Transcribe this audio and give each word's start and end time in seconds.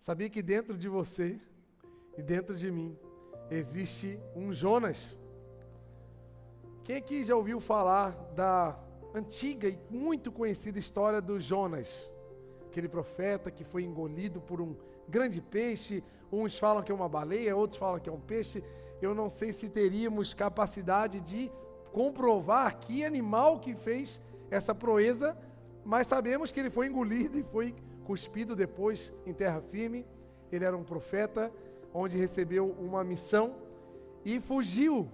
Sabia 0.00 0.30
que 0.30 0.40
dentro 0.40 0.78
de 0.78 0.88
você 0.88 1.38
e 2.16 2.22
dentro 2.22 2.56
de 2.56 2.70
mim 2.72 2.96
existe 3.50 4.18
um 4.34 4.50
Jonas? 4.50 5.18
Quem 6.82 6.96
aqui 6.96 7.22
já 7.22 7.36
ouviu 7.36 7.60
falar 7.60 8.12
da 8.34 8.80
antiga 9.14 9.68
e 9.68 9.78
muito 9.90 10.32
conhecida 10.32 10.78
história 10.78 11.20
do 11.20 11.38
Jonas? 11.38 12.10
Aquele 12.66 12.88
profeta 12.88 13.50
que 13.50 13.62
foi 13.62 13.84
engolido 13.84 14.40
por 14.40 14.58
um 14.62 14.74
grande 15.06 15.38
peixe. 15.38 16.02
Uns 16.32 16.58
falam 16.58 16.82
que 16.82 16.90
é 16.90 16.94
uma 16.94 17.08
baleia, 17.08 17.54
outros 17.54 17.78
falam 17.78 18.00
que 18.00 18.08
é 18.08 18.12
um 18.12 18.20
peixe. 18.20 18.64
Eu 19.02 19.14
não 19.14 19.28
sei 19.28 19.52
se 19.52 19.68
teríamos 19.68 20.32
capacidade 20.32 21.20
de 21.20 21.52
comprovar 21.92 22.78
que 22.78 23.04
animal 23.04 23.60
que 23.60 23.74
fez 23.74 24.18
essa 24.50 24.74
proeza, 24.74 25.36
mas 25.84 26.06
sabemos 26.06 26.50
que 26.50 26.58
ele 26.58 26.70
foi 26.70 26.86
engolido 26.86 27.38
e 27.38 27.42
foi 27.42 27.74
cuspido 28.10 28.56
depois 28.56 29.12
em 29.24 29.32
terra 29.32 29.60
firme. 29.60 30.04
Ele 30.50 30.64
era 30.64 30.76
um 30.76 30.82
profeta, 30.82 31.52
onde 31.94 32.18
recebeu 32.18 32.74
uma 32.80 33.04
missão 33.04 33.54
e 34.24 34.40
fugiu 34.40 35.08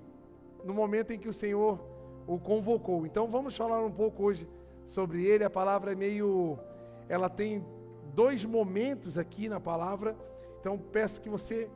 no 0.65 0.73
momento 0.73 1.13
em 1.13 1.19
que 1.19 1.29
o 1.29 1.33
Senhor 1.33 1.79
o 2.27 2.39
convocou. 2.39 3.05
Então 3.05 3.29
vamos 3.29 3.55
falar 3.55 3.85
um 3.85 3.91
pouco 3.91 4.23
hoje 4.23 4.49
sobre 4.83 5.27
ele. 5.27 5.45
A 5.45 5.51
palavra 5.51 5.93
é 5.93 5.95
meio. 5.95 6.59
Ela 7.07 7.29
tem 7.29 7.63
dois 8.15 8.47
momentos 8.47 9.19
aqui 9.19 9.47
na 9.47 9.61
palavra. 9.61 10.17
Então 10.59 10.79
peço 10.79 11.21
que 11.21 11.29
você 11.29 11.69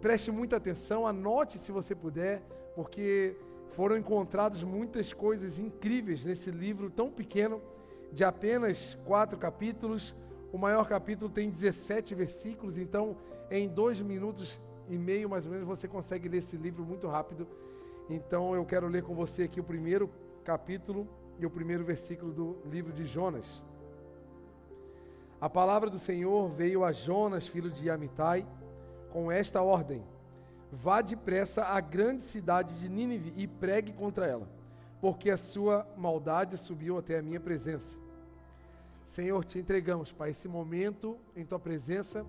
preste 0.00 0.30
muita 0.30 0.56
atenção, 0.56 1.06
anote 1.06 1.58
se 1.58 1.70
você 1.70 1.94
puder, 1.94 2.40
porque 2.74 3.36
foram 3.72 3.98
encontradas 3.98 4.62
muitas 4.62 5.12
coisas 5.12 5.58
incríveis 5.58 6.24
nesse 6.24 6.50
livro 6.50 6.88
tão 6.88 7.10
pequeno, 7.10 7.60
de 8.10 8.24
apenas 8.24 8.96
quatro 9.04 9.36
capítulos 9.36 10.16
o 10.52 10.58
maior 10.58 10.88
capítulo 10.88 11.30
tem 11.30 11.50
17 11.50 12.14
versículos, 12.14 12.78
então 12.78 13.16
em 13.50 13.68
dois 13.68 14.00
minutos 14.00 14.60
e 14.88 14.96
meio, 14.96 15.28
mais 15.28 15.46
ou 15.46 15.52
menos, 15.52 15.66
você 15.66 15.86
consegue 15.86 16.28
ler 16.28 16.38
esse 16.38 16.56
livro 16.56 16.84
muito 16.84 17.06
rápido. 17.06 17.46
Então 18.08 18.54
eu 18.54 18.64
quero 18.64 18.88
ler 18.88 19.02
com 19.02 19.14
você 19.14 19.42
aqui 19.42 19.60
o 19.60 19.64
primeiro 19.64 20.10
capítulo 20.44 21.06
e 21.38 21.44
o 21.44 21.50
primeiro 21.50 21.84
versículo 21.84 22.32
do 22.32 22.58
livro 22.64 22.92
de 22.92 23.04
Jonas. 23.04 23.62
A 25.40 25.48
palavra 25.48 25.90
do 25.90 25.98
Senhor 25.98 26.48
veio 26.48 26.84
a 26.84 26.90
Jonas, 26.90 27.46
filho 27.46 27.70
de 27.70 27.90
Amitai, 27.90 28.46
com 29.10 29.30
esta 29.30 29.62
ordem: 29.62 30.02
Vá 30.72 31.02
depressa 31.02 31.64
à 31.64 31.80
grande 31.80 32.22
cidade 32.22 32.78
de 32.78 32.88
Nínive 32.88 33.32
e 33.36 33.46
pregue 33.46 33.92
contra 33.92 34.26
ela, 34.26 34.48
porque 35.00 35.30
a 35.30 35.36
sua 35.36 35.86
maldade 35.96 36.56
subiu 36.56 36.98
até 36.98 37.18
a 37.18 37.22
minha 37.22 37.38
presença. 37.38 37.98
Senhor, 39.08 39.42
te 39.42 39.58
entregamos, 39.58 40.12
Pai, 40.12 40.30
esse 40.30 40.46
momento 40.46 41.18
em 41.34 41.42
tua 41.42 41.58
presença. 41.58 42.26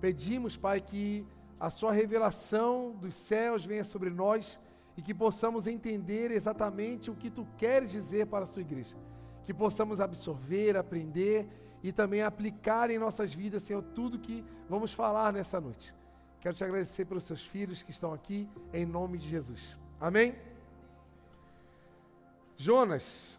Pedimos, 0.00 0.56
Pai, 0.56 0.80
que 0.80 1.26
a 1.60 1.68
sua 1.68 1.92
revelação 1.92 2.92
dos 2.92 3.14
céus 3.14 3.66
venha 3.66 3.84
sobre 3.84 4.08
nós 4.08 4.58
e 4.96 5.02
que 5.02 5.12
possamos 5.12 5.66
entender 5.66 6.30
exatamente 6.30 7.10
o 7.10 7.14
que 7.14 7.30
tu 7.30 7.46
queres 7.58 7.92
dizer 7.92 8.26
para 8.28 8.44
a 8.44 8.46
sua 8.46 8.62
igreja. 8.62 8.96
Que 9.44 9.52
possamos 9.52 10.00
absorver, 10.00 10.74
aprender 10.74 11.46
e 11.82 11.92
também 11.92 12.22
aplicar 12.22 12.88
em 12.88 12.98
nossas 12.98 13.34
vidas, 13.34 13.64
Senhor, 13.64 13.82
tudo 13.94 14.18
que 14.18 14.42
vamos 14.70 14.94
falar 14.94 15.34
nessa 15.34 15.60
noite. 15.60 15.94
Quero 16.40 16.54
te 16.54 16.64
agradecer 16.64 17.04
pelos 17.04 17.24
seus 17.24 17.46
filhos 17.46 17.82
que 17.82 17.90
estão 17.90 18.10
aqui, 18.14 18.48
em 18.72 18.86
nome 18.86 19.18
de 19.18 19.28
Jesus. 19.28 19.78
Amém? 20.00 20.34
Jonas, 22.56 23.38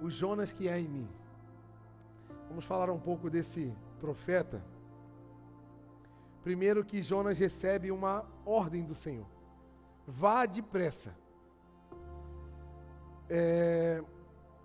o 0.00 0.10
Jonas 0.10 0.52
que 0.52 0.68
é 0.68 0.78
em 0.78 0.88
mim. 0.88 1.08
Vamos 2.48 2.64
falar 2.64 2.90
um 2.90 2.98
pouco 2.98 3.28
desse 3.28 3.72
profeta. 4.00 4.62
Primeiro 6.42 6.84
que 6.84 7.02
Jonas 7.02 7.38
recebe 7.38 7.90
uma 7.90 8.24
ordem 8.46 8.84
do 8.84 8.94
Senhor. 8.94 9.26
Vá 10.06 10.46
depressa. 10.46 11.14
É, 13.28 14.02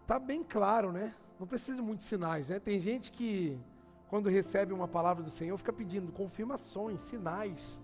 tá 0.08 0.18
bem 0.18 0.44
claro, 0.44 0.92
né? 0.92 1.14
Não 1.40 1.46
precisa 1.46 1.76
de 1.76 1.84
muitos 1.84 2.08
sinais, 2.08 2.50
né? 2.50 2.60
Tem 2.60 2.80
gente 2.80 3.12
que 3.12 3.60
quando 4.08 4.30
recebe 4.30 4.72
uma 4.72 4.88
palavra 4.88 5.24
do 5.24 5.30
Senhor 5.30 5.58
fica 5.58 5.74
pedindo 5.74 6.12
confirmações, 6.12 7.02
sinais. 7.02 7.78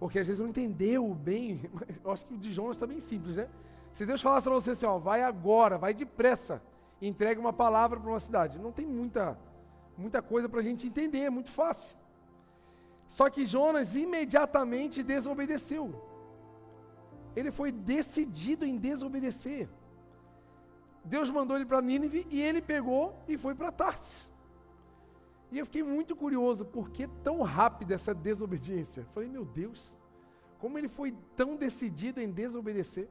Porque 0.00 0.18
às 0.18 0.26
vezes 0.26 0.40
não 0.40 0.48
entendeu 0.48 1.14
bem, 1.14 1.70
eu 2.02 2.10
acho 2.10 2.26
que 2.26 2.34
o 2.34 2.38
de 2.38 2.50
Jonas 2.50 2.76
está 2.76 2.86
bem 2.86 2.98
simples, 2.98 3.36
né? 3.36 3.48
Se 3.92 4.06
Deus 4.06 4.22
falasse 4.22 4.44
para 4.44 4.54
você 4.54 4.70
assim, 4.70 4.86
ó, 4.86 4.98
vai 4.98 5.22
agora, 5.22 5.76
vai 5.76 5.92
depressa, 5.92 6.62
entregue 7.00 7.40
uma 7.40 7.52
palavra 7.52 7.98
para 7.98 8.10
uma 8.10 8.20
cidade, 8.20 8.58
não 8.58 8.72
tem 8.72 8.86
muita, 8.86 9.38
muita 9.96 10.22
coisa 10.22 10.48
para 10.48 10.60
a 10.60 10.62
gente 10.62 10.86
entender, 10.86 11.20
é 11.20 11.30
muito 11.30 11.50
fácil. 11.50 11.96
Só 13.08 13.28
que 13.28 13.44
Jonas 13.44 13.96
imediatamente 13.96 15.02
desobedeceu. 15.02 15.92
Ele 17.34 17.50
foi 17.50 17.72
decidido 17.72 18.64
em 18.64 18.76
desobedecer. 18.76 19.68
Deus 21.04 21.30
mandou 21.30 21.56
ele 21.56 21.66
para 21.66 21.80
Nínive 21.80 22.26
e 22.30 22.40
ele 22.40 22.60
pegou 22.60 23.16
e 23.26 23.36
foi 23.36 23.54
para 23.54 23.72
Tarsis. 23.72 24.30
E 25.50 25.58
eu 25.58 25.66
fiquei 25.66 25.82
muito 25.82 26.14
curioso, 26.14 26.64
por 26.64 26.90
que 26.90 27.08
tão 27.24 27.42
rápida 27.42 27.94
essa 27.94 28.14
desobediência? 28.14 29.04
Falei, 29.12 29.28
meu 29.28 29.44
Deus, 29.44 29.96
como 30.60 30.78
ele 30.78 30.88
foi 30.88 31.12
tão 31.34 31.56
decidido 31.56 32.20
em 32.20 32.30
desobedecer? 32.30 33.08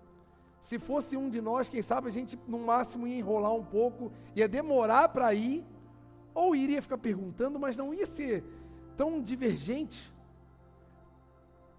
Se 0.60 0.78
fosse 0.78 1.16
um 1.16 1.30
de 1.30 1.42
nós, 1.42 1.70
quem 1.70 1.82
sabe 1.82 2.08
a 2.08 2.12
gente 2.12 2.38
no 2.48 2.60
máximo 2.60 3.08
ia 3.08 3.18
enrolar 3.18 3.54
um 3.54 3.64
pouco, 3.64 4.12
ia 4.36 4.48
demorar 4.48 5.10
para 5.10 5.34
ir, 5.34 5.66
ou 6.34 6.56
iria 6.56 6.82
ficar 6.82 6.98
perguntando, 6.98 7.60
mas 7.60 7.78
não 7.78 7.94
ia 7.94 8.06
ser 8.06 8.44
tão 8.98 9.22
divergente. 9.22 10.14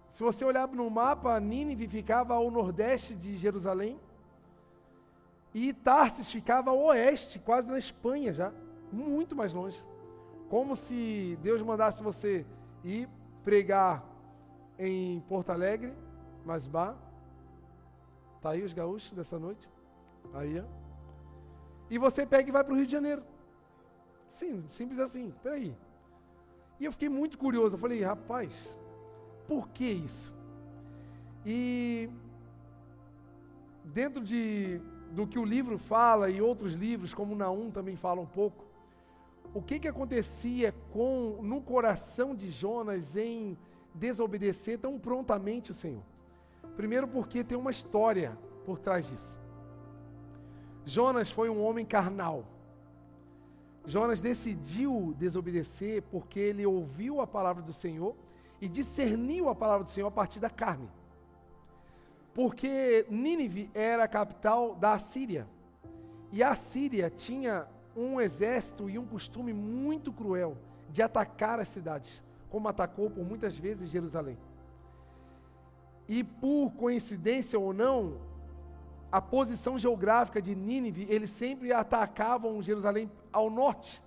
Se 0.09 0.23
você 0.23 0.43
olhar 0.43 0.67
no 0.67 0.89
mapa, 0.89 1.39
Nínive 1.39 1.87
ficava 1.87 2.33
ao 2.33 2.49
nordeste 2.49 3.15
de 3.15 3.37
Jerusalém, 3.37 3.99
e 5.53 5.73
Tarsis 5.73 6.31
ficava 6.31 6.71
ao 6.71 6.79
oeste, 6.79 7.37
quase 7.39 7.69
na 7.69 7.77
Espanha 7.77 8.31
já, 8.33 8.51
muito 8.91 9.35
mais 9.35 9.53
longe. 9.53 9.83
Como 10.49 10.75
se 10.75 11.37
Deus 11.41 11.61
mandasse 11.61 12.01
você 12.01 12.45
ir 12.83 13.07
pregar 13.43 14.03
em 14.77 15.19
Porto 15.21 15.49
Alegre, 15.51 15.93
Masbá, 16.45 16.95
Tá 18.41 18.51
aí 18.51 18.63
os 18.63 18.73
gaúchos 18.73 19.11
dessa 19.11 19.37
noite? 19.37 19.69
Aí, 20.33 20.59
ó. 20.59 20.63
E 21.89 21.97
você 21.97 22.25
pega 22.25 22.49
e 22.49 22.51
vai 22.51 22.63
para 22.63 22.73
o 22.73 22.75
Rio 22.75 22.85
de 22.85 22.91
Janeiro. 22.91 23.23
Sim, 24.27 24.65
simples 24.69 24.99
assim. 24.99 25.31
Peraí. 25.43 25.75
E 26.79 26.85
eu 26.85 26.91
fiquei 26.91 27.09
muito 27.09 27.37
curioso. 27.37 27.75
Eu 27.75 27.79
falei, 27.79 28.01
rapaz, 28.01 28.75
por 29.47 29.69
que 29.69 29.85
isso? 29.85 30.33
E 31.45 32.09
dentro 33.83 34.23
de, 34.23 34.81
do 35.11 35.27
que 35.27 35.37
o 35.37 35.45
livro 35.45 35.77
fala 35.77 36.29
e 36.29 36.41
outros 36.41 36.73
livros, 36.73 37.13
como 37.13 37.35
Naum 37.35 37.69
também 37.69 37.95
fala 37.95 38.21
um 38.21 38.25
pouco, 38.25 38.65
o 39.53 39.61
que, 39.61 39.79
que 39.79 39.87
acontecia 39.87 40.73
com 40.91 41.39
no 41.41 41.61
coração 41.61 42.33
de 42.33 42.49
Jonas 42.49 43.15
em 43.15 43.57
desobedecer 43.93 44.79
tão 44.79 44.97
prontamente 44.97 45.71
o 45.71 45.73
Senhor? 45.73 46.03
Primeiro, 46.75 47.07
porque 47.07 47.43
tem 47.43 47.57
uma 47.57 47.71
história 47.71 48.37
por 48.65 48.79
trás 48.79 49.09
disso. 49.09 49.39
Jonas 50.85 51.29
foi 51.29 51.49
um 51.49 51.63
homem 51.63 51.85
carnal. 51.85 52.45
Jonas 53.85 54.21
decidiu 54.21 55.13
desobedecer 55.17 56.03
porque 56.03 56.39
ele 56.39 56.65
ouviu 56.65 57.21
a 57.21 57.27
palavra 57.27 57.61
do 57.61 57.73
Senhor 57.73 58.15
e 58.59 58.67
discerniu 58.67 59.49
a 59.49 59.55
palavra 59.55 59.83
do 59.83 59.89
Senhor 59.89 60.07
a 60.07 60.11
partir 60.11 60.39
da 60.39 60.49
carne. 60.49 60.89
Porque 62.33 63.05
Nínive 63.09 63.69
era 63.73 64.03
a 64.03 64.07
capital 64.07 64.75
da 64.75 64.93
Assíria. 64.93 65.47
E 66.31 66.41
a 66.41 66.55
Síria 66.55 67.09
tinha 67.09 67.67
um 67.95 68.21
exército 68.21 68.89
e 68.89 68.97
um 68.97 69.05
costume 69.05 69.51
muito 69.51 70.13
cruel 70.13 70.57
de 70.89 71.01
atacar 71.01 71.59
as 71.59 71.67
cidades, 71.67 72.23
como 72.49 72.67
atacou 72.67 73.09
por 73.09 73.25
muitas 73.25 73.57
vezes 73.57 73.89
Jerusalém. 73.89 74.37
E 76.15 76.25
por 76.25 76.71
coincidência 76.71 77.57
ou 77.57 77.71
não, 77.71 78.17
a 79.09 79.21
posição 79.21 79.79
geográfica 79.79 80.41
de 80.41 80.53
Nínive, 80.53 81.07
eles 81.09 81.29
sempre 81.29 81.71
atacavam 81.71 82.61
Jerusalém 82.61 83.09
ao 83.31 83.49
norte. 83.49 84.03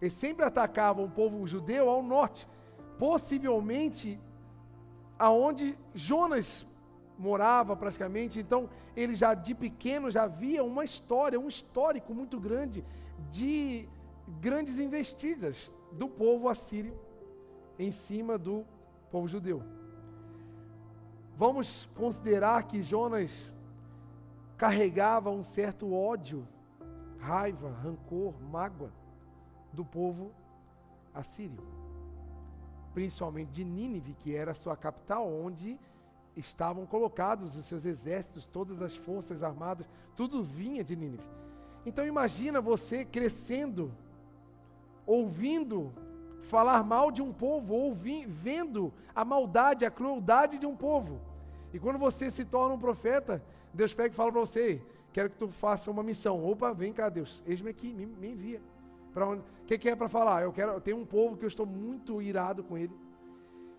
Eles 0.00 0.12
sempre 0.12 0.44
atacavam 0.44 1.04
o 1.04 1.08
povo 1.08 1.46
judeu 1.46 1.88
ao 1.88 2.02
norte. 2.02 2.48
Possivelmente 2.98 4.18
aonde 5.16 5.78
Jonas 5.94 6.66
morava 7.16 7.76
praticamente. 7.76 8.40
Então, 8.40 8.68
ele 8.96 9.14
já 9.14 9.32
de 9.32 9.54
pequeno 9.54 10.10
já 10.10 10.26
via 10.26 10.64
uma 10.64 10.84
história, 10.84 11.38
um 11.38 11.46
histórico 11.46 12.12
muito 12.12 12.40
grande 12.40 12.84
de 13.30 13.88
grandes 14.40 14.80
investidas 14.80 15.72
do 15.92 16.08
povo 16.08 16.48
assírio 16.48 16.98
em 17.78 17.92
cima 17.92 18.36
do 18.36 18.66
povo 19.12 19.28
judeu. 19.28 19.62
Vamos 21.36 21.86
considerar 21.94 22.62
que 22.62 22.82
Jonas 22.82 23.52
carregava 24.56 25.30
um 25.30 25.42
certo 25.42 25.92
ódio, 25.92 26.48
raiva, 27.18 27.68
rancor, 27.82 28.32
mágoa 28.50 28.90
do 29.70 29.84
povo 29.84 30.32
assírio, 31.12 31.62
principalmente 32.94 33.50
de 33.50 33.64
Nínive, 33.64 34.14
que 34.14 34.34
era 34.34 34.52
a 34.52 34.54
sua 34.54 34.76
capital, 34.76 35.30
onde 35.30 35.78
estavam 36.34 36.86
colocados 36.86 37.54
os 37.54 37.66
seus 37.66 37.84
exércitos, 37.84 38.46
todas 38.46 38.80
as 38.80 38.96
forças 38.96 39.42
armadas, 39.42 39.86
tudo 40.16 40.42
vinha 40.42 40.82
de 40.82 40.96
Nínive. 40.96 41.28
Então 41.84 42.06
imagina 42.06 42.62
você 42.62 43.04
crescendo, 43.04 43.92
ouvindo 45.06 45.92
falar 46.42 46.82
mal 46.84 47.10
de 47.10 47.22
um 47.22 47.32
povo, 47.32 47.74
ouvindo, 47.74 48.28
vendo 48.30 48.92
a 49.14 49.24
maldade, 49.24 49.84
a 49.84 49.90
crueldade 49.90 50.58
de 50.58 50.66
um 50.66 50.76
povo. 50.76 51.20
E 51.72 51.78
quando 51.78 51.98
você 51.98 52.30
se 52.30 52.44
torna 52.44 52.74
um 52.74 52.78
profeta, 52.78 53.42
Deus 53.72 53.92
pega 53.92 54.12
e 54.12 54.16
fala 54.16 54.32
para 54.32 54.40
você: 54.40 54.82
quero 55.12 55.30
que 55.30 55.36
tu 55.36 55.48
faça 55.48 55.90
uma 55.90 56.02
missão. 56.02 56.44
Opa, 56.44 56.72
vem 56.72 56.92
cá, 56.92 57.08
Deus, 57.08 57.42
eis-me 57.46 57.70
aqui, 57.70 57.92
me, 57.92 58.06
me 58.06 58.30
envia. 58.30 58.60
Para 59.12 59.26
onde? 59.26 59.40
O 59.40 59.66
que, 59.66 59.78
que, 59.78 59.88
é 59.88 59.96
para 59.96 60.08
falar? 60.08 60.42
Eu 60.42 60.52
quero, 60.52 60.72
eu 60.72 60.80
tenho 60.80 60.98
um 60.98 61.06
povo 61.06 61.36
que 61.36 61.44
eu 61.44 61.48
estou 61.48 61.66
muito 61.66 62.20
irado 62.20 62.62
com 62.62 62.76
ele. 62.76 62.94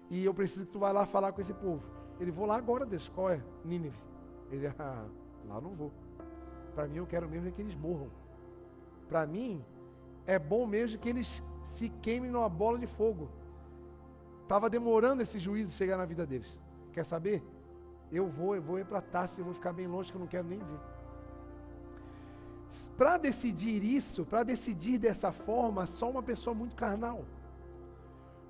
E 0.09 0.25
eu 0.25 0.33
preciso 0.33 0.65
que 0.65 0.71
tu 0.71 0.79
vá 0.79 0.91
lá 0.91 1.05
falar 1.05 1.31
com 1.31 1.41
esse 1.41 1.53
povo. 1.53 1.83
Ele, 2.19 2.31
vou 2.31 2.45
lá 2.45 2.55
agora, 2.55 2.85
Deus. 2.85 3.09
Qual 3.09 3.29
é? 3.29 3.41
Nínive. 3.63 3.97
Ele, 4.51 4.67
ah, 4.67 5.05
lá 5.47 5.61
não 5.61 5.75
vou. 5.75 5.91
Para 6.73 6.87
mim, 6.87 6.97
eu 6.97 7.05
quero 7.05 7.29
mesmo 7.29 7.47
é 7.47 7.51
que 7.51 7.61
eles 7.61 7.75
morram. 7.75 8.09
Para 9.07 9.25
mim, 9.25 9.63
é 10.25 10.37
bom 10.37 10.65
mesmo 10.65 10.99
que 10.99 11.09
eles 11.09 11.43
se 11.67 11.89
queimem 12.01 12.31
numa 12.31 12.49
bola 12.49 12.77
de 12.79 12.87
fogo. 12.87 13.29
Estava 14.43 14.69
demorando 14.69 15.21
esse 15.21 15.37
juízo 15.37 15.77
chegar 15.77 15.97
na 15.97 16.05
vida 16.05 16.25
deles. 16.25 16.59
Quer 16.93 17.05
saber? 17.05 17.43
Eu 18.11 18.27
vou, 18.27 18.55
eu 18.55 18.61
vou 18.61 18.79
ir 18.79 18.85
para 18.85 19.01
Tassi, 19.01 19.39
eu 19.39 19.45
vou 19.45 19.53
ficar 19.53 19.73
bem 19.73 19.87
longe 19.87 20.11
que 20.11 20.17
eu 20.17 20.21
não 20.25 20.33
quero 20.35 20.47
nem 20.47 20.59
ver. 20.59 20.79
Para 22.97 23.17
decidir 23.17 23.83
isso, 23.83 24.25
para 24.25 24.43
decidir 24.43 24.97
dessa 24.97 25.31
forma, 25.31 25.85
só 25.85 26.09
uma 26.09 26.23
pessoa 26.23 26.53
muito 26.53 26.75
carnal 26.75 27.25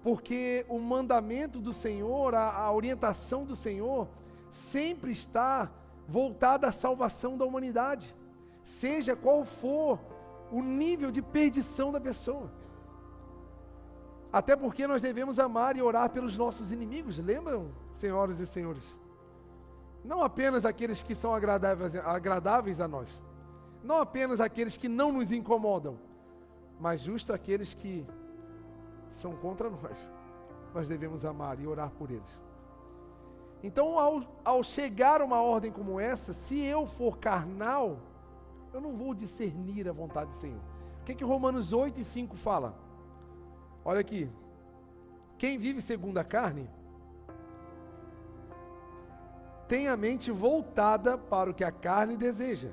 porque 0.07 0.65
o 0.69 0.79
mandamento 0.79 1.59
do 1.59 1.73
Senhor, 1.73 2.33
a, 2.33 2.49
a 2.53 2.71
orientação 2.71 3.43
do 3.43 3.57
Senhor, 3.57 4.07
sempre 4.49 5.11
está 5.11 5.69
voltada 6.07 6.65
à 6.65 6.71
salvação 6.71 7.37
da 7.37 7.43
humanidade, 7.43 8.15
seja 8.63 9.17
qual 9.17 9.43
for 9.43 9.99
o 10.49 10.61
nível 10.61 11.11
de 11.11 11.21
perdição 11.21 11.91
da 11.91 11.99
pessoa. 11.99 12.49
Até 14.31 14.55
porque 14.55 14.85
nós 14.85 15.01
devemos 15.01 15.39
amar 15.39 15.77
e 15.77 15.81
orar 15.81 16.09
pelos 16.09 16.37
nossos 16.37 16.71
inimigos, 16.71 17.17
lembram, 17.17 17.71
senhoras 17.93 18.39
e 18.39 18.45
senhores? 18.45 18.99
Não 20.03 20.21
apenas 20.21 20.65
aqueles 20.65 21.01
que 21.01 21.15
são 21.15 21.33
agradáveis, 21.33 21.95
agradáveis 21.95 22.79
a 22.79 22.87
nós, 22.87 23.23
não 23.83 23.97
apenas 23.99 24.39
aqueles 24.39 24.75
que 24.75 24.89
não 24.89 25.11
nos 25.11 25.31
incomodam, 25.31 25.97
mas 26.79 27.01
justo 27.01 27.33
aqueles 27.33 27.73
que 27.73 28.05
são 29.09 29.33
contra 29.35 29.69
nós. 29.69 30.11
Nós 30.73 30.87
devemos 30.87 31.25
amar 31.25 31.59
e 31.59 31.65
orar 31.65 31.89
por 31.91 32.11
eles. 32.11 32.43
Então, 33.63 33.97
ao, 33.97 34.23
ao 34.43 34.63
chegar 34.63 35.21
uma 35.21 35.41
ordem 35.41 35.71
como 35.71 35.99
essa, 35.99 36.31
se 36.33 36.59
eu 36.59 36.85
for 36.85 37.17
carnal, 37.17 37.97
eu 38.73 38.79
não 38.79 38.95
vou 38.95 39.13
discernir 39.13 39.89
a 39.89 39.91
vontade 39.93 40.29
do 40.29 40.35
Senhor. 40.35 40.61
O 41.01 41.05
que, 41.05 41.15
que 41.15 41.23
Romanos 41.23 41.73
8 41.73 41.99
e 41.99 42.03
5 42.03 42.35
fala? 42.35 42.75
Olha 43.89 44.01
aqui. 44.01 44.29
Quem 45.37 45.57
vive 45.57 45.81
segundo 45.81 46.17
a 46.17 46.23
carne 46.23 46.69
tem 49.65 49.87
a 49.87 49.95
mente 49.95 50.29
voltada 50.29 51.17
para 51.17 51.49
o 51.49 51.53
que 51.53 51.63
a 51.63 51.71
carne 51.71 52.17
deseja. 52.17 52.71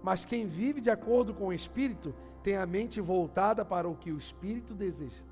Mas 0.00 0.24
quem 0.24 0.46
vive 0.46 0.80
de 0.80 0.90
acordo 0.90 1.34
com 1.34 1.48
o 1.48 1.52
Espírito 1.52 2.14
tem 2.40 2.56
a 2.56 2.64
mente 2.64 3.00
voltada 3.00 3.64
para 3.64 3.88
o 3.88 3.96
que 3.96 4.12
o 4.12 4.18
Espírito 4.18 4.74
deseja. 4.74 5.24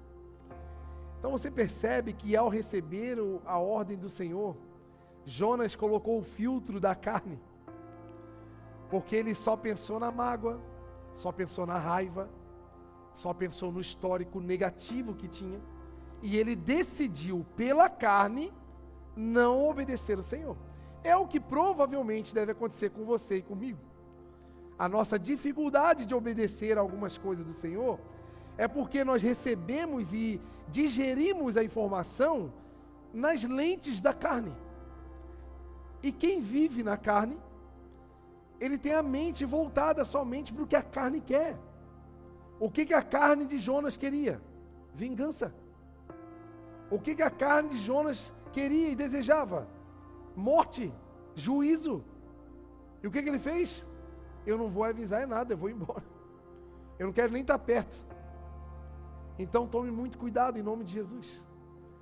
Então 1.21 1.31
você 1.31 1.53
percebe 1.53 2.13
que 2.13 2.35
ao 2.35 2.49
receber 2.49 3.17
a 3.45 3.59
ordem 3.59 3.97
do 3.97 4.11
Senhor, 4.11 4.57
Jonas 5.25 5.77
colocou 5.77 6.19
o 6.19 6.25
filtro 6.25 6.81
da 6.81 6.97
carne, 6.97 7.39
porque 8.91 9.15
ele 9.15 9.37
só 9.37 9.57
pensou 9.57 10.01
na 10.01 10.11
mágoa, 10.11 10.61
só 11.13 11.31
pensou 11.31 11.65
na 11.65 11.79
raiva, 11.79 12.29
só 13.17 13.33
pensou 13.33 13.73
no 13.73 13.81
histórico 13.81 14.41
negativo 14.41 15.15
que 15.15 15.27
tinha, 15.27 15.59
e 16.23 16.37
ele 16.37 16.55
decidiu 16.55 17.45
pela 17.57 17.89
carne 17.89 18.53
não 19.17 19.65
obedecer 19.67 20.19
o 20.19 20.23
Senhor. 20.23 20.57
É 21.03 21.17
o 21.17 21.27
que 21.27 21.41
provavelmente 21.41 22.35
deve 22.35 22.53
acontecer 22.53 22.91
com 22.91 23.05
você 23.05 23.39
e 23.39 23.43
comigo. 23.43 23.79
A 24.79 24.87
nossa 24.87 25.19
dificuldade 25.19 26.05
de 26.05 26.15
obedecer 26.15 26.77
algumas 26.77 27.17
coisas 27.17 27.45
do 27.45 27.55
Senhor 27.55 27.99
é 28.59 28.69
porque 28.69 29.03
nós 29.03 29.23
recebemos 29.23 30.13
e 30.13 30.39
digerimos 30.69 31.57
a 31.57 31.65
informação 31.65 32.53
nas 33.15 33.43
lentes 33.45 34.03
da 34.03 34.13
carne. 34.13 34.55
E 36.03 36.13
quem 36.13 36.39
vive 36.41 36.83
na 36.83 36.99
carne, 36.99 37.39
ele 38.61 38.77
tem 38.77 38.93
a 38.93 39.03
mente 39.03 39.43
voltada 39.47 40.05
somente 40.05 40.53
para 40.53 40.65
o 40.65 40.67
que 40.67 40.77
a 40.77 40.83
carne 40.83 41.23
quer. 41.23 41.59
O 42.59 42.71
que, 42.71 42.87
que 42.87 42.95
a 42.95 43.03
carne 43.03 43.45
de 43.47 43.59
Jonas 43.59 43.97
queria? 43.97 44.41
Vingança. 44.95 45.55
O 46.91 46.99
que, 46.99 47.15
que 47.15 47.23
a 47.23 47.31
carne 47.31 47.71
de 47.71 47.79
Jonas 47.79 48.33
queria 48.53 48.91
e 48.91 48.97
desejava? 48.97 49.69
Morte, 50.35 50.93
juízo. 51.35 52.05
E 53.03 53.07
o 53.07 53.11
que, 53.11 53.23
que 53.23 53.29
ele 53.29 53.39
fez? 53.39 53.87
Eu 54.47 54.57
não 54.57 54.69
vou 54.69 54.85
avisar 54.85 55.27
nada, 55.27 55.53
eu 55.53 55.59
vou 55.59 55.69
embora. 55.69 56.05
Eu 56.99 57.07
não 57.07 57.13
quero 57.13 57.33
nem 57.33 57.43
estar 57.43 57.59
perto. 57.59 58.05
Então 59.39 59.67
tome 59.67 59.91
muito 59.91 60.17
cuidado 60.17 60.59
em 60.59 60.63
nome 60.63 60.85
de 60.85 60.93
Jesus. 60.93 61.45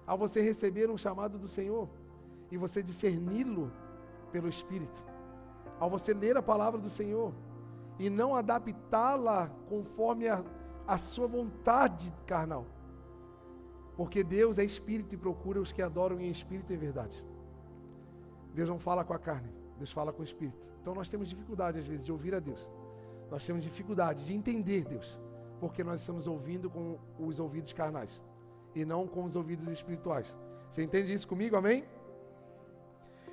Ao 0.07 0.17
você 0.17 0.41
receber 0.41 0.89
um 0.91 0.99
chamado 0.99 1.39
do 1.39 1.49
Senhor 1.49 1.89
e 2.51 2.57
você 2.57 2.83
discerni-lo 2.83 3.73
pelo 4.31 4.49
Espírito, 4.49 5.05
ao 5.81 5.91
você 5.91 6.13
ler 6.13 6.37
a 6.37 6.43
palavra 6.43 6.81
do 6.81 6.89
Senhor 6.89 7.33
e 7.99 8.11
não 8.11 8.35
adaptá-la 8.35 9.49
conforme 9.69 10.29
a, 10.29 10.45
a 10.87 10.99
sua 10.99 11.27
vontade 11.27 12.13
carnal, 12.27 12.67
porque 13.97 14.25
Deus 14.25 14.59
é 14.59 14.65
Espírito 14.65 15.15
e 15.15 15.19
procura 15.19 15.61
os 15.61 15.73
que 15.73 15.83
adoram 15.83 16.21
em 16.21 16.29
Espírito 16.29 16.73
e 16.73 16.77
em 16.77 16.79
verdade. 16.79 17.25
Deus 18.53 18.69
não 18.69 18.79
fala 18.79 19.05
com 19.05 19.13
a 19.13 19.19
carne, 19.19 19.51
Deus 19.77 19.93
fala 19.93 20.13
com 20.13 20.23
o 20.23 20.25
Espírito. 20.25 20.73
Então 20.81 20.95
nós 20.95 21.09
temos 21.09 21.29
dificuldade 21.29 21.79
às 21.79 21.87
vezes 21.87 22.05
de 22.05 22.13
ouvir 22.13 22.35
a 22.35 22.41
Deus, 22.41 22.69
nós 23.31 23.45
temos 23.47 23.63
dificuldade 23.63 24.25
de 24.25 24.35
entender 24.35 24.85
Deus 24.85 25.19
porque 25.65 25.83
nós 25.83 26.01
estamos 26.01 26.27
ouvindo 26.27 26.69
com 26.69 26.99
os 27.19 27.41
ouvidos 27.41 27.73
carnais 27.73 28.23
e 28.75 28.85
não 28.85 29.07
com 29.07 29.25
os 29.25 29.35
ouvidos 29.35 29.67
espirituais. 29.69 30.37
Você 30.69 30.83
entende 30.83 31.13
isso 31.13 31.27
comigo? 31.27 31.57
Amém? 31.57 31.85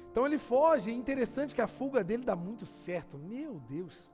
Então 0.09 0.25
ele 0.25 0.37
foge, 0.37 0.91
é 0.91 0.93
interessante 0.93 1.53
que 1.55 1.61
a 1.61 1.67
fuga 1.67 2.03
dele 2.03 2.23
dá 2.23 2.35
muito 2.35 2.65
certo. 2.65 3.17
Meu 3.17 3.59
Deus, 3.59 4.09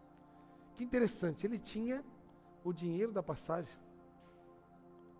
que 0.77 0.83
interessante. 0.83 1.45
Ele 1.45 1.59
tinha 1.59 2.03
o 2.63 2.71
dinheiro 2.71 3.11
da 3.11 3.23
passagem. 3.23 3.73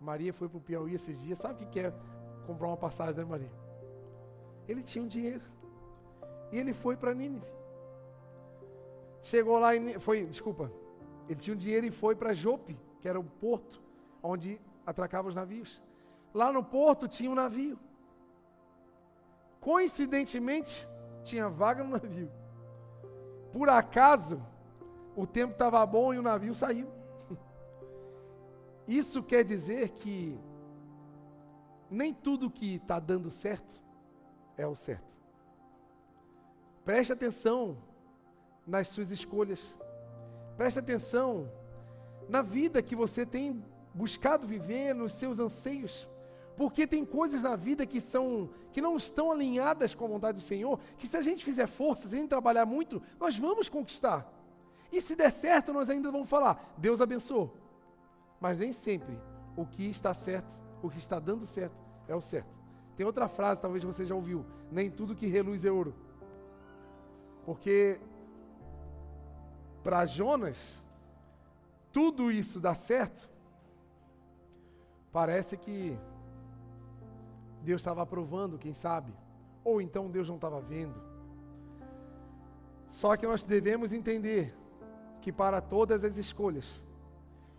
Maria 0.00 0.32
foi 0.32 0.48
para 0.48 0.58
o 0.58 0.60
Piauí 0.60 0.94
esses 0.94 1.20
dias. 1.20 1.38
Sabe 1.38 1.64
o 1.64 1.68
que 1.68 1.80
é 1.80 1.92
comprar 2.46 2.68
uma 2.68 2.76
passagem, 2.76 3.16
né, 3.16 3.24
Maria? 3.24 3.52
Ele 4.66 4.82
tinha 4.82 5.04
um 5.04 5.08
dinheiro. 5.08 5.44
E 6.52 6.58
ele 6.58 6.72
foi 6.72 6.96
para 6.96 7.12
Nínive. 7.12 7.46
Chegou 9.20 9.58
lá 9.58 9.74
e 9.74 9.98
foi, 9.98 10.24
desculpa, 10.24 10.70
ele 11.28 11.40
tinha 11.40 11.54
um 11.54 11.58
dinheiro 11.58 11.86
e 11.86 11.90
foi 11.90 12.14
para 12.14 12.32
Jope 12.32 12.78
que 13.00 13.08
era 13.08 13.18
o 13.18 13.24
porto 13.24 13.82
onde 14.22 14.60
atracavam 14.86 15.28
os 15.28 15.34
navios. 15.34 15.82
Lá 16.32 16.52
no 16.52 16.62
porto 16.62 17.08
tinha 17.08 17.30
um 17.30 17.34
navio. 17.34 17.78
Coincidentemente, 19.60 20.88
tinha 21.24 21.48
vaga 21.48 21.82
no 21.82 21.90
navio. 21.90 22.30
Por 23.52 23.68
acaso, 23.68 24.42
o 25.18 25.26
tempo 25.26 25.52
estava 25.52 25.84
bom 25.84 26.14
e 26.14 26.18
o 26.18 26.22
navio 26.22 26.54
saiu. 26.54 26.86
Isso 28.86 29.20
quer 29.20 29.42
dizer 29.42 29.88
que 29.88 30.38
nem 31.90 32.14
tudo 32.14 32.48
que 32.48 32.76
está 32.76 33.00
dando 33.00 33.28
certo 33.28 33.82
é 34.56 34.64
o 34.64 34.76
certo. 34.76 35.12
Preste 36.84 37.12
atenção 37.12 37.78
nas 38.64 38.86
suas 38.86 39.10
escolhas. 39.10 39.76
Preste 40.56 40.78
atenção 40.78 41.50
na 42.28 42.40
vida 42.40 42.80
que 42.80 42.94
você 42.94 43.26
tem 43.26 43.60
buscado 43.92 44.46
viver, 44.46 44.94
nos 44.94 45.14
seus 45.14 45.40
anseios. 45.40 46.08
Porque 46.56 46.86
tem 46.86 47.04
coisas 47.04 47.42
na 47.42 47.56
vida 47.56 47.84
que 47.84 48.00
são 48.00 48.50
que 48.70 48.80
não 48.80 48.96
estão 48.96 49.32
alinhadas 49.32 49.96
com 49.96 50.04
a 50.04 50.08
vontade 50.08 50.38
do 50.38 50.42
Senhor, 50.42 50.78
que 50.96 51.08
se 51.08 51.16
a 51.16 51.22
gente 51.22 51.44
fizer 51.44 51.66
força, 51.66 52.06
se 52.06 52.14
a 52.14 52.18
gente 52.20 52.28
trabalhar 52.28 52.64
muito, 52.64 53.02
nós 53.18 53.36
vamos 53.36 53.68
conquistar. 53.68 54.37
E 54.90 55.00
se 55.00 55.14
der 55.14 55.30
certo, 55.30 55.72
nós 55.72 55.90
ainda 55.90 56.10
vamos 56.10 56.28
falar: 56.28 56.74
Deus 56.76 57.00
abençoou. 57.00 57.54
Mas 58.40 58.58
nem 58.58 58.72
sempre 58.72 59.18
o 59.56 59.66
que 59.66 59.88
está 59.88 60.14
certo, 60.14 60.58
o 60.82 60.88
que 60.88 60.98
está 60.98 61.18
dando 61.18 61.44
certo, 61.44 61.76
é 62.06 62.14
o 62.14 62.20
certo. 62.20 62.56
Tem 62.96 63.04
outra 63.04 63.28
frase, 63.28 63.60
talvez 63.60 63.84
você 63.84 64.04
já 64.04 64.14
ouviu: 64.14 64.44
nem 64.70 64.90
tudo 64.90 65.14
que 65.14 65.26
reluz 65.26 65.64
é 65.64 65.70
ouro. 65.70 65.94
Porque 67.44 68.00
para 69.82 70.04
Jonas, 70.06 70.82
tudo 71.92 72.30
isso 72.30 72.60
dá 72.60 72.74
certo, 72.74 73.28
Parece 75.12 75.56
que 75.56 75.98
Deus 77.62 77.80
estava 77.80 78.02
aprovando, 78.02 78.58
quem 78.58 78.74
sabe, 78.74 79.12
ou 79.64 79.80
então 79.80 80.10
Deus 80.10 80.28
não 80.28 80.36
estava 80.36 80.60
vendo. 80.60 80.94
Só 82.86 83.16
que 83.16 83.26
nós 83.26 83.42
devemos 83.42 83.92
entender 83.92 84.54
que 85.28 85.32
para 85.32 85.60
todas 85.60 86.04
as 86.04 86.16
escolhas, 86.16 86.82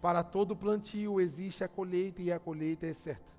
para 0.01 0.23
todo 0.23 0.55
plantio 0.55 1.21
existe 1.21 1.63
a 1.63 1.67
colheita 1.67 2.19
e 2.19 2.31
a 2.31 2.39
colheita 2.39 2.87
é 2.87 2.93
certa. 2.93 3.31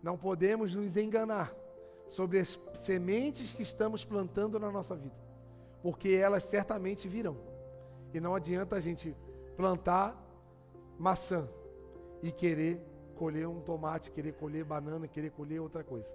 Não 0.00 0.16
podemos 0.16 0.76
nos 0.76 0.96
enganar 0.96 1.52
sobre 2.06 2.38
as 2.38 2.56
sementes 2.72 3.52
que 3.52 3.64
estamos 3.64 4.04
plantando 4.04 4.60
na 4.60 4.70
nossa 4.70 4.94
vida, 4.94 5.16
porque 5.82 6.10
elas 6.10 6.44
certamente 6.44 7.08
virão. 7.08 7.36
E 8.12 8.20
não 8.20 8.32
adianta 8.32 8.76
a 8.76 8.80
gente 8.80 9.16
plantar 9.56 10.16
maçã 10.96 11.48
e 12.22 12.30
querer 12.30 12.80
colher 13.16 13.48
um 13.48 13.60
tomate, 13.60 14.12
querer 14.12 14.34
colher 14.34 14.64
banana, 14.64 15.08
querer 15.08 15.32
colher 15.32 15.60
outra 15.60 15.82
coisa. 15.82 16.14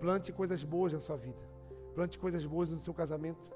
Plante 0.00 0.32
coisas 0.32 0.64
boas 0.64 0.92
na 0.92 1.00
sua 1.00 1.16
vida. 1.16 1.38
Plante 1.94 2.18
coisas 2.18 2.44
boas 2.44 2.68
no 2.68 2.78
seu 2.78 2.92
casamento. 2.92 3.48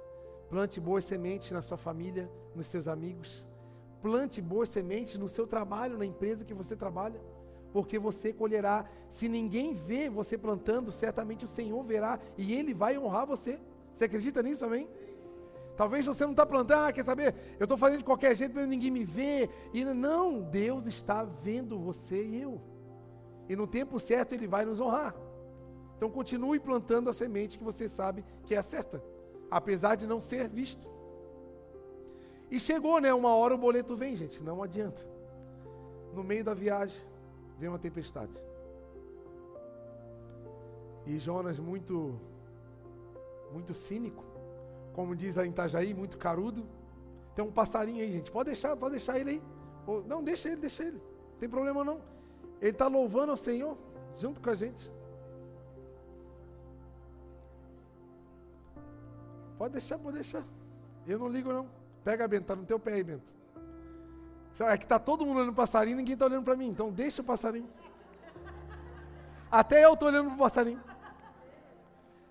Plante 0.52 0.78
boas 0.88 1.04
sementes 1.12 1.50
na 1.50 1.62
sua 1.68 1.78
família, 1.86 2.30
nos 2.54 2.66
seus 2.72 2.86
amigos. 2.86 3.30
Plante 4.06 4.38
boas 4.52 4.68
sementes 4.76 5.18
no 5.22 5.28
seu 5.36 5.46
trabalho, 5.54 6.00
na 6.00 6.06
empresa 6.12 6.44
que 6.48 6.58
você 6.62 6.74
trabalha 6.84 7.20
porque 7.72 7.98
você 7.98 8.32
colherá. 8.32 8.84
Se 9.08 9.28
ninguém 9.28 9.72
vê 9.72 10.08
você 10.08 10.36
plantando, 10.36 10.92
certamente 10.92 11.44
o 11.44 11.48
Senhor 11.48 11.82
verá 11.82 12.20
e 12.36 12.52
Ele 12.54 12.74
vai 12.74 12.98
honrar 12.98 13.26
você. 13.26 13.58
Você 13.94 14.04
acredita 14.04 14.42
nisso, 14.42 14.64
amém? 14.64 14.88
Talvez 15.76 16.04
você 16.04 16.24
não 16.24 16.32
está 16.32 16.44
plantando, 16.44 16.84
ah, 16.84 16.92
quer 16.92 17.02
saber? 17.02 17.34
Eu 17.58 17.64
estou 17.64 17.78
fazendo 17.78 18.00
de 18.00 18.04
qualquer 18.04 18.36
jeito, 18.36 18.54
mas 18.54 18.68
ninguém 18.68 18.90
me 18.90 19.04
vê. 19.04 19.48
E 19.72 19.84
não, 19.84 20.42
Deus 20.42 20.86
está 20.86 21.24
vendo 21.24 21.78
você 21.78 22.22
e 22.22 22.42
eu. 22.42 22.60
E 23.48 23.56
no 23.56 23.66
tempo 23.66 23.98
certo 23.98 24.34
Ele 24.34 24.46
vai 24.46 24.66
nos 24.66 24.80
honrar. 24.80 25.14
Então 25.96 26.10
continue 26.10 26.60
plantando 26.60 27.08
a 27.08 27.12
semente 27.12 27.56
que 27.56 27.64
você 27.64 27.88
sabe 27.88 28.24
que 28.44 28.54
é 28.54 28.58
a 28.58 28.62
certa, 28.62 29.02
apesar 29.52 29.96
de 29.96 30.06
não 30.06 30.18
ser 30.18 30.48
visto. 30.48 30.88
E 32.50 32.58
chegou, 32.58 32.98
né? 33.00 33.12
Uma 33.12 33.34
hora 33.34 33.54
o 33.54 33.58
boleto 33.58 33.94
vem, 33.94 34.16
gente, 34.16 34.42
não 34.42 34.62
adianta. 34.62 35.06
No 36.14 36.24
meio 36.24 36.42
da 36.42 36.54
viagem, 36.54 37.00
vem 37.58 37.68
uma 37.68 37.78
tempestade. 37.78 38.42
E 41.06 41.18
Jonas, 41.18 41.58
muito, 41.58 42.18
muito 43.52 43.74
cínico, 43.74 44.24
como 44.94 45.14
diz 45.14 45.36
a 45.36 45.44
Itajaí, 45.44 45.92
muito 45.92 46.16
carudo. 46.16 46.64
Tem 47.34 47.44
um 47.44 47.52
passarinho 47.52 48.02
aí, 48.02 48.10
gente. 48.10 48.30
Pode 48.30 48.46
deixar, 48.46 48.74
pode 48.76 48.92
deixar 48.92 49.18
ele 49.18 49.30
aí. 49.30 49.42
Não, 50.06 50.22
deixa 50.22 50.48
ele, 50.48 50.60
deixa 50.62 50.84
ele. 50.84 50.96
Não 51.32 51.38
tem 51.38 51.48
problema 51.48 51.84
não. 51.84 52.00
Ele 52.60 52.70
está 52.70 52.88
louvando 52.88 53.32
ao 53.32 53.36
Senhor 53.36 53.76
junto 54.16 54.40
com 54.40 54.48
a 54.48 54.54
gente. 54.54 54.90
Pode 59.62 59.74
deixar, 59.74 59.96
pode 59.96 60.16
deixar. 60.16 60.44
Eu 61.06 61.20
não 61.20 61.28
ligo 61.28 61.52
não. 61.52 61.68
Pega, 62.02 62.26
Bento, 62.26 62.46
tá 62.46 62.56
no 62.56 62.64
teu 62.64 62.80
pé 62.80 62.94
aí, 62.94 63.04
Bento. 63.04 63.22
É 64.58 64.76
que 64.76 64.82
está 64.84 64.98
todo 64.98 65.24
mundo 65.24 65.36
olhando 65.36 65.52
o 65.52 65.54
passarinho, 65.54 65.98
ninguém 65.98 66.14
está 66.14 66.24
olhando 66.24 66.42
para 66.42 66.56
mim. 66.56 66.66
Então 66.66 66.90
deixa 66.90 67.22
o 67.22 67.24
passarinho. 67.24 67.70
Até 69.48 69.84
eu 69.84 69.92
estou 69.92 70.08
olhando 70.08 70.30
para 70.30 70.34
o 70.34 70.38
passarinho. 70.38 70.80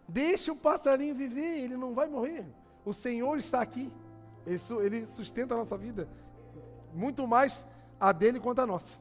Deixa 0.09 0.51
o 0.51 0.57
passarinho 0.57 1.15
viver, 1.15 1.61
ele 1.61 1.77
não 1.77 1.93
vai 1.93 2.09
morrer. 2.09 2.45
O 2.83 2.93
Senhor 2.93 3.37
está 3.37 3.61
aqui. 3.61 3.89
Ele, 4.45 4.59
ele 4.83 5.05
sustenta 5.05 5.53
a 5.53 5.57
nossa 5.57 5.77
vida. 5.77 6.09
Muito 6.93 7.25
mais 7.25 7.65
a 7.97 8.11
dele 8.11 8.41
quanto 8.41 8.59
a 8.59 8.67
nossa. 8.67 8.99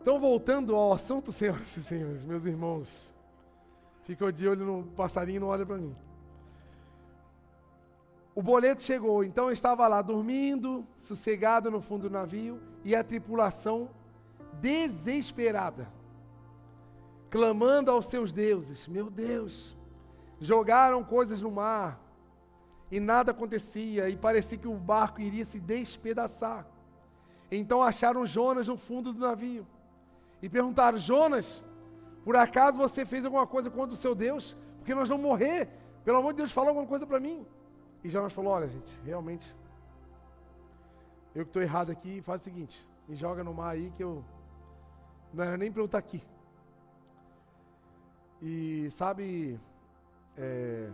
Então, 0.00 0.18
voltando 0.18 0.74
ao 0.74 0.94
assunto, 0.94 1.32
senhoras 1.36 1.76
e 1.76 1.82
senhores, 1.82 2.24
meus 2.24 2.46
irmãos. 2.46 3.14
Fica 4.04 4.32
de 4.32 4.48
olho 4.48 4.64
no 4.64 4.84
passarinho 4.92 5.36
e 5.36 5.40
não 5.40 5.48
olha 5.48 5.66
para 5.66 5.76
mim. 5.76 5.94
O 8.38 8.42
boleto 8.50 8.80
chegou, 8.80 9.24
então 9.24 9.46
eu 9.46 9.50
estava 9.50 9.88
lá 9.88 10.00
dormindo, 10.00 10.86
sossegado 10.96 11.72
no 11.72 11.80
fundo 11.80 12.08
do 12.08 12.12
navio, 12.12 12.60
e 12.84 12.94
a 12.94 13.02
tripulação 13.02 13.90
desesperada, 14.60 15.88
clamando 17.30 17.90
aos 17.90 18.06
seus 18.06 18.32
deuses: 18.32 18.86
Meu 18.86 19.10
Deus, 19.10 19.76
jogaram 20.38 21.02
coisas 21.02 21.42
no 21.42 21.50
mar, 21.50 22.00
e 22.92 23.00
nada 23.00 23.32
acontecia, 23.32 24.08
e 24.08 24.16
parecia 24.16 24.56
que 24.56 24.68
o 24.68 24.74
barco 24.74 25.20
iria 25.20 25.44
se 25.44 25.58
despedaçar. 25.58 26.64
Então 27.50 27.82
acharam 27.82 28.24
Jonas 28.24 28.68
no 28.68 28.76
fundo 28.76 29.12
do 29.12 29.18
navio 29.18 29.66
e 30.40 30.48
perguntaram: 30.48 30.96
Jonas, 30.96 31.64
por 32.22 32.36
acaso 32.36 32.78
você 32.78 33.04
fez 33.04 33.24
alguma 33.24 33.48
coisa 33.48 33.68
contra 33.68 33.94
o 33.94 33.98
seu 33.98 34.14
Deus? 34.14 34.56
Porque 34.76 34.94
nós 34.94 35.08
vamos 35.08 35.26
morrer. 35.26 35.68
Pelo 36.04 36.18
amor 36.18 36.34
de 36.34 36.36
Deus, 36.36 36.52
fala 36.52 36.68
alguma 36.68 36.86
coisa 36.86 37.04
para 37.04 37.18
mim. 37.18 37.44
E 38.02 38.08
Jonas 38.08 38.32
falou: 38.32 38.52
Olha, 38.52 38.68
gente, 38.68 38.98
realmente, 39.04 39.56
eu 41.34 41.44
que 41.44 41.50
estou 41.50 41.62
errado 41.62 41.90
aqui, 41.90 42.20
faz 42.22 42.40
o 42.40 42.44
seguinte: 42.44 42.88
me 43.08 43.16
joga 43.16 43.42
no 43.42 43.52
mar 43.54 43.70
aí 43.70 43.90
que 43.96 44.02
eu. 44.02 44.24
Não 45.32 45.44
era 45.44 45.56
nem 45.56 45.70
para 45.70 45.82
eu 45.82 45.86
estar 45.86 45.98
aqui. 45.98 46.22
E 48.40 48.88
sabe, 48.90 49.60
é, 50.36 50.90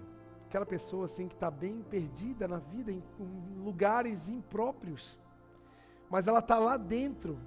aquela 0.47 0.65
pessoa 0.65 1.05
assim 1.05 1.29
que 1.29 1.35
está 1.35 1.51
bem 1.51 1.83
perdida 1.83 2.49
na 2.49 2.59
vida, 2.59 2.91
em, 2.91 3.03
em 3.21 3.63
lugares 3.63 4.29
impróprios, 4.29 5.19
mas 6.09 6.27
ela 6.27 6.39
está 6.39 6.59
lá 6.59 6.77
dentro, 6.77 7.39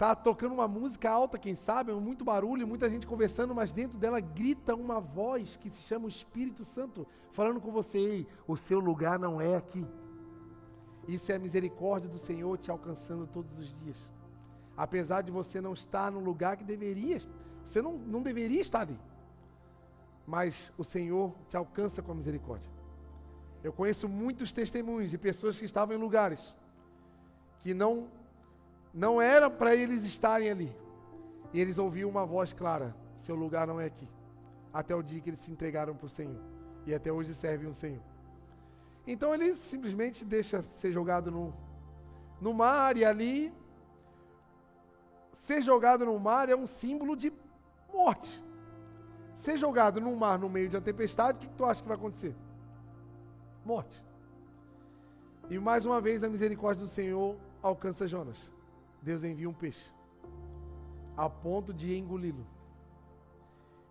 Tá 0.00 0.14
tocando 0.14 0.54
uma 0.54 0.66
música 0.66 1.10
alta, 1.10 1.38
quem 1.38 1.54
sabe, 1.54 1.92
muito 1.92 2.24
barulho, 2.24 2.66
muita 2.66 2.88
gente 2.88 3.06
conversando, 3.06 3.54
mas 3.54 3.70
dentro 3.70 3.98
dela 3.98 4.18
grita 4.18 4.74
uma 4.74 4.98
voz 4.98 5.56
que 5.56 5.68
se 5.68 5.82
chama 5.82 6.06
o 6.06 6.08
Espírito 6.08 6.64
Santo, 6.64 7.06
falando 7.32 7.60
com 7.60 7.70
você: 7.70 7.98
Ei, 7.98 8.26
o 8.48 8.56
seu 8.56 8.80
lugar 8.80 9.18
não 9.18 9.42
é 9.42 9.56
aqui. 9.56 9.86
Isso 11.06 11.30
é 11.30 11.34
a 11.34 11.38
misericórdia 11.38 12.08
do 12.08 12.18
Senhor 12.18 12.56
te 12.56 12.70
alcançando 12.70 13.26
todos 13.26 13.58
os 13.58 13.74
dias. 13.74 14.10
Apesar 14.74 15.20
de 15.20 15.30
você 15.30 15.60
não 15.60 15.74
estar 15.74 16.10
no 16.10 16.20
lugar 16.20 16.56
que 16.56 16.64
deveria, 16.64 17.18
você 17.62 17.82
não, 17.82 17.98
não 17.98 18.22
deveria 18.22 18.62
estar 18.62 18.80
ali. 18.80 18.98
Mas 20.26 20.72
o 20.78 20.82
Senhor 20.82 21.34
te 21.46 21.58
alcança 21.58 22.00
com 22.00 22.12
a 22.12 22.14
misericórdia. 22.14 22.70
Eu 23.62 23.70
conheço 23.70 24.08
muitos 24.08 24.50
testemunhos 24.50 25.10
de 25.10 25.18
pessoas 25.18 25.58
que 25.58 25.66
estavam 25.66 25.94
em 25.94 26.00
lugares 26.00 26.56
que 27.62 27.74
não 27.74 28.08
não 28.92 29.20
era 29.20 29.48
para 29.48 29.74
eles 29.74 30.04
estarem 30.04 30.50
ali. 30.50 30.76
E 31.52 31.60
eles 31.60 31.78
ouviram 31.78 32.08
uma 32.08 32.26
voz 32.26 32.52
clara: 32.52 32.94
seu 33.16 33.34
lugar 33.34 33.66
não 33.66 33.80
é 33.80 33.86
aqui. 33.86 34.08
Até 34.72 34.94
o 34.94 35.02
dia 35.02 35.20
que 35.20 35.30
eles 35.30 35.40
se 35.40 35.50
entregaram 35.50 35.94
para 35.94 36.06
o 36.06 36.10
Senhor. 36.10 36.40
E 36.86 36.94
até 36.94 37.12
hoje 37.12 37.34
servem 37.34 37.68
o 37.68 37.74
Senhor. 37.74 38.02
Então 39.06 39.34
ele 39.34 39.54
simplesmente 39.54 40.24
deixa 40.24 40.62
ser 40.70 40.92
jogado 40.92 41.30
no, 41.30 41.54
no 42.40 42.54
mar 42.54 42.96
e 42.96 43.04
ali. 43.04 43.52
Ser 45.32 45.62
jogado 45.62 46.04
no 46.04 46.18
mar 46.18 46.48
é 46.48 46.56
um 46.56 46.66
símbolo 46.66 47.16
de 47.16 47.32
morte. 47.92 48.42
Ser 49.34 49.56
jogado 49.56 50.00
no 50.00 50.14
mar 50.14 50.38
no 50.38 50.48
meio 50.48 50.68
de 50.68 50.76
uma 50.76 50.82
tempestade, 50.82 51.38
o 51.38 51.40
que 51.40 51.56
tu 51.56 51.64
acha 51.64 51.82
que 51.82 51.88
vai 51.88 51.96
acontecer? 51.96 52.34
Morte. 53.64 54.04
E 55.48 55.58
mais 55.58 55.84
uma 55.84 56.00
vez 56.00 56.22
a 56.22 56.28
misericórdia 56.28 56.84
do 56.84 56.88
Senhor 56.88 57.36
alcança 57.62 58.06
Jonas. 58.06 58.52
Deus 59.02 59.24
envia 59.24 59.48
um 59.48 59.54
peixe 59.54 59.90
a 61.16 61.28
ponto 61.28 61.72
de 61.74 61.96
engoli-lo. 61.96 62.46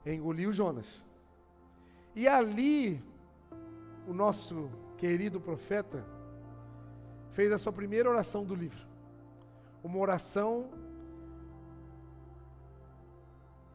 Engoliu 0.06 0.51
Jonas. 0.51 1.06
E 2.16 2.28
ali, 2.28 3.00
o 4.08 4.13
nosso 4.13 4.70
querido 4.98 5.39
profeta 5.39 6.04
fez 7.32 7.51
a 7.51 7.58
sua 7.60 7.72
primeira 7.72 8.10
oração 8.10 8.44
do 8.44 8.56
livro. 8.56 8.88
Uma 9.84 10.00
oração 10.00 10.72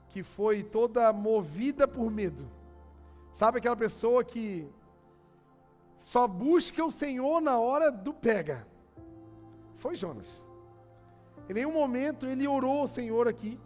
que 0.09 0.25
foi 0.25 0.64
toda 0.64 1.12
movida 1.12 1.87
por 1.87 2.11
medo. 2.11 2.50
Sabe 3.33 3.59
aquela 3.59 3.76
pessoa 3.76 4.25
que 4.25 4.69
só 6.00 6.26
busca 6.26 6.85
o 6.85 6.91
Senhor 6.91 7.41
na 7.41 7.59
hora 7.59 7.91
do 7.91 8.12
pega? 8.12 8.67
Foi 9.76 9.95
Jonas. 9.95 10.43
Em 11.49 11.53
nenhum 11.53 11.73
momento 11.73 12.27
ele 12.27 12.47
orou 12.49 12.81
ao 12.81 12.89
Senhor 12.89 13.29
aqui, 13.29 13.59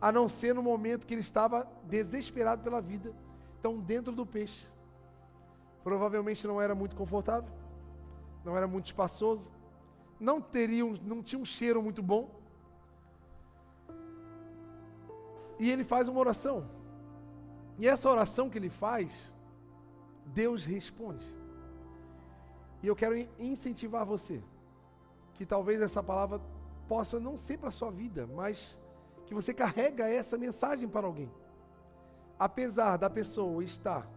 a 0.00 0.12
não 0.12 0.28
ser 0.28 0.54
no 0.54 0.62
momento 0.62 1.06
que 1.06 1.14
ele 1.14 1.20
estava 1.20 1.66
desesperado 1.84 2.62
pela 2.62 2.80
vida. 2.80 3.12
Então, 3.58 3.78
dentro 3.78 4.12
do 4.12 4.26
peixe. 4.26 4.66
Provavelmente 5.82 6.46
não 6.46 6.60
era 6.60 6.74
muito 6.74 6.96
confortável, 6.96 7.50
não 8.44 8.56
era 8.56 8.66
muito 8.66 8.86
espaçoso, 8.86 9.52
não 10.18 10.40
teria, 10.40 10.84
um, 10.84 10.96
não 11.02 11.22
tinha 11.22 11.40
um 11.40 11.44
cheiro 11.44 11.82
muito 11.82 12.02
bom. 12.02 12.30
E 15.58 15.70
ele 15.70 15.84
faz 15.84 16.08
uma 16.08 16.20
oração. 16.20 16.68
E 17.78 17.86
essa 17.86 18.10
oração 18.10 18.50
que 18.50 18.58
ele 18.58 18.68
faz, 18.68 19.32
Deus 20.26 20.64
responde. 20.64 21.24
E 22.82 22.86
eu 22.86 22.96
quero 22.96 23.16
incentivar 23.38 24.04
você, 24.04 24.42
que 25.34 25.46
talvez 25.46 25.80
essa 25.80 26.02
palavra 26.02 26.40
possa 26.88 27.18
não 27.18 27.36
ser 27.36 27.58
para 27.58 27.68
a 27.68 27.72
sua 27.72 27.90
vida, 27.90 28.26
mas 28.26 28.78
que 29.26 29.34
você 29.34 29.52
carrega 29.52 30.08
essa 30.08 30.38
mensagem 30.38 30.88
para 30.88 31.06
alguém. 31.06 31.30
Apesar 32.38 32.96
da 32.96 33.10
pessoa 33.10 33.64
estar 33.64 34.08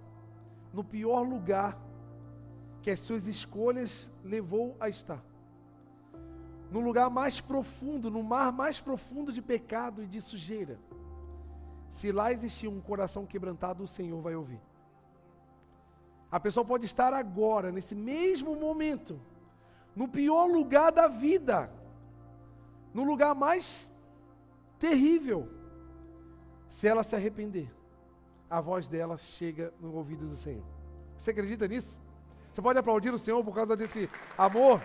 no 0.74 0.84
pior 0.84 1.22
lugar 1.22 1.78
que 2.82 2.92
as 2.92 3.00
suas 3.00 3.28
escolhas 3.28 4.12
levou 4.24 4.76
a 4.80 4.88
estar. 4.88 5.24
No 6.72 6.80
lugar 6.80 7.10
mais 7.10 7.42
profundo, 7.42 8.12
no 8.12 8.22
mar 8.22 8.52
mais 8.52 8.80
profundo 8.80 9.34
de 9.34 9.42
pecado 9.42 10.04
e 10.04 10.08
de 10.08 10.22
sujeira. 10.22 10.78
Se 11.88 12.12
lá 12.12 12.32
existir 12.32 12.68
um 12.68 12.80
coração 12.80 13.26
quebrantado, 13.26 13.84
o 13.84 13.88
Senhor 13.88 14.22
vai 14.22 14.36
ouvir. 14.36 14.62
A 16.32 16.40
pessoa 16.40 16.64
pode 16.64 16.86
estar 16.86 17.12
agora, 17.12 17.72
nesse 17.72 17.96
mesmo 17.96 18.56
momento, 18.56 19.20
no 19.96 20.08
pior 20.08 20.46
lugar 20.46 20.92
da 20.92 21.08
vida, 21.08 21.72
no 22.94 23.04
lugar 23.04 23.36
mais 23.36 23.92
terrível. 24.78 25.50
Se 26.68 26.88
ela 26.88 27.04
se 27.04 27.16
arrepender, 27.16 27.72
a 28.50 28.62
voz 28.62 28.88
dela 28.88 29.18
chega 29.18 29.74
no 29.80 29.94
ouvido 29.94 30.28
do 30.28 30.36
Senhor. 30.36 30.64
Você 31.18 31.32
acredita 31.32 31.68
nisso? 31.68 32.00
Você 32.52 32.62
pode 32.62 32.80
aplaudir 32.80 33.14
o 33.14 33.18
Senhor 33.18 33.44
por 33.44 33.54
causa 33.54 33.76
desse 33.76 34.10
amor? 34.38 34.82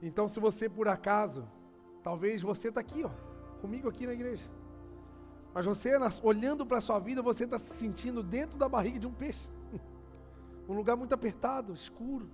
Então, 0.00 0.28
se 0.28 0.38
você 0.38 0.68
por 0.68 0.88
acaso, 0.88 1.48
talvez 2.02 2.40
você 2.40 2.68
está 2.68 2.80
aqui, 2.80 3.04
ó, 3.04 3.10
comigo 3.60 3.88
aqui 3.88 4.06
na 4.06 4.12
igreja. 4.12 4.46
Mas 5.52 5.66
você, 5.66 5.90
olhando 6.22 6.64
para 6.64 6.78
a 6.78 6.80
sua 6.80 6.98
vida, 6.98 7.20
você 7.20 7.44
está 7.44 7.58
se 7.58 7.74
sentindo 7.74 8.22
dentro 8.22 8.56
da 8.56 8.68
barriga 8.68 8.98
de 8.98 9.06
um 9.06 9.12
peixe. 9.12 9.50
um 10.68 10.74
lugar 10.74 10.96
muito 10.96 11.14
apertado, 11.14 11.72
escuro. 11.72 12.28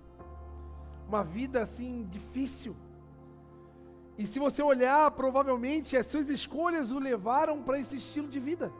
Uma 1.07 1.23
vida 1.23 1.61
assim 1.63 2.07
difícil. 2.09 2.75
E 4.17 4.25
se 4.25 4.39
você 4.39 4.61
olhar, 4.61 5.09
provavelmente 5.11 5.95
as 5.97 6.07
suas 6.07 6.29
escolhas 6.29 6.91
o 6.91 6.99
levaram 6.99 7.61
para 7.63 7.79
esse 7.79 7.97
estilo 7.97 8.27
de 8.27 8.39
vida. 8.39 8.71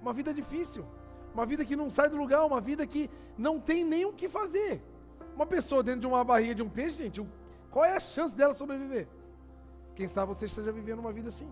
Uma 0.00 0.12
vida 0.12 0.32
difícil. 0.34 0.84
Uma 1.32 1.46
vida 1.46 1.64
que 1.64 1.76
não 1.76 1.90
sai 1.90 2.08
do 2.08 2.16
lugar, 2.16 2.44
uma 2.44 2.60
vida 2.60 2.86
que 2.86 3.10
não 3.36 3.60
tem 3.60 3.84
nem 3.84 4.04
o 4.04 4.12
que 4.12 4.28
fazer. 4.28 4.82
Uma 5.34 5.46
pessoa 5.46 5.82
dentro 5.82 6.00
de 6.00 6.06
uma 6.06 6.24
barriga 6.24 6.56
de 6.56 6.62
um 6.62 6.68
peixe, 6.68 7.04
gente, 7.04 7.24
qual 7.70 7.84
é 7.84 7.94
a 7.94 8.00
chance 8.00 8.34
dela 8.34 8.54
sobreviver? 8.54 9.06
Quem 9.94 10.08
sabe 10.08 10.34
você 10.34 10.46
esteja 10.46 10.72
vivendo 10.72 11.00
uma 11.00 11.12
vida 11.12 11.28
assim. 11.28 11.48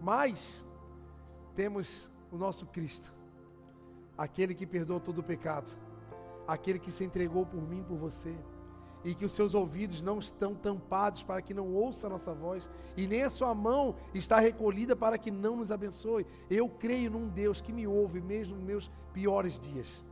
Mas 0.00 0.64
temos 1.54 2.10
o 2.30 2.36
nosso 2.36 2.66
Cristo, 2.66 3.12
aquele 4.16 4.54
que 4.54 4.66
perdoou 4.66 5.00
todo 5.00 5.18
o 5.18 5.22
pecado, 5.22 5.70
aquele 6.48 6.78
que 6.80 6.90
se 6.90 7.04
entregou 7.04 7.46
por 7.46 7.62
mim, 7.62 7.84
por 7.84 7.96
você, 7.96 8.34
e 9.04 9.14
que 9.14 9.24
os 9.24 9.32
seus 9.32 9.54
ouvidos 9.54 10.02
não 10.02 10.18
estão 10.18 10.54
tampados 10.54 11.22
para 11.22 11.40
que 11.40 11.54
não 11.54 11.72
ouça 11.72 12.08
a 12.08 12.10
nossa 12.10 12.34
voz, 12.34 12.68
e 12.96 13.06
nem 13.06 13.22
a 13.22 13.30
sua 13.30 13.54
mão 13.54 13.94
está 14.12 14.40
recolhida 14.40 14.96
para 14.96 15.18
que 15.18 15.30
não 15.30 15.56
nos 15.56 15.70
abençoe. 15.70 16.26
Eu 16.50 16.68
creio 16.68 17.10
num 17.10 17.28
Deus 17.28 17.60
que 17.60 17.72
me 17.72 17.86
ouve 17.86 18.20
mesmo 18.20 18.56
nos 18.56 18.64
meus 18.64 18.90
piores 19.12 19.58
dias. 19.60 20.04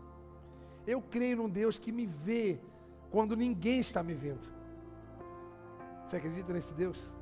Eu 0.86 1.02
creio 1.02 1.38
num 1.38 1.48
Deus 1.48 1.78
que 1.78 1.90
me 1.90 2.06
vê 2.06 2.60
quando 3.10 3.34
ninguém 3.34 3.80
está 3.80 4.02
me 4.04 4.14
vendo. 4.14 4.46
Você 6.06 6.18
acredita 6.18 6.52
nesse 6.52 6.72
Deus? 6.72 7.12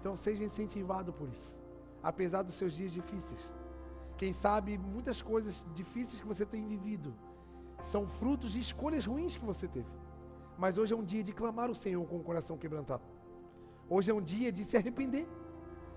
Então 0.00 0.16
seja 0.16 0.44
incentivado 0.44 1.12
por 1.12 1.28
isso 1.28 1.56
apesar 2.06 2.42
dos 2.42 2.54
seus 2.54 2.74
dias 2.74 2.92
difíceis. 2.92 3.52
Quem 4.16 4.32
sabe 4.32 4.78
muitas 4.78 5.20
coisas 5.20 5.66
difíceis 5.74 6.20
que 6.20 6.26
você 6.26 6.46
tem 6.46 6.64
vivido 6.64 7.12
são 7.82 8.06
frutos 8.06 8.52
de 8.52 8.60
escolhas 8.60 9.04
ruins 9.04 9.36
que 9.36 9.44
você 9.44 9.66
teve. 9.68 9.88
Mas 10.58 10.78
hoje 10.78 10.94
é 10.94 10.96
um 10.96 11.04
dia 11.04 11.22
de 11.22 11.32
clamar 11.32 11.70
o 11.70 11.74
Senhor 11.74 12.04
com 12.06 12.16
o 12.16 12.22
coração 12.22 12.56
quebrantado. 12.56 13.02
Hoje 13.88 14.10
é 14.10 14.14
um 14.14 14.22
dia 14.22 14.50
de 14.50 14.64
se 14.64 14.76
arrepender 14.76 15.28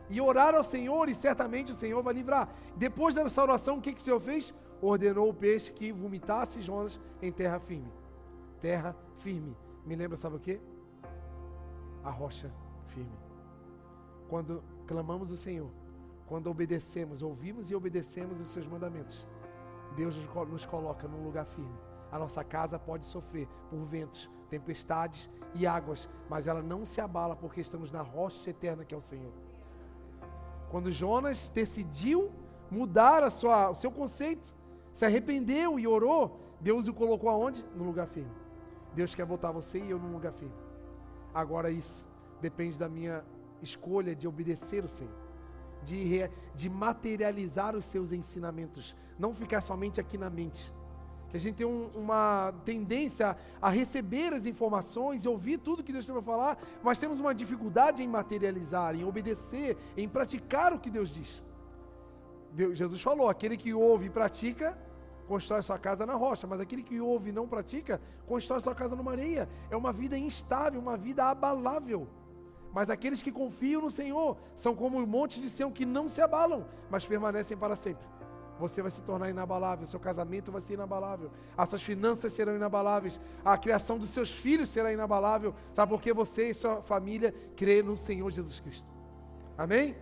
e 0.10 0.20
orar 0.20 0.56
ao 0.56 0.64
Senhor, 0.64 1.08
e 1.08 1.16
certamente 1.16 1.72
o 1.72 1.76
Senhor 1.76 2.02
vai 2.02 2.14
livrar. 2.14 2.50
Depois 2.76 3.16
dessa 3.16 3.42
oração, 3.42 3.78
o 3.78 3.82
que, 3.82 3.94
que 3.94 4.02
o 4.02 4.04
Senhor 4.04 4.20
fez? 4.20 4.54
Ordenou 4.82 5.30
o 5.30 5.34
peixe 5.34 5.72
que 5.72 5.92
vomitasse 5.92 6.62
Jonas 6.62 7.00
em 7.22 7.32
terra 7.32 7.60
firme. 7.60 7.92
Terra 8.60 8.96
firme. 9.20 9.56
Me 9.86 9.96
lembra, 9.96 10.18
sabe 10.18 10.36
o 10.36 10.40
que? 10.40 10.60
A 12.04 12.10
rocha 12.10 12.52
firme. 12.88 13.18
Quando 14.28 14.64
clamamos 14.88 15.32
o 15.32 15.38
Senhor, 15.38 15.70
quando 16.28 16.48
obedecemos, 16.48 17.22
ouvimos 17.22 17.70
e 17.70 17.76
obedecemos 17.76 18.40
os 18.40 18.48
seus 18.50 18.68
mandamentos, 18.68 19.28
Deus 20.00 20.16
nos 20.50 20.66
coloca 20.66 21.10
num 21.10 21.26
lugar 21.26 21.46
firme. 21.46 21.78
A 22.10 22.18
nossa 22.18 22.42
casa 22.42 22.80
pode 22.80 23.06
sofrer 23.06 23.50
por 23.70 23.84
ventos, 23.84 24.32
tempestades 24.50 25.30
e 25.54 25.68
águas, 25.68 26.10
mas 26.30 26.48
ela 26.48 26.62
não 26.62 26.86
se 26.86 27.02
abala 27.02 27.36
porque 27.36 27.60
estamos 27.60 27.92
na 27.92 28.02
rocha 28.02 28.50
eterna 28.50 28.86
que 28.86 28.96
é 28.96 28.98
o 28.98 29.02
Senhor. 29.02 29.34
Quando 30.72 30.90
Jonas 30.90 31.50
decidiu 31.50 32.32
mudar 32.72 33.24
a 33.24 33.30
sua, 33.30 33.72
o 33.72 33.76
seu 33.76 33.92
conceito, 33.92 34.56
se 34.90 35.04
arrependeu 35.04 35.78
e 35.78 35.86
orou, 35.86 36.40
Deus 36.62 36.88
o 36.88 36.94
colocou 36.94 37.30
aonde? 37.30 37.66
No 37.76 37.84
lugar 37.84 38.08
firme. 38.08 38.32
Deus 38.94 39.14
quer 39.14 39.26
botar 39.26 39.52
você 39.52 39.80
e 39.80 39.90
eu 39.90 40.00
num 40.00 40.14
lugar 40.14 40.32
firme. 40.32 40.56
Agora 41.34 41.70
isso 41.70 42.08
depende 42.40 42.80
da 42.80 42.88
minha 42.88 43.22
escolha 43.62 44.16
de 44.16 44.30
obedecer 44.30 44.86
o 44.86 44.88
Senhor 44.88 45.29
de, 45.84 46.30
de 46.56 46.70
materializar 46.70 47.76
os 47.76 47.86
seus 47.86 48.12
ensinamentos, 48.12 48.96
não 49.18 49.34
ficar 49.34 49.62
somente 49.62 50.00
aqui 50.00 50.18
na 50.18 50.30
mente. 50.30 50.74
Que 51.30 51.38
a 51.38 51.40
gente 51.40 51.58
tem 51.58 51.66
um, 51.66 51.90
uma 51.96 52.54
tendência 52.66 53.38
a 53.62 53.70
receber 53.70 54.34
as 54.34 54.46
informações 54.46 55.26
e 55.26 55.28
ouvir 55.28 55.60
tudo 55.60 55.84
que 55.84 55.94
Deus 55.94 56.06
tem 56.06 56.14
para 56.14 56.24
falar, 56.24 56.58
mas 56.82 56.98
temos 56.98 57.20
uma 57.20 57.34
dificuldade 57.36 58.02
em 58.04 58.08
materializar, 58.08 58.96
em 58.96 59.04
obedecer, 59.04 59.78
em 59.96 60.10
praticar 60.10 60.74
o 60.74 60.80
que 60.80 60.90
Deus 60.90 61.12
diz. 61.12 61.44
Deus, 62.52 62.78
Jesus 62.78 63.02
falou: 63.02 63.30
aquele 63.30 63.56
que 63.56 63.74
ouve 63.74 64.08
e 64.08 64.10
pratica, 64.10 64.76
constrói 65.28 65.62
sua 65.62 65.78
casa 65.78 66.04
na 66.06 66.16
rocha, 66.16 66.48
mas 66.48 66.60
aquele 66.60 66.82
que 66.82 67.00
ouve 67.00 67.30
e 67.30 67.32
não 67.32 67.48
pratica, 67.48 68.02
constrói 68.26 68.60
sua 68.60 68.74
casa 68.74 68.96
numa 68.96 69.12
areia. 69.12 69.48
É 69.70 69.78
uma 69.78 69.94
vida 69.94 70.18
instável, 70.18 70.82
uma 70.82 70.98
vida 70.98 71.26
abalável. 71.26 72.08
Mas 72.72 72.90
aqueles 72.90 73.22
que 73.22 73.32
confiam 73.32 73.82
no 73.82 73.90
Senhor 73.90 74.38
são 74.56 74.76
como 74.76 75.06
montes 75.06 75.42
de 75.42 75.50
Sião 75.50 75.72
que 75.72 75.86
não 75.86 76.08
se 76.08 76.22
abalam, 76.22 76.66
mas 76.90 77.06
permanecem 77.06 77.58
para 77.58 77.76
sempre. 77.76 78.06
Você 78.60 78.82
vai 78.82 78.92
se 78.92 79.02
tornar 79.02 79.30
inabalável, 79.30 79.88
seu 79.88 80.00
casamento 80.00 80.52
vai 80.52 80.62
ser 80.62 80.74
inabalável, 80.74 81.32
as 81.58 81.70
suas 81.70 81.82
finanças 81.82 82.34
serão 82.34 82.56
inabaláveis, 82.56 83.20
a 83.44 83.58
criação 83.58 83.98
dos 83.98 84.10
seus 84.10 84.30
filhos 84.30 84.70
será 84.70 84.92
inabalável. 84.92 85.56
Sabe 85.72 85.92
por 85.92 86.02
que 86.02 86.12
você 86.12 86.50
e 86.50 86.54
sua 86.54 86.82
família 86.82 87.34
crê 87.56 87.82
no 87.82 87.96
Senhor 87.96 88.30
Jesus 88.30 88.60
Cristo? 88.60 88.88
Amém? 89.58 89.96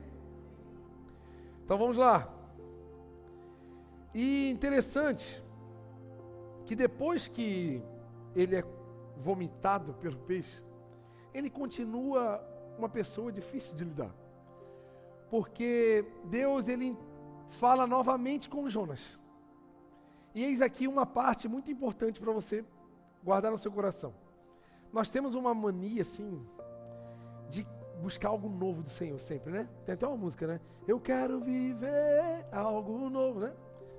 Então 1.63 1.77
vamos 1.77 1.97
lá. 1.97 2.33
E 4.13 4.49
interessante 4.49 5.43
que 6.65 6.75
depois 6.75 7.27
que 7.27 7.83
ele 8.35 8.55
é 8.55 8.63
vomitado 9.17 9.93
pelo 9.93 10.17
peixe, 10.17 10.63
ele 11.33 11.49
continua 11.49 12.41
uma 12.77 12.89
pessoa 12.89 13.31
difícil 13.31 13.75
de 13.75 13.83
lidar. 13.83 14.13
Porque 15.29 16.05
Deus 16.25 16.67
ele 16.67 16.97
fala 17.49 17.85
novamente 17.85 18.47
com 18.49 18.69
Jonas. 18.69 19.19
E 20.33 20.43
eis 20.43 20.61
aqui 20.61 20.87
uma 20.87 21.05
parte 21.05 21.47
muito 21.47 21.71
importante 21.71 22.19
para 22.19 22.31
você 22.31 22.63
guardar 23.23 23.51
no 23.51 23.57
seu 23.57 23.71
coração. 23.71 24.13
Nós 24.93 25.09
temos 25.09 25.35
uma 25.35 25.53
mania 25.53 26.01
assim 26.01 26.45
de 27.49 27.67
buscar 28.01 28.29
algo 28.29 28.47
novo 28.47 28.83
do 28.83 28.89
Senhor 28.89 29.19
sempre, 29.19 29.51
né? 29.51 29.67
Tem 29.85 29.93
até 29.93 30.07
uma 30.07 30.17
música, 30.17 30.45
né? 30.47 30.61
Eu 30.87 30.99
quero 30.99 31.39
viver 31.39 32.45
algo 32.51 33.09
novo, 33.09 33.39
né? 33.39 33.53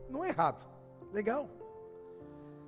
Não 0.09 0.25
é 0.25 0.29
errado. 0.29 0.65
Legal. 1.13 1.49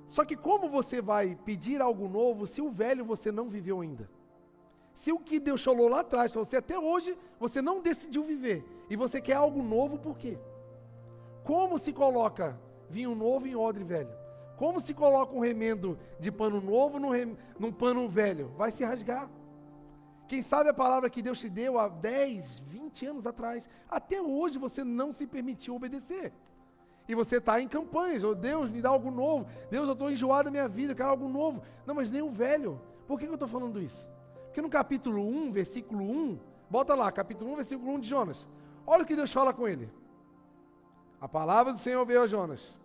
Só 0.05 0.25
que 0.25 0.35
como 0.35 0.69
você 0.69 1.01
vai 1.01 1.35
pedir 1.45 1.81
algo 1.81 2.07
novo 2.07 2.45
se 2.45 2.61
o 2.61 2.69
velho 2.69 3.05
você 3.05 3.31
não 3.31 3.49
viveu 3.49 3.79
ainda? 3.79 4.09
Se 4.93 5.11
o 5.11 5.19
que 5.19 5.39
Deus 5.39 5.63
falou 5.63 5.87
lá 5.87 6.01
atrás 6.01 6.31
para 6.31 6.43
você 6.43 6.57
até 6.57 6.77
hoje, 6.77 7.17
você 7.39 7.61
não 7.61 7.81
decidiu 7.81 8.23
viver, 8.23 8.65
e 8.89 8.95
você 8.95 9.21
quer 9.21 9.33
algo 9.33 9.63
novo, 9.63 9.97
por 9.97 10.17
quê? 10.17 10.37
Como 11.43 11.79
se 11.79 11.91
coloca 11.91 12.59
vinho 12.89 13.15
novo 13.15 13.47
em 13.47 13.55
odre 13.55 13.83
velho? 13.83 14.11
Como 14.57 14.79
se 14.79 14.93
coloca 14.93 15.35
um 15.35 15.39
remendo 15.39 15.97
de 16.19 16.31
pano 16.31 16.61
novo 16.61 16.99
num, 16.99 17.09
rem, 17.09 17.35
num 17.57 17.71
pano 17.71 18.07
velho? 18.07 18.49
Vai 18.57 18.69
se 18.69 18.83
rasgar. 18.83 19.27
Quem 20.27 20.43
sabe 20.43 20.69
a 20.69 20.73
palavra 20.73 21.09
que 21.09 21.21
Deus 21.21 21.39
te 21.39 21.49
deu 21.49 21.79
há 21.79 21.89
10, 21.89 22.59
20 22.59 23.05
anos 23.07 23.27
atrás, 23.27 23.67
até 23.89 24.21
hoje 24.21 24.59
você 24.59 24.83
não 24.83 25.11
se 25.11 25.25
permitiu 25.25 25.75
obedecer. 25.75 26.31
E 27.07 27.15
você 27.15 27.37
está 27.37 27.59
em 27.59 27.67
campanhas, 27.67 28.23
oh 28.23 28.35
Deus, 28.35 28.69
me 28.69 28.81
dá 28.81 28.89
algo 28.89 29.09
novo. 29.09 29.47
Deus, 29.69 29.87
eu 29.87 29.93
estou 29.93 30.11
enjoado 30.11 30.45
da 30.45 30.51
minha 30.51 30.67
vida, 30.67 30.91
eu 30.91 30.95
quero 30.95 31.09
algo 31.09 31.27
novo. 31.27 31.61
Não, 31.85 31.95
mas 31.95 32.11
nem 32.11 32.21
o 32.21 32.29
velho. 32.29 32.79
Por 33.07 33.19
que, 33.19 33.25
que 33.25 33.31
eu 33.31 33.35
estou 33.35 33.49
falando 33.49 33.81
isso? 33.81 34.07
Porque 34.51 34.61
no 34.61 34.69
capítulo 34.69 35.25
1, 35.25 35.53
versículo 35.53 36.03
1, 36.03 36.37
bota 36.69 36.93
lá, 36.93 37.09
capítulo 37.09 37.53
1, 37.53 37.55
versículo 37.55 37.93
1 37.93 37.99
de 38.01 38.09
Jonas. 38.09 38.49
Olha 38.85 39.03
o 39.03 39.05
que 39.05 39.15
Deus 39.15 39.31
fala 39.31 39.53
com 39.53 39.65
ele. 39.65 39.89
A 41.21 41.27
palavra 41.29 41.71
do 41.71 41.79
Senhor 41.79 42.05
veio 42.05 42.23
a 42.23 42.27
Jonas. 42.27 42.77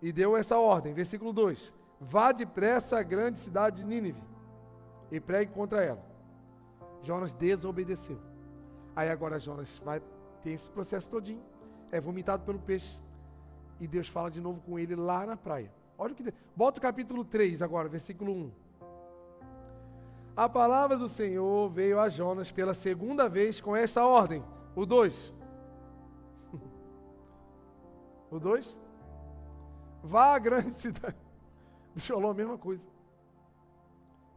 e 0.00 0.12
deu 0.12 0.36
essa 0.36 0.56
ordem, 0.56 0.94
versículo 0.94 1.32
2: 1.32 1.74
Vá 2.00 2.30
depressa 2.30 3.00
à 3.00 3.02
grande 3.02 3.40
cidade 3.40 3.82
de 3.82 3.84
Nínive 3.84 4.22
e 5.10 5.18
pregue 5.18 5.52
contra 5.52 5.82
ela. 5.82 6.06
Jonas 7.02 7.34
desobedeceu. 7.34 8.20
Aí 8.94 9.10
agora 9.10 9.40
Jonas 9.40 9.82
vai 9.84 10.00
ter 10.40 10.50
esse 10.50 10.70
processo 10.70 11.10
todinho, 11.10 11.42
é 11.90 12.00
vomitado 12.00 12.44
pelo 12.44 12.60
peixe, 12.60 13.00
e 13.80 13.88
Deus 13.88 14.06
fala 14.06 14.30
de 14.30 14.40
novo 14.40 14.60
com 14.60 14.78
ele 14.78 14.94
lá 14.94 15.26
na 15.26 15.36
praia. 15.36 15.72
Olha 15.96 16.12
o 16.12 16.14
que. 16.14 16.32
Bota 16.54 16.78
o 16.78 16.82
capítulo 16.82 17.24
3 17.24 17.60
agora, 17.60 17.88
versículo 17.88 18.32
1. 18.32 18.67
A 20.38 20.48
palavra 20.48 20.96
do 20.96 21.08
Senhor 21.08 21.68
veio 21.68 21.98
a 21.98 22.08
Jonas 22.08 22.48
pela 22.52 22.72
segunda 22.72 23.28
vez 23.28 23.60
com 23.60 23.74
esta 23.74 24.06
ordem. 24.06 24.40
O 24.76 24.86
2. 24.86 25.34
O 28.30 28.38
2. 28.38 28.80
Vá 30.00 30.36
à 30.36 30.38
grande 30.38 30.74
cidade. 30.78 31.16
Falar 31.96 32.30
a 32.30 32.34
mesma 32.34 32.56
coisa. 32.56 32.86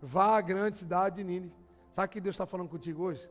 Vá 0.01 0.37
à 0.37 0.41
grande 0.41 0.79
cidade 0.79 1.17
de 1.17 1.23
Nínive. 1.23 1.53
Sabe 1.91 2.07
o 2.07 2.09
que 2.09 2.19
Deus 2.19 2.33
está 2.33 2.47
falando 2.47 2.69
contigo 2.69 3.03
hoje? 3.03 3.29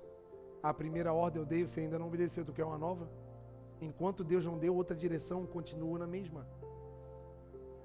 A 0.63 0.73
primeira 0.73 1.13
ordem 1.13 1.43
eu 1.43 1.47
dei, 1.47 1.67
você 1.67 1.81
ainda 1.81 1.99
não 1.99 2.07
obedeceu, 2.07 2.45
tu 2.45 2.53
quer 2.53 2.65
uma 2.65 2.79
nova? 2.79 3.11
Enquanto 3.81 4.23
Deus 4.23 4.45
não 4.45 4.57
deu 4.57 4.77
outra 4.77 4.95
direção, 4.95 5.45
continua 5.45 5.99
na 5.99 6.07
mesma. 6.07 6.47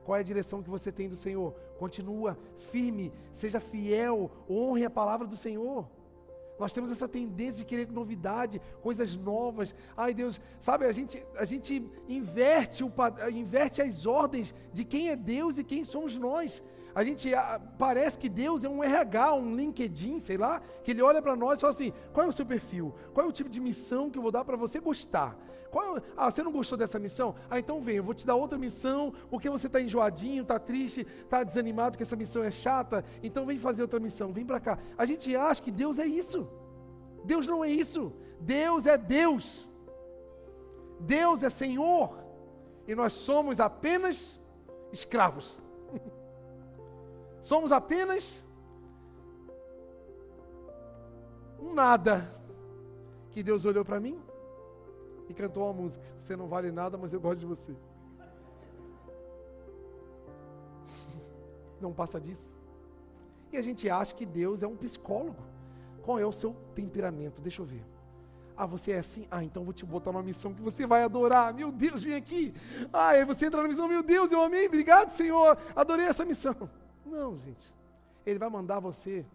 Qual 0.06 0.16
é 0.16 0.20
a 0.20 0.24
direção 0.24 0.62
que 0.62 0.70
você 0.70 0.92
tem 0.92 1.10
do 1.10 1.16
Senhor? 1.16 1.52
Continua 1.80 2.38
firme, 2.72 3.12
seja 3.34 3.60
fiel, 3.60 4.30
honre 4.48 4.86
a 4.86 4.90
palavra 4.90 5.26
do 5.26 5.36
Senhor. 5.36 5.90
Nós 6.60 6.72
temos 6.72 6.92
essa 6.92 7.08
tendência 7.08 7.60
de 7.60 7.66
querer 7.66 7.92
novidade, 7.92 8.62
coisas 8.82 9.16
novas. 9.16 9.74
Ai 9.98 10.14
Deus, 10.14 10.40
sabe, 10.60 10.86
a 10.86 10.92
gente, 10.92 11.26
a 11.36 11.44
gente 11.44 11.84
inverte, 12.08 12.84
o, 12.84 12.92
inverte 13.34 13.82
as 13.82 14.06
ordens 14.06 14.54
de 14.72 14.86
quem 14.86 15.10
é 15.10 15.16
Deus 15.16 15.58
e 15.58 15.64
quem 15.64 15.84
somos 15.84 16.16
nós. 16.16 16.64
A 16.96 17.04
gente 17.04 17.34
a, 17.34 17.60
parece 17.78 18.18
que 18.18 18.30
Deus 18.30 18.64
é 18.64 18.70
um 18.70 18.82
RH, 18.82 19.36
um 19.36 19.54
LinkedIn, 19.54 20.22
sei 20.22 20.38
lá, 20.38 20.62
que 20.82 20.92
ele 20.92 21.02
olha 21.02 21.22
para 21.22 21.36
nós 21.36 21.60
e 21.60 21.62
fala 21.62 21.74
assim: 21.74 21.94
qual 22.14 22.26
é 22.26 22.30
o 22.30 22.32
seu 22.32 22.46
perfil? 22.46 22.96
Qual 23.14 23.26
é 23.26 23.30
o 23.30 23.34
tipo 23.34 23.50
de 23.50 23.60
missão 23.60 24.10
que 24.10 24.18
eu 24.18 24.22
vou 24.22 24.32
dar 24.32 24.46
para 24.46 24.56
você 24.56 24.80
gostar? 24.80 25.38
Qual, 25.70 25.98
é 25.98 26.02
ah, 26.16 26.32
você 26.32 26.42
não 26.42 26.54
gostou 26.54 26.78
dessa 26.78 26.98
missão? 26.98 27.36
Ah, 27.50 27.60
então 27.60 27.82
vem, 27.82 27.98
eu 27.98 28.04
vou 28.04 28.14
te 28.14 28.26
dar 28.26 28.36
outra 28.36 28.58
missão, 28.58 29.14
porque 29.30 29.50
você 29.50 29.68
está 29.68 29.82
enjoadinho, 29.82 30.44
está 30.44 30.58
triste, 30.58 31.02
está 31.02 31.44
desanimado 31.44 31.98
que 31.98 32.04
essa 32.04 32.16
missão 32.16 32.42
é 32.42 32.50
chata, 32.50 33.04
então 33.22 33.46
vem 33.46 33.60
fazer 33.60 33.82
outra 33.82 34.00
missão, 34.00 34.32
vem 34.32 34.46
para 34.46 34.62
cá. 34.62 34.80
A 34.98 35.06
gente 35.06 35.36
acha 35.36 35.62
que 35.62 35.72
Deus 35.72 36.00
é 36.00 36.06
isso. 36.06 36.48
Deus 37.26 37.46
não 37.46 37.62
é 37.62 37.70
isso. 37.70 38.14
Deus 38.40 38.86
é 38.86 38.98
Deus. 38.98 39.70
Deus 40.98 41.44
é 41.44 41.50
Senhor. 41.50 42.24
E 42.88 42.96
nós 42.96 43.12
somos 43.12 43.60
apenas 43.60 44.42
escravos. 44.94 45.62
Somos 47.50 47.72
apenas 47.72 48.46
um 51.60 51.74
nada. 51.74 52.16
Que 53.32 53.44
Deus 53.44 53.66
olhou 53.66 53.84
para 53.84 54.00
mim, 54.00 54.18
e 55.30 55.34
cantou 55.34 55.64
uma 55.64 55.74
música. 55.74 56.06
Você 56.20 56.36
não 56.36 56.48
vale 56.48 56.72
nada, 56.72 56.98
mas 56.98 57.14
eu 57.14 57.20
gosto 57.20 57.40
de 57.40 57.46
você. 57.46 57.76
Não 61.82 61.92
passa 61.92 62.20
disso. 62.20 62.58
E 63.52 63.58
a 63.58 63.62
gente 63.62 63.90
acha 63.90 64.14
que 64.16 64.26
Deus 64.26 64.64
é 64.64 64.68
um 64.68 64.76
psicólogo. 64.76 65.44
Qual 66.04 66.20
é 66.20 66.26
o 66.26 66.32
seu 66.32 66.56
temperamento? 66.74 67.42
Deixa 67.42 67.62
eu 67.62 67.66
ver. 67.66 67.84
Ah, 68.56 68.66
você 68.66 68.94
é 68.94 69.00
assim? 69.00 69.28
Ah, 69.30 69.44
então 69.44 69.66
vou 69.66 69.74
te 69.74 69.86
botar 69.86 70.12
numa 70.14 70.24
missão 70.24 70.54
que 70.54 70.62
você 70.62 70.86
vai 70.88 71.04
adorar. 71.04 71.54
Meu 71.54 71.72
Deus, 71.72 72.04
vem 72.04 72.16
aqui. 72.16 72.54
Ah, 72.94 73.10
aí 73.10 73.26
você 73.26 73.48
entra 73.48 73.62
na 73.62 73.68
missão, 73.68 73.88
meu 73.88 74.02
Deus, 74.02 74.32
eu 74.32 74.42
amei, 74.42 74.68
obrigado, 74.68 75.10
Senhor. 75.10 75.58
Adorei 75.76 76.06
essa 76.06 76.24
missão. 76.24 76.56
Não, 77.06 77.38
gente. 77.38 77.76
Ele 78.26 78.40
vai 78.40 78.50
mandar 78.50 78.80
você, 78.80 79.26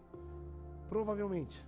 provavelmente. 0.88 1.64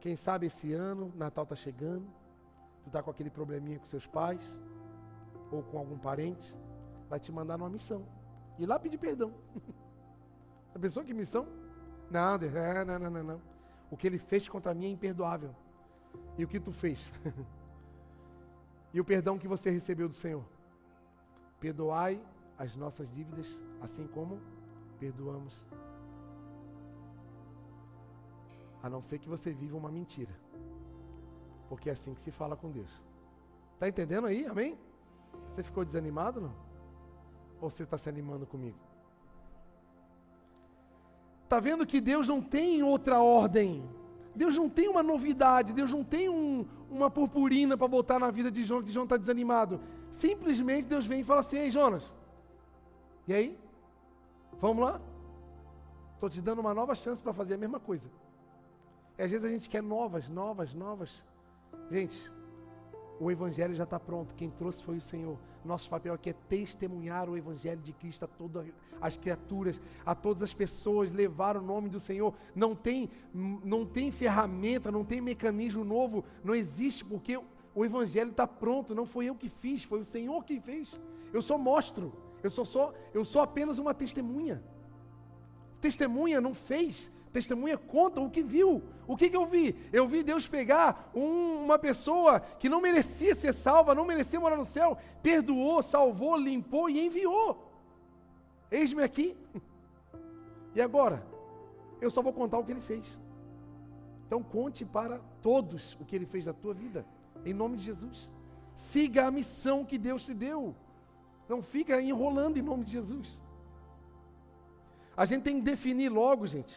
Quem 0.00 0.16
sabe 0.16 0.46
esse 0.46 0.72
ano, 0.72 1.12
Natal 1.16 1.44
está 1.44 1.54
chegando 1.54 2.06
tu 2.82 2.88
está 2.88 3.02
com 3.02 3.10
aquele 3.10 3.30
probleminha 3.30 3.78
com 3.78 3.84
seus 3.84 4.06
pais, 4.06 4.58
ou 5.50 5.62
com 5.62 5.78
algum 5.78 5.98
parente, 5.98 6.56
vai 7.08 7.18
te 7.18 7.32
mandar 7.32 7.58
numa 7.58 7.70
missão. 7.70 8.06
E 8.58 8.66
lá 8.66 8.78
pedir 8.78 8.98
perdão. 8.98 9.32
A 10.74 10.78
pessoa 10.78 11.04
que 11.04 11.12
missão? 11.12 11.46
Não, 12.10 12.38
não, 12.38 12.98
não, 12.98 13.10
não, 13.10 13.22
não. 13.22 13.42
O 13.90 13.96
que 13.96 14.06
ele 14.06 14.18
fez 14.18 14.48
contra 14.48 14.72
mim 14.72 14.86
é 14.86 14.88
imperdoável. 14.88 15.54
E 16.38 16.44
o 16.44 16.48
que 16.48 16.60
tu 16.60 16.72
fez? 16.72 17.12
e 18.94 19.00
o 19.00 19.04
perdão 19.04 19.38
que 19.38 19.48
você 19.48 19.70
recebeu 19.70 20.08
do 20.08 20.14
Senhor? 20.14 20.44
Perdoai 21.58 22.20
as 22.60 22.76
nossas 22.76 23.10
dívidas, 23.10 23.48
assim 23.80 24.06
como 24.06 24.38
perdoamos. 24.98 25.66
A 28.82 28.90
não 28.90 29.00
ser 29.00 29.18
que 29.18 29.30
você 29.30 29.50
viva 29.50 29.78
uma 29.78 29.90
mentira. 29.90 30.34
Porque 31.70 31.88
é 31.88 31.92
assim 31.94 32.12
que 32.12 32.20
se 32.20 32.30
fala 32.30 32.54
com 32.54 32.70
Deus. 32.70 32.92
Está 33.72 33.88
entendendo 33.88 34.26
aí? 34.26 34.44
Amém? 34.44 34.78
Você 35.48 35.62
ficou 35.62 35.86
desanimado 35.86 36.38
não? 36.38 36.54
Ou 37.62 37.70
você 37.70 37.84
está 37.84 37.96
se 37.96 38.10
animando 38.10 38.46
comigo? 38.46 38.78
Está 41.44 41.58
vendo 41.60 41.86
que 41.86 41.98
Deus 41.98 42.28
não 42.28 42.42
tem 42.42 42.82
outra 42.82 43.22
ordem. 43.22 43.82
Deus 44.36 44.54
não 44.54 44.68
tem 44.68 44.86
uma 44.86 45.02
novidade. 45.02 45.72
Deus 45.72 45.90
não 45.90 46.04
tem 46.04 46.28
um, 46.28 46.66
uma 46.90 47.10
purpurina 47.10 47.74
para 47.74 47.88
botar 47.88 48.18
na 48.18 48.30
vida 48.30 48.50
de 48.50 48.62
Jonas, 48.64 48.84
que 48.84 48.92
Jonas 48.92 49.06
está 49.06 49.16
desanimado. 49.16 49.80
Simplesmente 50.10 50.86
Deus 50.86 51.06
vem 51.06 51.20
e 51.20 51.24
fala 51.24 51.40
assim: 51.40 51.56
Ei, 51.56 51.70
Jonas, 51.70 52.14
e 53.26 53.34
aí? 53.34 53.58
Vamos 54.60 54.84
lá? 54.84 55.00
Estou 56.14 56.28
te 56.28 56.40
dando 56.40 56.58
uma 56.60 56.74
nova 56.74 56.94
chance 56.94 57.22
para 57.22 57.32
fazer 57.32 57.54
a 57.54 57.58
mesma 57.58 57.80
coisa. 57.80 58.10
E 59.18 59.22
às 59.22 59.30
vezes 59.30 59.44
a 59.44 59.48
gente 59.48 59.68
quer 59.68 59.82
novas, 59.82 60.28
novas, 60.28 60.74
novas. 60.74 61.24
Gente, 61.90 62.30
o 63.18 63.30
Evangelho 63.30 63.74
já 63.74 63.84
está 63.84 64.00
pronto. 64.00 64.34
Quem 64.34 64.50
trouxe 64.50 64.82
foi 64.82 64.96
o 64.96 65.00
Senhor. 65.00 65.38
Nosso 65.64 65.90
papel 65.90 66.14
aqui 66.14 66.30
é 66.30 66.32
testemunhar 66.32 67.28
o 67.28 67.36
Evangelho 67.36 67.80
de 67.82 67.92
Cristo 67.92 68.24
a 68.24 68.28
todas 68.28 68.66
as 69.00 69.16
criaturas, 69.16 69.80
a 70.04 70.14
todas 70.14 70.42
as 70.42 70.54
pessoas, 70.54 71.12
levar 71.12 71.56
o 71.56 71.62
nome 71.62 71.90
do 71.90 72.00
Senhor. 72.00 72.34
Não 72.54 72.74
tem, 72.74 73.10
não 73.34 73.84
tem 73.84 74.10
ferramenta, 74.10 74.90
não 74.90 75.04
tem 75.04 75.20
mecanismo 75.20 75.84
novo, 75.84 76.24
não 76.42 76.54
existe, 76.54 77.04
porque 77.04 77.38
o 77.74 77.84
Evangelho 77.84 78.30
está 78.30 78.46
pronto. 78.46 78.94
Não 78.94 79.04
foi 79.04 79.26
eu 79.26 79.34
que 79.34 79.50
fiz, 79.50 79.84
foi 79.84 80.00
o 80.00 80.04
Senhor 80.04 80.42
que 80.44 80.58
fez. 80.58 81.00
Eu 81.32 81.42
só 81.42 81.58
mostro, 81.58 82.12
eu 82.42 82.50
sou, 82.50 82.64
só, 82.64 82.92
eu 83.12 83.24
sou 83.24 83.42
apenas 83.42 83.78
uma 83.78 83.94
testemunha. 83.94 84.62
Testemunha 85.80 86.40
não 86.40 86.52
fez, 86.52 87.10
Testemunha 87.32 87.78
conta 87.78 88.20
o 88.20 88.30
que 88.30 88.42
viu. 88.42 88.82
O 89.06 89.16
que, 89.16 89.30
que 89.30 89.36
eu 89.36 89.46
vi? 89.46 89.76
Eu 89.92 90.08
vi 90.08 90.22
Deus 90.22 90.48
pegar 90.48 91.10
um, 91.14 91.64
uma 91.64 91.78
pessoa 91.78 92.40
que 92.40 92.68
não 92.68 92.80
merecia 92.80 93.34
ser 93.34 93.54
salva, 93.54 93.94
não 93.94 94.04
merecia 94.04 94.40
morar 94.40 94.56
no 94.56 94.64
céu, 94.64 94.98
perdoou, 95.22 95.80
salvou, 95.82 96.36
limpou 96.36 96.90
e 96.90 97.06
enviou. 97.06 97.72
Eis-me 98.70 99.02
aqui. 99.02 99.36
E 100.74 100.80
agora? 100.80 101.24
Eu 102.00 102.10
só 102.10 102.22
vou 102.22 102.32
contar 102.32 102.58
o 102.58 102.64
que 102.64 102.72
ele 102.72 102.80
fez. 102.80 103.20
Então 104.26 104.42
conte 104.42 104.84
para 104.84 105.20
todos 105.42 105.96
o 106.00 106.04
que 106.04 106.16
ele 106.16 106.26
fez 106.26 106.46
na 106.46 106.52
tua 106.52 106.72
vida, 106.72 107.06
em 107.44 107.52
nome 107.52 107.76
de 107.76 107.84
Jesus. 107.84 108.32
Siga 108.74 109.26
a 109.26 109.30
missão 109.30 109.84
que 109.84 109.98
Deus 109.98 110.24
te 110.24 110.34
deu. 110.34 110.74
Não 111.52 111.60
fica 111.74 112.00
enrolando 112.00 112.56
em 112.58 112.62
nome 112.70 112.84
de 112.84 112.92
Jesus. 112.92 113.28
A 115.16 115.24
gente 115.24 115.42
tem 115.42 115.56
que 115.58 115.66
definir 115.72 116.08
logo, 116.08 116.46
gente, 116.46 116.76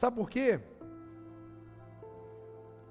Sabe 0.00 0.14
por 0.14 0.30
quê? 0.30 0.60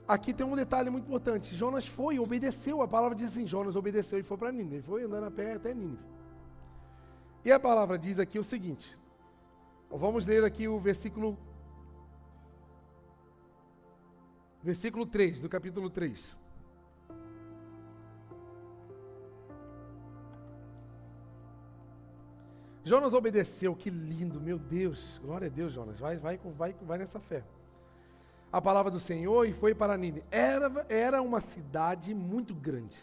Aqui 0.06 0.34
tem 0.34 0.46
um 0.46 0.58
detalhe 0.58 0.90
muito 0.90 1.06
importante. 1.06 1.56
Jonas 1.56 1.88
foi 1.88 2.20
obedeceu. 2.20 2.82
A 2.82 2.88
palavra 2.96 3.16
diz 3.16 3.30
assim: 3.32 3.46
Jonas 3.48 3.78
obedeceu 3.78 4.20
e 4.20 4.24
foi 4.24 4.38
para 4.38 4.52
Nínive. 4.52 4.76
Ele 4.76 4.84
foi 4.84 5.04
andando 5.04 5.28
a 5.28 5.32
pé 5.32 5.54
até 5.54 5.74
Nínive. 5.74 6.04
E 7.46 7.52
a 7.58 7.58
palavra 7.58 7.98
diz 7.98 8.20
aqui 8.20 8.38
o 8.38 8.44
seguinte. 8.44 9.00
Vamos 9.90 10.26
ler 10.26 10.44
aqui 10.44 10.68
o 10.68 10.78
versículo. 10.78 11.38
Versículo 14.62 15.06
3, 15.06 15.40
do 15.40 15.48
capítulo 15.48 15.90
3. 15.90 16.36
Jonas 22.88 23.14
obedeceu, 23.14 23.76
que 23.76 23.90
lindo, 23.90 24.40
meu 24.40 24.58
Deus. 24.58 25.20
Glória 25.22 25.48
a 25.48 25.52
Deus, 25.52 25.74
Jonas. 25.74 26.00
Vai, 26.00 26.16
vai, 26.16 26.40
vai, 26.58 26.74
vai 26.82 26.98
nessa 26.98 27.20
fé. 27.20 27.44
A 28.50 28.62
palavra 28.62 28.90
do 28.90 28.98
Senhor 28.98 29.46
e 29.46 29.52
foi 29.52 29.76
para 29.76 29.98
Nínive. 29.98 30.24
Era, 30.32 30.86
era 30.88 31.22
uma 31.22 31.42
cidade 31.42 32.16
muito 32.16 32.56
grande, 32.56 32.98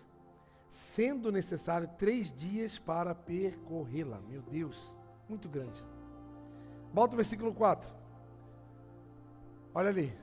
sendo 0.70 1.30
necessário 1.30 1.86
três 1.98 2.32
dias 2.32 2.78
para 2.78 3.14
percorrê-la. 3.14 4.20
Meu 4.26 4.40
Deus, 4.40 4.96
muito 5.28 5.50
grande. 5.50 5.84
Bota 6.90 7.12
o 7.12 7.16
versículo 7.16 7.52
4. 7.52 7.92
Olha 9.74 9.90
ali. 9.90 10.16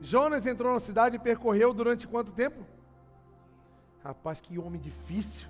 Jonas 0.00 0.46
entrou 0.46 0.72
na 0.72 0.78
cidade 0.78 1.16
e 1.16 1.18
percorreu 1.18 1.74
durante 1.74 2.06
quanto 2.06 2.30
tempo? 2.30 2.64
Rapaz, 4.04 4.40
que 4.40 4.60
homem 4.60 4.80
difícil. 4.80 5.48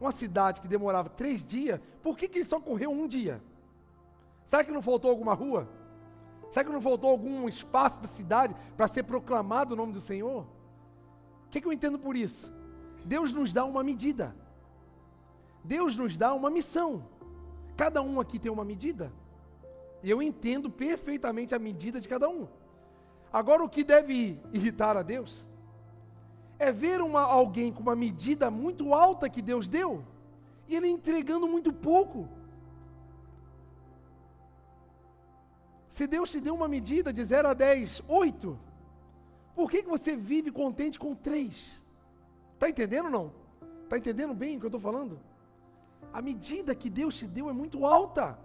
Uma 0.00 0.10
cidade 0.10 0.60
que 0.60 0.68
demorava 0.68 1.10
três 1.10 1.44
dias, 1.44 1.78
por 2.02 2.16
que, 2.16 2.26
que 2.26 2.38
ele 2.38 2.44
só 2.44 2.58
correu 2.58 2.90
um 2.90 3.06
dia? 3.06 3.42
Será 4.46 4.64
que 4.64 4.72
não 4.72 4.80
faltou 4.80 5.10
alguma 5.10 5.34
rua? 5.34 5.68
Será 6.50 6.64
que 6.64 6.72
não 6.72 6.80
faltou 6.80 7.10
algum 7.10 7.48
espaço 7.48 8.00
da 8.00 8.08
cidade 8.08 8.56
para 8.76 8.88
ser 8.88 9.02
proclamado 9.02 9.74
o 9.74 9.76
nome 9.76 9.92
do 9.92 10.00
Senhor? 10.00 10.46
O 11.46 11.50
que, 11.50 11.60
que 11.60 11.66
eu 11.66 11.72
entendo 11.72 11.98
por 11.98 12.16
isso? 12.16 12.52
Deus 13.04 13.32
nos 13.32 13.52
dá 13.52 13.64
uma 13.64 13.84
medida. 13.84 14.34
Deus 15.62 15.96
nos 15.96 16.16
dá 16.16 16.32
uma 16.32 16.50
missão. 16.50 17.04
Cada 17.76 18.00
um 18.02 18.20
aqui 18.20 18.38
tem 18.38 18.50
uma 18.50 18.64
medida. 18.64 19.12
E 20.02 20.10
eu 20.10 20.22
entendo 20.22 20.70
perfeitamente 20.70 21.54
a 21.54 21.58
medida 21.58 22.00
de 22.00 22.08
cada 22.08 22.28
um. 22.28 22.48
Agora, 23.32 23.62
o 23.62 23.68
que 23.68 23.84
deve 23.84 24.40
irritar 24.52 24.96
a 24.96 25.02
Deus 25.02 25.49
é 26.60 26.70
ver 26.70 27.00
uma, 27.00 27.22
alguém 27.22 27.72
com 27.72 27.80
uma 27.80 27.96
medida 27.96 28.50
muito 28.50 28.92
alta 28.92 29.30
que 29.30 29.40
Deus 29.40 29.66
deu 29.66 30.04
e 30.68 30.76
ele 30.76 30.88
entregando 30.88 31.48
muito 31.48 31.72
pouco. 31.72 32.28
Se 35.88 36.06
Deus 36.06 36.30
te 36.30 36.38
deu 36.38 36.54
uma 36.54 36.68
medida 36.68 37.12
de 37.12 37.24
0 37.24 37.48
a 37.48 37.54
10, 37.54 38.02
8, 38.06 38.58
por 39.56 39.70
que, 39.70 39.82
que 39.82 39.88
você 39.88 40.14
vive 40.14 40.50
contente 40.52 40.98
com 40.98 41.14
3? 41.14 41.82
Está 42.54 42.68
entendendo 42.68 43.06
ou 43.06 43.10
não? 43.10 43.32
Está 43.84 43.96
entendendo 43.96 44.34
bem 44.34 44.56
o 44.56 44.60
que 44.60 44.66
eu 44.66 44.68
estou 44.68 44.80
falando? 44.80 45.18
A 46.12 46.20
medida 46.20 46.74
que 46.74 46.90
Deus 46.90 47.16
te 47.16 47.26
deu 47.26 47.48
é 47.48 47.54
muito 47.54 47.86
alta. 47.86 48.38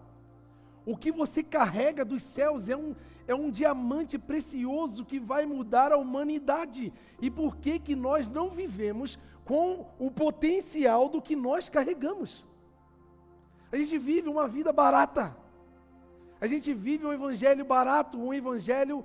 O 0.86 0.96
que 0.96 1.12
você 1.12 1.42
carrega 1.42 2.06
dos 2.06 2.22
céus 2.22 2.68
é 2.70 2.78
um, 2.78 2.96
é 3.28 3.34
um 3.34 3.50
diamante 3.50 4.20
precioso 4.20 5.04
que 5.04 5.20
vai 5.20 5.46
mudar 5.46 5.92
a 5.92 5.98
humanidade. 5.98 6.94
E 7.20 7.32
por 7.32 7.58
que, 7.58 7.80
que 7.80 7.96
nós 7.96 8.30
não 8.30 8.52
vivemos 8.52 9.18
com 9.44 9.88
o 9.98 10.12
potencial 10.12 11.10
do 11.10 11.22
que 11.22 11.36
nós 11.36 11.68
carregamos? 11.70 12.46
A 13.72 13.78
gente 13.78 13.98
vive 13.98 14.30
uma 14.30 14.48
vida 14.48 14.72
barata. 14.72 15.36
A 16.40 16.46
gente 16.46 16.74
vive 16.74 17.06
um 17.06 17.14
evangelho 17.14 17.66
barato, 17.66 18.20
um 18.20 18.34
evangelho 18.34 19.04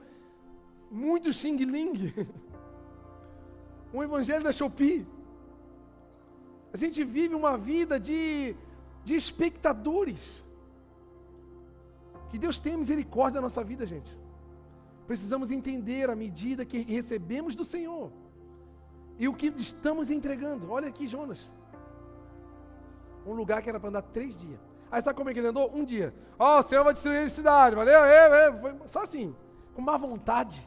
muito 0.90 1.32
xing-ling. 1.32 2.12
um 3.94 4.02
evangelho 4.02 4.44
da 4.44 4.52
Shopee. 4.52 5.06
A 6.72 6.76
gente 6.76 7.02
vive 7.02 7.34
uma 7.34 7.56
vida 7.56 7.98
de, 7.98 8.54
de 9.02 9.14
espectadores. 9.14 10.44
Que 12.30 12.38
Deus 12.38 12.60
tenha 12.60 12.78
misericórdia 12.78 13.34
da 13.34 13.40
nossa 13.40 13.62
vida, 13.62 13.84
gente. 13.84 14.16
Precisamos 15.06 15.50
entender 15.50 16.08
a 16.08 16.14
medida 16.14 16.64
que 16.64 16.82
recebemos 16.82 17.56
do 17.56 17.64
Senhor 17.64 18.12
e 19.18 19.26
o 19.26 19.34
que 19.34 19.48
estamos 19.58 20.08
entregando. 20.10 20.70
Olha 20.70 20.88
aqui, 20.88 21.08
Jonas. 21.08 21.52
Um 23.26 23.32
lugar 23.32 23.60
que 23.60 23.68
era 23.68 23.80
para 23.80 23.88
andar 23.88 24.02
três 24.02 24.36
dias. 24.36 24.60
Aí 24.90 25.02
sabe 25.02 25.16
como 25.16 25.28
é 25.28 25.32
que 25.32 25.40
ele 25.40 25.48
andou? 25.48 25.70
Um 25.74 25.84
dia. 25.84 26.14
Ó, 26.38 26.56
oh, 26.56 26.58
o 26.60 26.62
Senhor 26.62 26.84
vai 26.84 26.92
destruir 26.92 27.18
a 27.18 27.28
cidade, 27.28 27.74
valeu? 27.74 28.04
É, 28.04 28.48
é. 28.48 28.76
Só 28.86 29.02
assim, 29.02 29.34
com 29.74 29.82
má 29.82 29.96
vontade. 29.96 30.66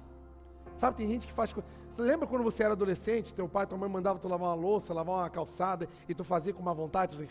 Sabe, 0.75 0.97
tem 0.97 1.07
gente 1.07 1.25
que 1.25 1.33
faz. 1.33 1.53
Você 1.53 2.01
lembra 2.01 2.27
quando 2.27 2.43
você 2.43 2.63
era 2.63 2.73
adolescente, 2.73 3.33
teu 3.33 3.47
pai, 3.47 3.65
tua 3.65 3.77
mãe 3.77 3.89
mandava 3.89 4.19
tu 4.19 4.27
lavar 4.27 4.49
uma 4.49 4.55
louça, 4.55 4.93
lavar 4.93 5.15
uma 5.15 5.29
calçada, 5.29 5.87
e 6.09 6.13
tu 6.13 6.23
fazia 6.25 6.53
com 6.53 6.61
má 6.61 6.73
vontade, 6.73 7.15
tu 7.15 7.25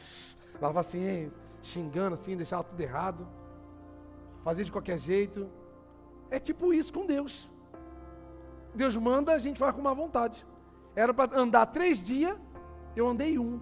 lavava 0.54 0.80
assim, 0.80 1.30
xingando 1.60 2.14
assim, 2.14 2.36
deixava 2.36 2.64
tudo 2.64 2.80
errado 2.80 3.26
fazer 4.42 4.64
de 4.64 4.72
qualquer 4.72 4.98
jeito. 4.98 5.48
É 6.30 6.38
tipo 6.38 6.72
isso 6.72 6.92
com 6.92 7.06
Deus. 7.06 7.50
Deus 8.74 8.96
manda, 8.96 9.32
a 9.32 9.38
gente 9.38 9.60
vai 9.60 9.72
com 9.72 9.82
má 9.82 9.92
vontade. 9.92 10.46
Era 10.94 11.12
para 11.12 11.38
andar 11.38 11.66
três 11.66 12.02
dias, 12.02 12.38
eu 12.96 13.06
andei 13.06 13.38
um. 13.38 13.60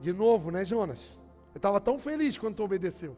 De 0.00 0.12
novo, 0.12 0.50
né, 0.50 0.64
Jonas? 0.64 1.22
Eu 1.54 1.58
estava 1.58 1.80
tão 1.80 1.98
feliz 1.98 2.36
quando 2.36 2.56
tu 2.56 2.62
obedeceu. 2.62 3.16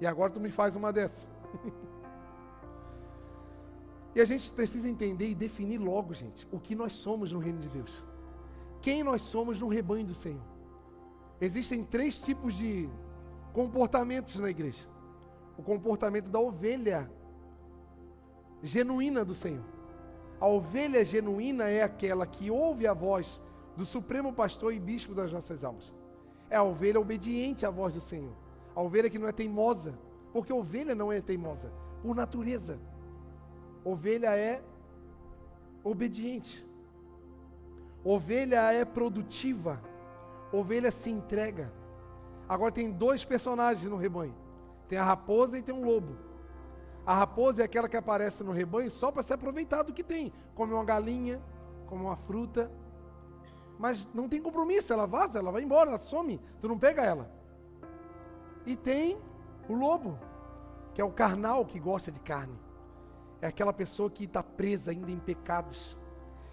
E 0.00 0.06
agora 0.06 0.32
tu 0.32 0.40
me 0.40 0.50
faz 0.50 0.76
uma 0.76 0.92
dessa. 0.92 1.28
e 4.14 4.20
a 4.20 4.24
gente 4.24 4.50
precisa 4.52 4.88
entender 4.88 5.28
e 5.28 5.34
definir 5.34 5.78
logo, 5.78 6.14
gente, 6.14 6.48
o 6.50 6.58
que 6.58 6.74
nós 6.74 6.94
somos 6.94 7.32
no 7.32 7.38
reino 7.38 7.60
de 7.60 7.68
Deus. 7.68 8.02
Quem 8.80 9.02
nós 9.02 9.20
somos 9.20 9.60
no 9.60 9.68
rebanho 9.68 10.06
do 10.06 10.14
Senhor. 10.14 10.42
Existem 11.38 11.84
três 11.84 12.18
tipos 12.18 12.54
de 12.54 12.88
comportamentos 13.52 14.38
na 14.38 14.50
igreja. 14.50 14.88
O 15.56 15.62
comportamento 15.62 16.28
da 16.28 16.38
ovelha 16.38 17.10
genuína 18.62 19.24
do 19.24 19.34
Senhor. 19.34 19.64
A 20.40 20.46
ovelha 20.46 21.04
genuína 21.04 21.68
é 21.68 21.82
aquela 21.82 22.26
que 22.26 22.50
ouve 22.50 22.86
a 22.86 22.94
voz 22.94 23.42
do 23.76 23.84
Supremo 23.84 24.32
Pastor 24.32 24.72
e 24.72 24.80
Bispo 24.80 25.14
das 25.14 25.32
nossas 25.32 25.62
almas. 25.62 25.94
É 26.48 26.56
a 26.56 26.62
ovelha 26.62 26.98
obediente 26.98 27.66
à 27.66 27.70
voz 27.70 27.94
do 27.94 28.00
Senhor. 28.00 28.32
A 28.74 28.80
ovelha 28.80 29.10
que 29.10 29.18
não 29.18 29.28
é 29.28 29.32
teimosa, 29.32 29.98
porque 30.32 30.52
ovelha 30.52 30.94
não 30.94 31.12
é 31.12 31.20
teimosa, 31.20 31.70
por 32.02 32.14
natureza. 32.14 32.78
Ovelha 33.84 34.36
é 34.36 34.62
obediente. 35.84 36.66
Ovelha 38.04 38.72
é 38.72 38.84
produtiva. 38.84 39.80
Ovelha 40.52 40.90
se 40.90 41.10
entrega. 41.10 41.72
Agora 42.50 42.72
tem 42.72 42.90
dois 42.90 43.24
personagens 43.24 43.88
no 43.88 43.96
rebanho: 43.96 44.34
tem 44.88 44.98
a 44.98 45.04
raposa 45.04 45.56
e 45.56 45.62
tem 45.62 45.72
um 45.72 45.84
lobo. 45.84 46.16
A 47.06 47.14
raposa 47.14 47.62
é 47.62 47.64
aquela 47.64 47.88
que 47.88 47.96
aparece 47.96 48.42
no 48.42 48.50
rebanho 48.50 48.90
só 48.90 49.12
para 49.12 49.22
se 49.22 49.32
aproveitar 49.32 49.84
do 49.84 49.92
que 49.92 50.02
tem, 50.02 50.32
come 50.52 50.74
uma 50.74 50.84
galinha, 50.84 51.40
come 51.86 52.02
uma 52.02 52.16
fruta, 52.16 52.68
mas 53.78 54.04
não 54.12 54.28
tem 54.28 54.42
compromisso, 54.42 54.92
ela 54.92 55.06
vaza, 55.06 55.38
ela 55.38 55.52
vai 55.52 55.62
embora, 55.62 55.90
ela 55.90 55.98
some, 56.00 56.40
tu 56.60 56.66
não 56.66 56.76
pega 56.76 57.02
ela. 57.02 57.30
E 58.66 58.74
tem 58.74 59.16
o 59.68 59.74
lobo, 59.74 60.18
que 60.92 61.00
é 61.00 61.04
o 61.04 61.12
carnal 61.12 61.64
que 61.64 61.78
gosta 61.78 62.10
de 62.10 62.18
carne. 62.18 62.58
É 63.40 63.46
aquela 63.46 63.72
pessoa 63.72 64.10
que 64.10 64.24
está 64.24 64.42
presa 64.42 64.90
ainda 64.90 65.12
em 65.12 65.20
pecados. 65.20 65.96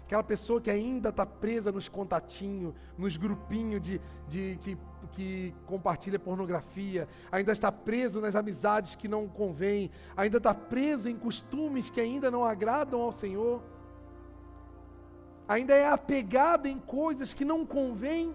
Aquela 0.06 0.22
pessoa 0.22 0.60
que 0.60 0.70
ainda 0.70 1.08
está 1.08 1.26
presa 1.26 1.72
nos 1.72 1.88
contatinhos, 1.88 2.72
nos 2.96 3.16
grupinhos 3.16 3.82
de, 3.82 4.00
de 4.26 4.58
que 4.62 4.78
que 5.12 5.54
compartilha 5.66 6.18
pornografia, 6.18 7.08
ainda 7.30 7.52
está 7.52 7.70
preso 7.72 8.20
nas 8.20 8.36
amizades 8.36 8.94
que 8.94 9.08
não 9.08 9.26
convêm, 9.28 9.90
ainda 10.16 10.38
está 10.38 10.54
preso 10.54 11.08
em 11.08 11.16
costumes 11.16 11.90
que 11.90 12.00
ainda 12.00 12.30
não 12.30 12.44
agradam 12.44 13.00
ao 13.00 13.12
Senhor, 13.12 13.62
ainda 15.48 15.74
é 15.74 15.88
apegado 15.88 16.66
em 16.66 16.78
coisas 16.78 17.32
que 17.32 17.44
não 17.44 17.64
convêm, 17.64 18.34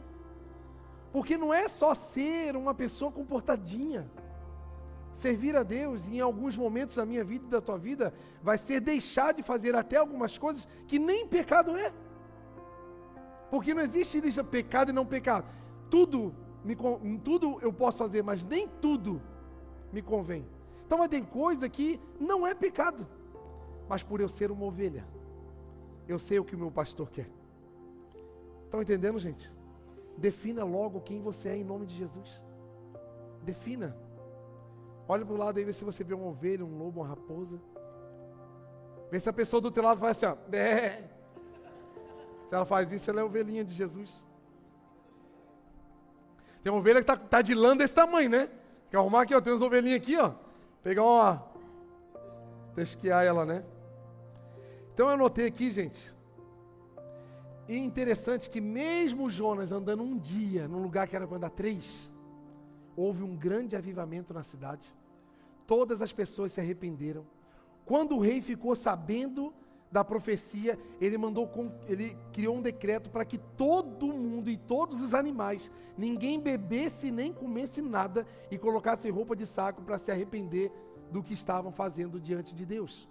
porque 1.11 1.37
não 1.37 1.53
é 1.53 1.69
só 1.69 1.93
ser 1.93 2.55
uma 2.55 2.73
pessoa 2.73 3.11
comportadinha. 3.11 4.09
Servir 5.11 5.55
a 5.55 5.61
Deus 5.61 6.07
em 6.07 6.19
alguns 6.19 6.57
momentos 6.57 6.95
da 6.95 7.05
minha 7.05 7.23
vida 7.23 7.45
e 7.45 7.49
da 7.49 7.61
tua 7.61 7.77
vida 7.77 8.11
vai 8.41 8.57
ser 8.57 8.79
deixar 8.79 9.31
de 9.31 9.43
fazer 9.43 9.75
até 9.75 9.97
algumas 9.97 10.39
coisas 10.39 10.67
que 10.87 10.97
nem 10.97 11.27
pecado 11.27 11.77
é. 11.77 11.93
Porque 13.51 13.75
não 13.75 13.83
existe 13.83 14.19
lista 14.19 14.43
pecado 14.43 14.89
e 14.89 14.93
não 14.93 15.05
pecado. 15.05 15.45
Tudo 15.87 16.33
me, 16.63 16.75
tudo 17.19 17.59
eu 17.61 17.73
posso 17.73 17.97
fazer, 17.99 18.23
mas 18.23 18.43
nem 18.43 18.67
tudo 18.67 19.21
me 19.91 20.01
convém. 20.01 20.45
Então, 20.85 20.97
mas 20.97 21.09
tem 21.09 21.23
coisa 21.23 21.67
que 21.67 21.99
não 22.19 22.45
é 22.45 22.53
pecado, 22.53 23.07
mas 23.87 24.03
por 24.03 24.21
eu 24.21 24.29
ser 24.29 24.51
uma 24.51 24.65
ovelha, 24.65 25.05
eu 26.07 26.19
sei 26.19 26.39
o 26.39 26.45
que 26.45 26.55
o 26.55 26.59
meu 26.59 26.71
pastor 26.71 27.09
quer. 27.09 27.29
Estão 28.65 28.81
entendendo, 28.81 29.19
gente? 29.19 29.51
Defina 30.17 30.63
logo 30.63 31.01
quem 31.01 31.21
você 31.21 31.49
é 31.49 31.57
em 31.57 31.63
nome 31.63 31.85
de 31.85 31.95
Jesus. 31.95 32.43
Defina. 33.43 33.95
Olha 35.07 35.25
para 35.25 35.33
o 35.33 35.37
lado 35.37 35.57
aí, 35.57 35.63
vê 35.63 35.73
se 35.73 35.83
você 35.83 36.03
vê 36.03 36.13
uma 36.13 36.27
ovelha, 36.27 36.65
um 36.65 36.77
lobo, 36.77 37.01
uma 37.01 37.07
raposa. 37.07 37.59
Vê 39.11 39.19
se 39.19 39.29
a 39.29 39.33
pessoa 39.33 39.61
do 39.61 39.69
teu 39.69 39.83
lado 39.83 39.99
faz 39.99 40.23
assim, 40.23 40.25
ó. 40.25 40.49
Bé. 40.49 41.09
Se 42.47 42.55
ela 42.55 42.65
faz 42.65 42.91
isso, 42.91 43.09
ela 43.09 43.21
é 43.21 43.23
ovelhinha 43.23 43.63
de 43.63 43.73
Jesus. 43.73 44.27
Tem 46.63 46.71
uma 46.71 46.79
ovelha 46.79 47.03
que 47.03 47.11
está 47.11 47.17
tá 47.17 47.41
de 47.41 47.53
lã 47.53 47.75
desse 47.75 47.93
tamanho, 47.93 48.29
né? 48.29 48.49
Quer 48.89 48.97
arrumar 48.97 49.23
aqui, 49.23 49.35
ó. 49.35 49.41
Tem 49.41 49.51
umas 49.51 49.61
ovelhinhas 49.61 49.97
aqui, 49.97 50.17
ó. 50.17 50.31
Pegar 50.81 51.03
uma. 51.03 51.45
Tesquear 52.73 53.23
ela, 53.25 53.45
né? 53.45 53.63
Então 54.93 55.07
eu 55.07 55.13
anotei 55.13 55.45
aqui, 55.45 55.69
gente. 55.69 56.15
E 57.67 57.77
interessante 57.77 58.49
que 58.49 58.61
mesmo 58.61 59.29
Jonas 59.29 59.71
andando 59.71 60.03
um 60.03 60.17
dia 60.17 60.67
num 60.67 60.81
lugar 60.81 61.07
que 61.07 61.15
era 61.15 61.27
para 61.27 61.37
andar 61.37 61.49
três, 61.49 62.11
houve 62.95 63.23
um 63.23 63.35
grande 63.35 63.75
avivamento 63.75 64.33
na 64.33 64.43
cidade. 64.43 64.93
Todas 65.67 66.01
as 66.01 66.13
pessoas 66.13 66.51
se 66.53 66.61
arrependeram. 66.61 67.25
Quando 67.85 68.15
o 68.15 68.19
rei 68.19 68.41
ficou 68.41 68.75
sabendo 68.75 69.53
da 69.93 70.03
profecia, 70.03 70.77
ele 70.99 71.19
mandou, 71.19 71.47
ele 71.87 72.17
criou 72.31 72.57
um 72.57 72.61
decreto 72.63 73.11
para 73.11 73.23
que 73.23 73.37
todo 73.37 74.07
mundo 74.07 74.49
e 74.49 74.57
todos 74.57 74.99
os 74.99 75.13
animais, 75.13 75.71
ninguém 75.95 76.39
bebesse 76.39 77.11
nem 77.11 77.31
comesse 77.31 77.79
nada 77.79 78.25
e 78.49 78.57
colocasse 78.57 79.07
roupa 79.11 79.35
de 79.35 79.45
saco 79.45 79.83
para 79.83 79.99
se 79.99 80.11
arrepender 80.11 80.71
do 81.11 81.21
que 81.21 81.33
estavam 81.33 81.71
fazendo 81.71 82.19
diante 82.19 82.55
de 82.55 82.65
Deus. 82.65 83.07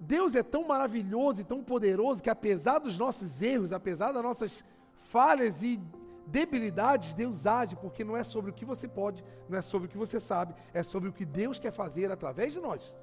Deus 0.00 0.34
é 0.34 0.42
tão 0.42 0.66
maravilhoso 0.66 1.42
e 1.42 1.44
tão 1.44 1.62
poderoso 1.62 2.22
que 2.22 2.30
apesar 2.30 2.78
dos 2.78 2.98
nossos 2.98 3.42
erros, 3.42 3.70
apesar 3.70 4.12
das 4.12 4.22
nossas 4.22 4.64
falhas 4.96 5.62
e 5.62 5.78
debilidades, 6.26 7.12
Deus 7.12 7.44
age, 7.44 7.76
porque 7.76 8.02
não 8.02 8.16
é 8.16 8.24
sobre 8.24 8.50
o 8.50 8.54
que 8.54 8.64
você 8.64 8.88
pode, 8.88 9.22
não 9.46 9.58
é 9.58 9.60
sobre 9.60 9.88
o 9.88 9.90
que 9.90 9.98
você 9.98 10.18
sabe, 10.18 10.54
é 10.72 10.82
sobre 10.82 11.10
o 11.10 11.12
que 11.12 11.26
Deus 11.26 11.58
quer 11.58 11.70
fazer 11.70 12.10
através 12.10 12.54
de 12.54 12.60
nós. 12.60 12.96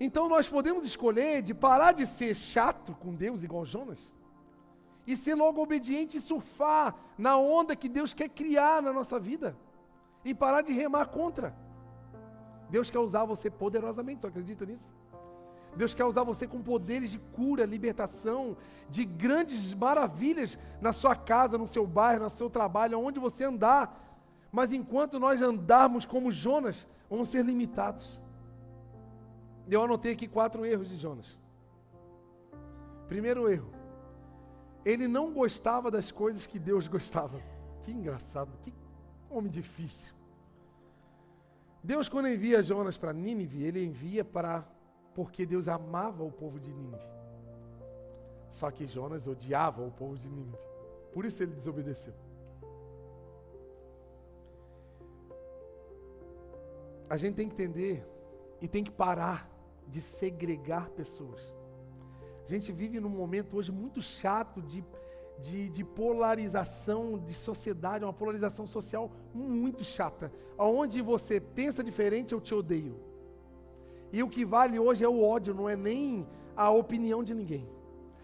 Então 0.00 0.30
nós 0.30 0.48
podemos 0.48 0.86
escolher 0.86 1.42
de 1.42 1.52
parar 1.52 1.92
de 1.92 2.06
ser 2.06 2.34
chato 2.34 2.94
com 2.94 3.14
Deus, 3.14 3.42
igual 3.42 3.66
Jonas, 3.66 4.16
e 5.06 5.14
ser 5.14 5.34
logo 5.34 5.62
obediente 5.62 6.16
e 6.16 6.20
surfar 6.20 6.96
na 7.18 7.36
onda 7.36 7.76
que 7.76 7.88
Deus 7.88 8.14
quer 8.14 8.30
criar 8.30 8.80
na 8.80 8.94
nossa 8.94 9.20
vida, 9.20 9.54
e 10.24 10.34
parar 10.34 10.62
de 10.62 10.72
remar 10.72 11.06
contra. 11.06 11.54
Deus 12.70 12.90
quer 12.90 12.98
usar 12.98 13.24
você 13.26 13.50
poderosamente, 13.50 14.22
tu 14.22 14.26
acredita 14.26 14.64
nisso? 14.64 14.88
Deus 15.76 15.94
quer 15.94 16.04
usar 16.04 16.24
você 16.24 16.46
com 16.46 16.62
poderes 16.62 17.10
de 17.10 17.18
cura, 17.18 17.64
libertação, 17.64 18.56
de 18.88 19.04
grandes 19.04 19.74
maravilhas 19.74 20.58
na 20.80 20.92
sua 20.92 21.14
casa, 21.14 21.58
no 21.58 21.66
seu 21.66 21.86
bairro, 21.86 22.24
no 22.24 22.30
seu 22.30 22.48
trabalho, 22.48 22.98
onde 22.98 23.20
você 23.20 23.44
andar. 23.44 23.84
Mas 24.50 24.72
enquanto 24.72 25.20
nós 25.20 25.42
andarmos 25.42 26.04
como 26.04 26.30
Jonas, 26.30 26.88
vamos 27.08 27.28
ser 27.28 27.44
limitados. 27.44 28.20
Eu 29.70 29.84
anotei 29.84 30.12
aqui 30.12 30.26
quatro 30.26 30.66
erros 30.66 30.88
de 30.88 30.96
Jonas. 30.96 31.38
Primeiro 33.06 33.48
erro, 33.48 33.70
ele 34.84 35.06
não 35.06 35.32
gostava 35.32 35.90
das 35.90 36.10
coisas 36.10 36.46
que 36.46 36.58
Deus 36.58 36.86
gostava. 36.96 37.40
Que 37.82 37.92
engraçado, 37.92 38.50
que 38.62 38.74
homem 39.28 39.50
difícil. 39.50 40.12
Deus, 41.82 42.08
quando 42.08 42.28
envia 42.28 42.62
Jonas 42.62 42.98
para 42.98 43.12
Nínive, 43.12 43.62
ele 43.62 43.84
envia 43.84 44.24
para 44.24 44.64
porque 45.14 45.46
Deus 45.46 45.66
amava 45.66 46.22
o 46.22 46.30
povo 46.30 46.60
de 46.60 46.72
Nínive. 46.72 47.08
Só 48.50 48.70
que 48.70 48.86
Jonas 48.86 49.26
odiava 49.26 49.82
o 49.82 49.90
povo 49.90 50.18
de 50.18 50.28
Nínive. 50.28 50.58
Por 51.12 51.24
isso 51.24 51.42
ele 51.42 51.52
desobedeceu. 51.52 52.14
A 57.08 57.16
gente 57.16 57.36
tem 57.36 57.48
que 57.48 57.54
entender 57.54 58.06
e 58.60 58.68
tem 58.68 58.84
que 58.84 58.90
parar 58.90 59.50
de 59.90 60.00
segregar 60.00 60.90
pessoas. 60.90 61.54
A 62.44 62.48
gente 62.48 62.72
vive 62.72 62.98
num 62.98 63.08
momento 63.08 63.56
hoje 63.56 63.70
muito 63.70 64.00
chato 64.00 64.62
de, 64.62 64.84
de, 65.38 65.68
de, 65.68 65.84
polarização 65.84 67.18
de 67.18 67.34
sociedade, 67.34 68.04
uma 68.04 68.12
polarização 68.12 68.66
social 68.66 69.10
muito 69.34 69.84
chata. 69.84 70.32
Onde 70.58 71.00
você 71.00 71.40
pensa 71.40 71.84
diferente, 71.84 72.32
eu 72.32 72.40
te 72.40 72.54
odeio. 72.54 72.96
E 74.12 74.22
o 74.22 74.28
que 74.28 74.44
vale 74.44 74.78
hoje 74.78 75.04
é 75.04 75.08
o 75.08 75.22
ódio, 75.22 75.54
não 75.54 75.68
é 75.68 75.76
nem 75.76 76.26
a 76.56 76.70
opinião 76.70 77.22
de 77.22 77.34
ninguém. 77.34 77.68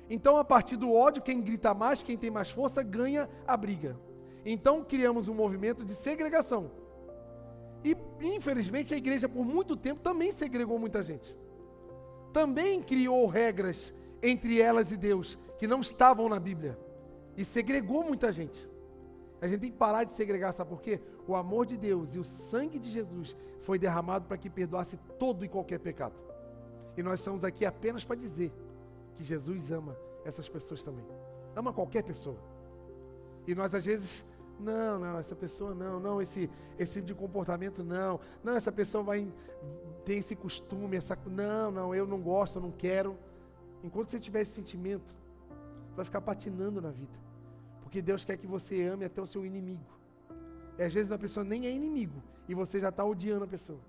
Então, 0.09 0.37
a 0.37 0.45
partir 0.45 0.77
do 0.77 0.93
ódio, 0.93 1.23
quem 1.23 1.41
grita 1.41 1.73
mais, 1.75 2.03
quem 2.03 2.17
tem 2.17 2.31
mais 2.31 2.51
força, 2.51 2.83
ganha 2.83 3.29
a 3.47 3.57
briga. 3.57 3.99
Então, 4.45 4.85
criamos 4.85 5.29
um 5.29 5.35
movimento 5.35 5.85
de 5.85 5.95
segregação. 5.95 6.71
E, 7.85 7.97
infelizmente, 8.21 8.95
a 8.95 8.97
igreja, 8.97 9.29
por 9.29 9.45
muito 9.45 9.77
tempo, 9.77 10.01
também 10.01 10.33
segregou 10.33 10.79
muita 10.79 11.03
gente. 11.03 11.37
Também 12.37 12.83
criou 12.83 13.27
regras 13.27 13.95
entre 14.23 14.61
elas 14.61 14.93
e 14.93 14.97
Deus, 14.99 15.39
que 15.59 15.67
não 15.67 15.81
estavam 15.81 16.29
na 16.29 16.39
Bíblia. 16.39 16.79
E 17.35 17.43
segregou 17.43 18.05
muita 18.05 18.31
gente. 18.31 18.69
A 19.41 19.49
gente 19.49 19.61
tem 19.61 19.71
que 19.71 19.79
parar 19.79 20.05
de 20.05 20.13
segregar, 20.13 20.53
sabe 20.53 20.69
por 20.69 20.83
quê? 20.83 21.01
O 21.27 21.35
amor 21.35 21.65
de 21.65 21.79
Deus 21.79 22.15
e 22.15 22.19
o 22.19 22.25
sangue 22.25 22.79
de 22.79 22.91
Jesus 22.91 23.35
foi 23.63 23.79
derramado 23.79 24.27
para 24.27 24.37
que 24.37 24.51
perdoasse 24.51 24.99
todo 25.19 25.47
e 25.47 25.49
qualquer 25.49 25.79
pecado. 25.81 26.13
E 26.95 27.03
nós 27.03 27.21
estamos 27.21 27.43
aqui 27.43 27.65
apenas 27.65 28.05
para 28.05 28.17
dizer 28.17 28.53
que 29.15 29.25
Jesus 29.25 29.73
ama 29.73 29.97
essas 30.23 30.47
pessoas 30.47 30.83
também. 30.83 31.07
Ama 31.55 31.73
qualquer 31.73 32.03
pessoa. 32.03 32.37
E 33.47 33.55
nós 33.55 33.73
às 33.73 33.87
vezes, 33.87 34.27
não, 34.59 34.99
não, 34.99 35.19
essa 35.19 35.35
pessoa 35.35 35.75
não, 35.75 36.01
não, 36.01 36.23
esse, 36.23 36.51
esse 36.79 36.95
tipo 36.95 37.07
de 37.07 37.15
comportamento 37.15 37.85
não, 37.85 38.19
não, 38.43 38.55
essa 38.55 38.73
pessoa 38.73 39.03
vai 39.03 39.33
ter 40.05 40.15
esse 40.15 40.35
costume, 40.35 40.97
essa, 40.97 41.19
não, 41.27 41.71
não, 41.71 41.95
eu 41.95 42.07
não 42.07 42.21
gosto, 42.21 42.57
eu 42.57 42.63
não 42.63 42.71
quero. 42.71 43.17
Enquanto 43.83 44.11
você 44.11 44.19
tiver 44.19 44.41
esse 44.43 44.53
sentimento, 44.53 45.15
vai 45.95 46.05
ficar 46.05 46.21
patinando 46.21 46.81
na 46.81 46.91
vida. 46.91 47.13
Porque 47.83 48.01
Deus 48.03 48.25
quer 48.25 48.37
que 48.37 48.47
você 48.47 48.83
ame 48.83 49.05
até 49.05 49.21
o 49.21 49.27
seu 49.27 49.45
inimigo. 49.45 49.85
E 50.79 50.83
às 50.83 50.93
vezes 50.93 51.11
a 51.11 51.19
pessoa 51.19 51.45
nem 51.45 51.67
é 51.67 51.71
inimigo 51.71 52.23
e 52.49 52.55
você 52.55 52.79
já 52.79 52.91
está 52.91 53.05
odiando 53.05 53.45
a 53.45 53.49
pessoa. 53.49 53.81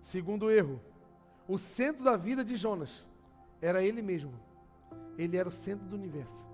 Segundo 0.00 0.50
erro, 0.50 0.80
o 1.46 1.58
centro 1.58 2.02
da 2.04 2.16
vida 2.16 2.44
de 2.44 2.56
Jonas 2.56 3.06
era 3.60 3.82
ele 3.82 4.02
mesmo. 4.02 4.32
Ele 5.16 5.36
era 5.36 5.48
o 5.48 5.52
centro 5.52 5.86
do 5.86 5.96
universo. 5.96 6.46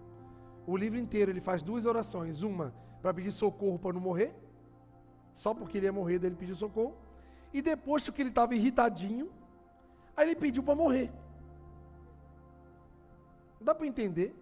O 0.66 0.76
livro 0.76 0.98
inteiro 0.98 1.30
ele 1.30 1.40
faz 1.40 1.62
duas 1.62 1.84
orações: 1.86 2.42
uma 2.42 2.74
para 3.02 3.12
pedir 3.12 3.32
socorro 3.32 3.78
para 3.78 3.92
não 3.92 4.00
morrer, 4.00 4.34
só 5.34 5.52
porque 5.52 5.78
ele 5.78 5.86
ia 5.86 5.92
morrer, 5.92 6.18
daí 6.18 6.28
ele 6.30 6.36
pediu 6.36 6.54
socorro. 6.54 6.96
E 7.52 7.60
depois 7.60 8.08
que 8.08 8.22
ele 8.22 8.30
estava 8.30 8.54
irritadinho, 8.54 9.30
aí 10.16 10.26
ele 10.26 10.36
pediu 10.36 10.62
para 10.62 10.74
morrer. 10.74 11.12
Dá 13.60 13.74
para 13.74 13.86
entender? 13.86 14.34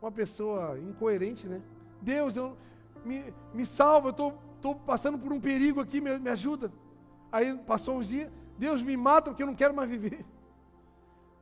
Uma 0.00 0.12
pessoa 0.12 0.78
incoerente, 0.78 1.48
né? 1.48 1.62
Deus, 2.00 2.36
eu, 2.36 2.56
me, 3.04 3.32
me 3.52 3.64
salva, 3.64 4.08
eu 4.08 4.38
estou 4.56 4.74
passando 4.74 5.18
por 5.18 5.32
um 5.32 5.40
perigo 5.40 5.80
aqui, 5.80 6.00
me, 6.00 6.18
me 6.18 6.30
ajuda. 6.30 6.72
Aí 7.32 7.56
passou 7.58 7.98
uns 7.98 8.08
dias, 8.08 8.30
Deus 8.58 8.82
me 8.82 8.96
mata 8.96 9.30
porque 9.30 9.42
eu 9.42 9.46
não 9.46 9.54
quero 9.54 9.74
mais 9.74 9.88
viver. 9.88 10.24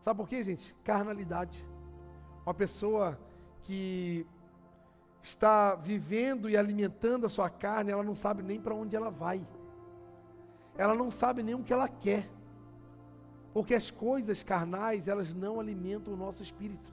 Sabe 0.01 0.17
por 0.17 0.29
quê, 0.29 0.43
gente? 0.43 0.75
Carnalidade. 0.83 1.65
Uma 2.45 2.55
pessoa 2.55 3.19
que 3.63 4.27
está 5.23 5.75
vivendo 5.77 6.51
e 6.51 6.57
alimentando 6.57 7.27
a 7.27 7.29
sua 7.29 7.49
carne, 7.49 7.93
ela 7.93 8.03
não 8.03 8.17
sabe 8.17 8.43
nem 8.43 8.61
para 8.61 8.75
onde 8.75 8.97
ela 8.97 9.11
vai. 9.11 9.47
Ela 10.77 10.95
não 10.95 11.11
sabe 11.11 11.43
nem 11.43 11.55
o 11.55 11.63
que 11.63 11.73
ela 11.73 11.89
quer. 11.89 12.29
Porque 13.53 13.75
as 13.75 13.91
coisas 13.91 14.43
carnais, 14.43 15.07
elas 15.07 15.33
não 15.33 15.61
alimentam 15.61 16.15
o 16.15 16.17
nosso 16.17 16.43
espírito. 16.43 16.93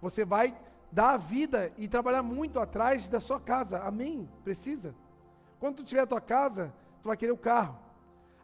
Você 0.00 0.24
vai 0.24 0.56
dar 0.90 1.10
a 1.10 1.16
vida 1.16 1.72
e 1.76 1.86
trabalhar 1.86 2.22
muito 2.22 2.58
atrás 2.58 3.08
da 3.08 3.20
sua 3.20 3.38
casa. 3.38 3.78
Amém? 3.80 4.28
Precisa. 4.42 4.94
Quando 5.60 5.76
tu 5.76 5.84
tiver 5.84 6.00
a 6.00 6.06
tua 6.06 6.20
casa, 6.20 6.72
tu 7.02 7.08
vai 7.08 7.16
querer 7.16 7.32
o 7.32 7.36
carro. 7.36 7.78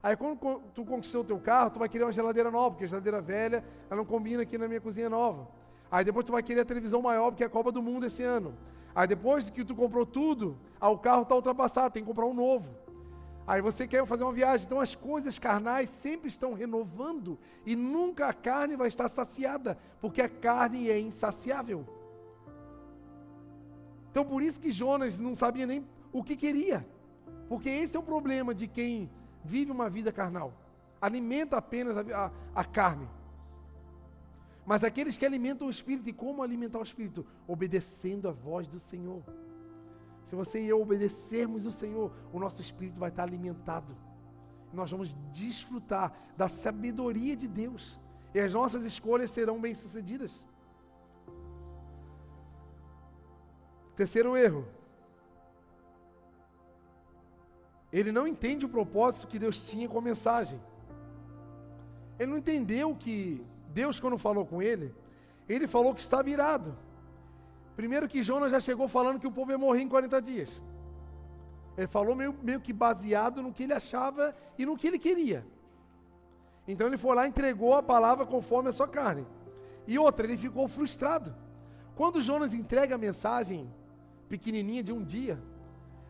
Aí 0.02 0.16
quando 0.16 0.60
tu 0.74 0.84
conquistou 0.84 1.22
o 1.22 1.24
teu 1.24 1.40
carro, 1.40 1.70
tu 1.70 1.78
vai 1.78 1.88
querer 1.88 2.04
uma 2.04 2.12
geladeira 2.12 2.50
nova, 2.50 2.72
porque 2.72 2.84
a 2.84 2.88
geladeira 2.88 3.22
velha, 3.22 3.64
ela 3.88 3.96
não 3.96 4.04
combina 4.04 4.42
aqui 4.42 4.58
na 4.58 4.68
minha 4.68 4.80
cozinha 4.80 5.08
nova. 5.08 5.48
Aí 5.90 6.04
depois 6.04 6.24
tu 6.24 6.32
vai 6.32 6.42
querer 6.42 6.60
a 6.60 6.64
televisão 6.64 7.00
maior, 7.02 7.30
porque 7.30 7.44
é 7.44 7.46
a 7.46 7.50
Copa 7.50 7.70
do 7.70 7.82
Mundo 7.82 8.06
esse 8.06 8.22
ano. 8.22 8.54
Aí 8.94 9.06
depois 9.06 9.50
que 9.50 9.64
tu 9.64 9.74
comprou 9.74 10.06
tudo, 10.06 10.56
ah, 10.80 10.88
o 10.88 10.98
carro 10.98 11.22
está 11.22 11.34
ultrapassado, 11.34 11.92
tem 11.92 12.02
que 12.02 12.08
comprar 12.08 12.26
um 12.26 12.34
novo. 12.34 12.68
Aí 13.46 13.60
você 13.60 13.86
quer 13.86 14.06
fazer 14.06 14.24
uma 14.24 14.32
viagem. 14.32 14.66
Então 14.66 14.80
as 14.80 14.94
coisas 14.94 15.38
carnais 15.38 15.90
sempre 15.90 16.28
estão 16.28 16.54
renovando 16.54 17.38
e 17.66 17.76
nunca 17.76 18.28
a 18.28 18.32
carne 18.32 18.76
vai 18.76 18.88
estar 18.88 19.08
saciada, 19.08 19.78
porque 20.00 20.22
a 20.22 20.28
carne 20.28 20.88
é 20.88 20.98
insaciável. 20.98 21.86
Então 24.10 24.24
por 24.24 24.42
isso 24.42 24.60
que 24.60 24.70
Jonas 24.70 25.18
não 25.18 25.34
sabia 25.34 25.66
nem 25.66 25.84
o 26.12 26.22
que 26.22 26.36
queria. 26.36 26.86
Porque 27.48 27.68
esse 27.68 27.96
é 27.96 28.00
o 28.00 28.02
problema 28.02 28.54
de 28.54 28.66
quem 28.66 29.10
vive 29.44 29.70
uma 29.70 29.90
vida 29.90 30.10
carnal. 30.10 30.52
Alimenta 31.00 31.58
apenas 31.58 31.96
a, 31.98 32.00
a, 32.26 32.30
a 32.54 32.64
carne. 32.64 33.08
Mas 34.66 34.82
aqueles 34.82 35.16
que 35.16 35.26
alimentam 35.26 35.66
o 35.66 35.70
espírito, 35.70 36.08
e 36.08 36.12
como 36.12 36.42
alimentar 36.42 36.78
o 36.78 36.82
espírito? 36.82 37.26
Obedecendo 37.46 38.28
a 38.28 38.32
voz 38.32 38.66
do 38.66 38.78
Senhor. 38.78 39.22
Se 40.24 40.34
você 40.34 40.62
e 40.62 40.68
eu 40.68 40.80
obedecermos 40.80 41.66
o 41.66 41.70
Senhor, 41.70 42.10
o 42.32 42.38
nosso 42.38 42.62
espírito 42.62 42.98
vai 42.98 43.10
estar 43.10 43.24
alimentado. 43.24 43.94
Nós 44.72 44.90
vamos 44.90 45.14
desfrutar 45.32 46.12
da 46.36 46.48
sabedoria 46.48 47.36
de 47.36 47.46
Deus. 47.46 47.98
E 48.34 48.40
as 48.40 48.52
nossas 48.52 48.84
escolhas 48.84 49.30
serão 49.30 49.60
bem-sucedidas. 49.60 50.44
Terceiro 53.94 54.36
erro. 54.36 54.66
Ele 57.92 58.10
não 58.10 58.26
entende 58.26 58.66
o 58.66 58.68
propósito 58.68 59.28
que 59.28 59.38
Deus 59.38 59.62
tinha 59.62 59.88
com 59.88 59.98
a 59.98 60.02
mensagem. 60.02 60.60
Ele 62.18 62.30
não 62.30 62.38
entendeu 62.38 62.96
que 62.96 63.44
Deus, 63.80 63.98
quando 63.98 64.16
falou 64.16 64.46
com 64.46 64.62
ele, 64.62 64.94
ele 65.48 65.66
falou 65.66 65.92
que 65.94 66.00
estava 66.00 66.30
irado. 66.30 66.76
Primeiro 67.74 68.08
que 68.08 68.22
Jonas 68.22 68.52
já 68.52 68.60
chegou 68.60 68.86
falando 68.86 69.18
que 69.18 69.26
o 69.26 69.32
povo 69.32 69.50
ia 69.50 69.58
morrer 69.58 69.82
em 69.82 69.88
40 69.88 70.22
dias. 70.22 70.62
Ele 71.76 71.88
falou 71.88 72.14
meio, 72.14 72.32
meio 72.40 72.60
que 72.60 72.72
baseado 72.72 73.42
no 73.42 73.52
que 73.52 73.64
ele 73.64 73.72
achava 73.72 74.34
e 74.56 74.64
no 74.64 74.76
que 74.76 74.86
ele 74.86 74.98
queria. 74.98 75.44
Então 76.68 76.86
ele 76.86 76.96
foi 76.96 77.16
lá 77.16 77.26
e 77.26 77.28
entregou 77.28 77.74
a 77.74 77.82
palavra 77.82 78.24
conforme 78.24 78.68
a 78.68 78.72
sua 78.72 78.86
carne. 78.86 79.26
E 79.88 79.98
outra, 79.98 80.24
ele 80.24 80.36
ficou 80.36 80.68
frustrado. 80.68 81.34
Quando 81.96 82.20
Jonas 82.20 82.54
entrega 82.54 82.94
a 82.94 82.98
mensagem 82.98 83.68
pequenininha 84.28 84.84
de 84.84 84.92
um 84.92 85.02
dia, 85.02 85.36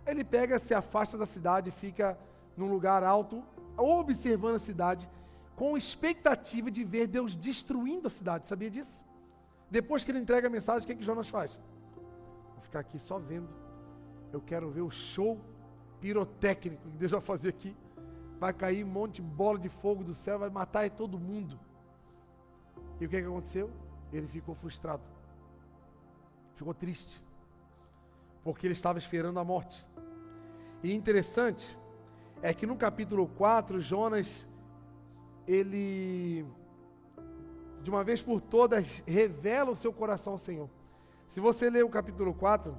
ele 0.07 0.23
pega, 0.23 0.59
se 0.59 0.75
afasta 0.75 1.17
da 1.17 1.27
cidade, 1.27 1.71
fica 1.71 2.19
num 2.57 2.69
lugar 2.69 3.03
alto, 3.03 3.43
observando 3.77 4.57
a 4.57 4.59
cidade, 4.59 5.09
com 5.57 5.77
expectativa 5.77 6.71
de 6.71 6.85
ver 6.85 7.07
Deus 7.07 7.37
destruindo 7.37 8.07
a 8.09 8.11
cidade. 8.11 8.47
Sabia 8.47 8.71
disso? 8.71 9.05
Depois 9.71 10.05
que 10.05 10.11
ele 10.11 10.19
entrega 10.19 10.47
a 10.47 10.51
mensagem, 10.51 10.85
o 10.85 10.87
que, 10.87 10.97
que 10.97 11.05
Jonas 11.05 11.29
faz? 11.29 11.61
Vou 12.55 12.63
ficar 12.63 12.81
aqui 12.81 12.99
só 12.99 13.19
vendo. 13.19 13.49
Eu 14.33 14.41
quero 14.41 14.71
ver 14.71 14.83
o 14.83 14.91
show 14.91 15.41
pirotécnico 16.01 16.83
que 16.91 16.97
Deus 16.97 17.13
vai 17.13 17.21
fazer 17.21 17.51
aqui. 17.51 17.77
Vai 18.39 18.53
cair 18.53 18.85
um 18.85 18.89
monte 18.89 19.17
de 19.17 19.23
bola 19.23 19.59
de 19.59 19.69
fogo 19.69 20.03
do 20.03 20.13
céu, 20.13 20.39
vai 20.39 20.51
matar 20.51 20.89
todo 20.91 21.19
mundo. 21.19 21.59
E 23.01 23.07
o 23.07 23.09
que, 23.09 23.21
que 23.21 23.27
aconteceu? 23.27 23.71
Ele 24.13 24.27
ficou 24.27 24.55
frustrado. 24.55 25.03
Ficou 26.57 26.75
triste. 26.75 27.23
Porque 28.43 28.67
ele 28.67 28.75
estava 28.75 28.99
esperando 28.99 29.39
a 29.39 29.45
morte. 29.45 29.87
E 30.83 30.93
interessante 30.93 31.77
é 32.43 32.53
que 32.53 32.67
no 32.67 32.77
capítulo 32.77 33.27
4, 33.27 33.81
Jonas, 33.81 34.47
ele, 35.47 36.45
de 37.83 37.91
uma 37.91 38.03
vez 38.03 38.23
por 38.23 38.41
todas, 38.41 39.03
revela 39.07 39.71
o 39.71 39.77
seu 39.77 39.93
coração 39.93 40.35
ao 40.35 40.39
Senhor. 40.39 40.69
Se 41.29 41.41
você 41.41 41.69
ler 41.69 41.85
o 41.85 41.89
capítulo 41.89 42.33
4, 42.35 42.75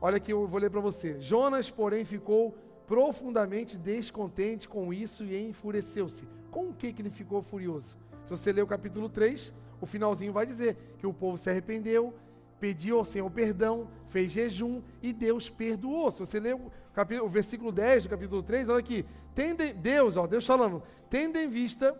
olha 0.00 0.16
aqui, 0.16 0.32
eu 0.32 0.46
vou 0.46 0.60
ler 0.60 0.70
para 0.70 0.80
você. 0.80 1.18
Jonas, 1.20 1.70
porém, 1.70 2.04
ficou 2.04 2.54
profundamente 2.86 3.78
descontente 3.78 4.68
com 4.68 4.92
isso 4.92 5.24
e 5.24 5.48
enfureceu-se. 5.48 6.26
Com 6.50 6.70
o 6.70 6.74
que, 6.74 6.92
que 6.92 7.02
ele 7.02 7.10
ficou 7.10 7.42
furioso? 7.42 7.96
Se 8.24 8.30
você 8.30 8.52
ler 8.52 8.62
o 8.62 8.66
capítulo 8.66 9.08
3, 9.08 9.54
o 9.80 9.86
finalzinho 9.86 10.32
vai 10.32 10.44
dizer 10.44 10.76
que 10.98 11.06
o 11.06 11.12
povo 11.12 11.38
se 11.38 11.48
arrependeu, 11.48 12.14
pediu 12.60 12.98
ao 12.98 13.04
Senhor 13.04 13.28
perdão, 13.30 13.88
fez 14.10 14.30
jejum 14.32 14.82
e 15.02 15.12
Deus 15.12 15.48
perdoou. 15.48 16.10
Se 16.10 16.20
você 16.20 16.38
ler 16.38 16.54
o, 16.54 16.70
capítulo, 16.92 17.26
o 17.26 17.30
versículo 17.30 17.72
10 17.72 18.04
do 18.04 18.08
capítulo 18.10 18.42
3, 18.42 18.68
olha 18.68 18.78
aqui. 18.78 19.06
Tende, 19.34 19.72
Deus, 19.72 20.16
ó, 20.16 20.26
Deus 20.26 20.46
falando, 20.46 20.82
tendo 21.08 21.38
em 21.38 21.48
vista 21.48 21.98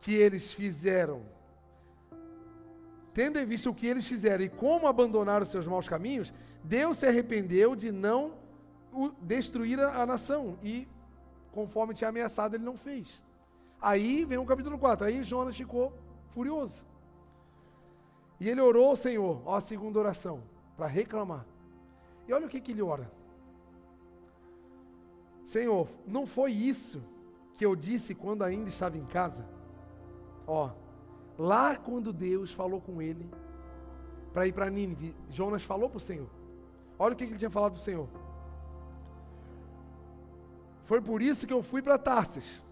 que 0.00 0.14
eles 0.14 0.52
fizeram, 0.52 1.22
tendo 3.14 3.38
em 3.38 3.44
vista 3.44 3.70
o 3.70 3.74
que 3.74 3.86
eles 3.86 4.06
fizeram 4.06 4.44
e 4.44 4.48
como 4.48 4.86
abandonaram 4.86 5.44
seus 5.46 5.66
maus 5.66 5.88
caminhos, 5.88 6.32
Deus 6.62 6.98
se 6.98 7.06
arrependeu 7.06 7.74
de 7.74 7.90
não 7.90 8.34
destruir 9.20 9.80
a, 9.80 10.02
a 10.02 10.06
nação 10.06 10.58
e, 10.62 10.86
conforme 11.52 11.94
tinha 11.94 12.10
ameaçado, 12.10 12.54
ele 12.54 12.64
não 12.64 12.76
fez. 12.76 13.22
Aí 13.80 14.24
vem 14.24 14.38
o 14.38 14.44
capítulo 14.44 14.78
4, 14.78 15.06
aí 15.06 15.22
Jonas 15.22 15.56
ficou 15.56 15.92
furioso. 16.34 16.84
E 18.40 18.48
ele 18.48 18.60
orou 18.60 18.88
ao 18.88 18.96
Senhor, 18.96 19.42
ó, 19.44 19.56
a 19.56 19.60
segunda 19.60 19.98
oração, 19.98 20.42
para 20.74 20.86
reclamar. 20.86 21.46
E 22.26 22.32
olha 22.32 22.46
o 22.46 22.48
que, 22.48 22.60
que 22.60 22.72
ele 22.72 22.80
ora. 22.80 23.12
Senhor, 25.44 25.86
não 26.06 26.26
foi 26.26 26.52
isso 26.52 27.02
que 27.54 27.66
eu 27.66 27.76
disse 27.76 28.14
quando 28.14 28.42
ainda 28.42 28.68
estava 28.68 28.96
em 28.96 29.04
casa? 29.04 29.46
Ó, 30.46 30.70
lá 31.38 31.76
quando 31.76 32.12
Deus 32.12 32.50
falou 32.50 32.80
com 32.80 33.02
ele 33.02 33.28
para 34.32 34.46
ir 34.46 34.52
para 34.52 34.70
Nínive, 34.70 35.14
Jonas 35.28 35.62
falou 35.62 35.90
para 35.90 35.98
o 35.98 36.00
Senhor. 36.00 36.30
Olha 36.98 37.12
o 37.12 37.16
que, 37.16 37.26
que 37.26 37.32
ele 37.32 37.38
tinha 37.38 37.50
falado 37.50 37.72
para 37.72 37.80
o 37.80 37.82
Senhor. 37.82 38.08
Foi 40.84 41.00
por 41.00 41.20
isso 41.20 41.46
que 41.46 41.52
eu 41.52 41.62
fui 41.62 41.82
para 41.82 41.98
Tarsis 41.98 42.62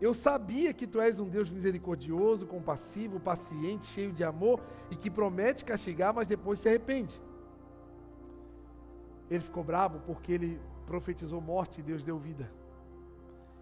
eu 0.00 0.12
sabia 0.12 0.72
que 0.72 0.86
tu 0.86 1.00
és 1.00 1.20
um 1.20 1.28
Deus 1.28 1.50
misericordioso, 1.50 2.46
compassivo, 2.46 3.20
paciente, 3.20 3.86
cheio 3.86 4.12
de 4.12 4.24
amor 4.24 4.60
e 4.90 4.96
que 4.96 5.10
promete 5.10 5.64
castigar, 5.64 6.12
mas 6.12 6.26
depois 6.26 6.60
se 6.60 6.68
arrepende. 6.68 7.20
Ele 9.30 9.42
ficou 9.42 9.64
bravo 9.64 10.00
porque 10.00 10.32
ele 10.32 10.60
profetizou 10.86 11.40
morte 11.40 11.80
e 11.80 11.82
Deus 11.82 12.02
deu 12.02 12.18
vida. 12.18 12.50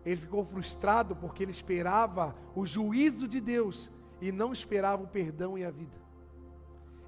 Ele 0.05 0.17
ficou 0.17 0.45
frustrado 0.45 1.15
porque 1.15 1.45
ele 1.45 1.53
esperava 1.53 2.35
o 2.55 2.67
juízo 2.67 3.29
de 3.29 3.41
Deus 3.41 3.91
e 4.21 4.33
não 4.33 4.53
esperava 4.53 5.03
o 5.03 5.07
perdão 5.07 5.57
e 5.57 5.65
a 5.65 5.71
vida. 5.71 5.97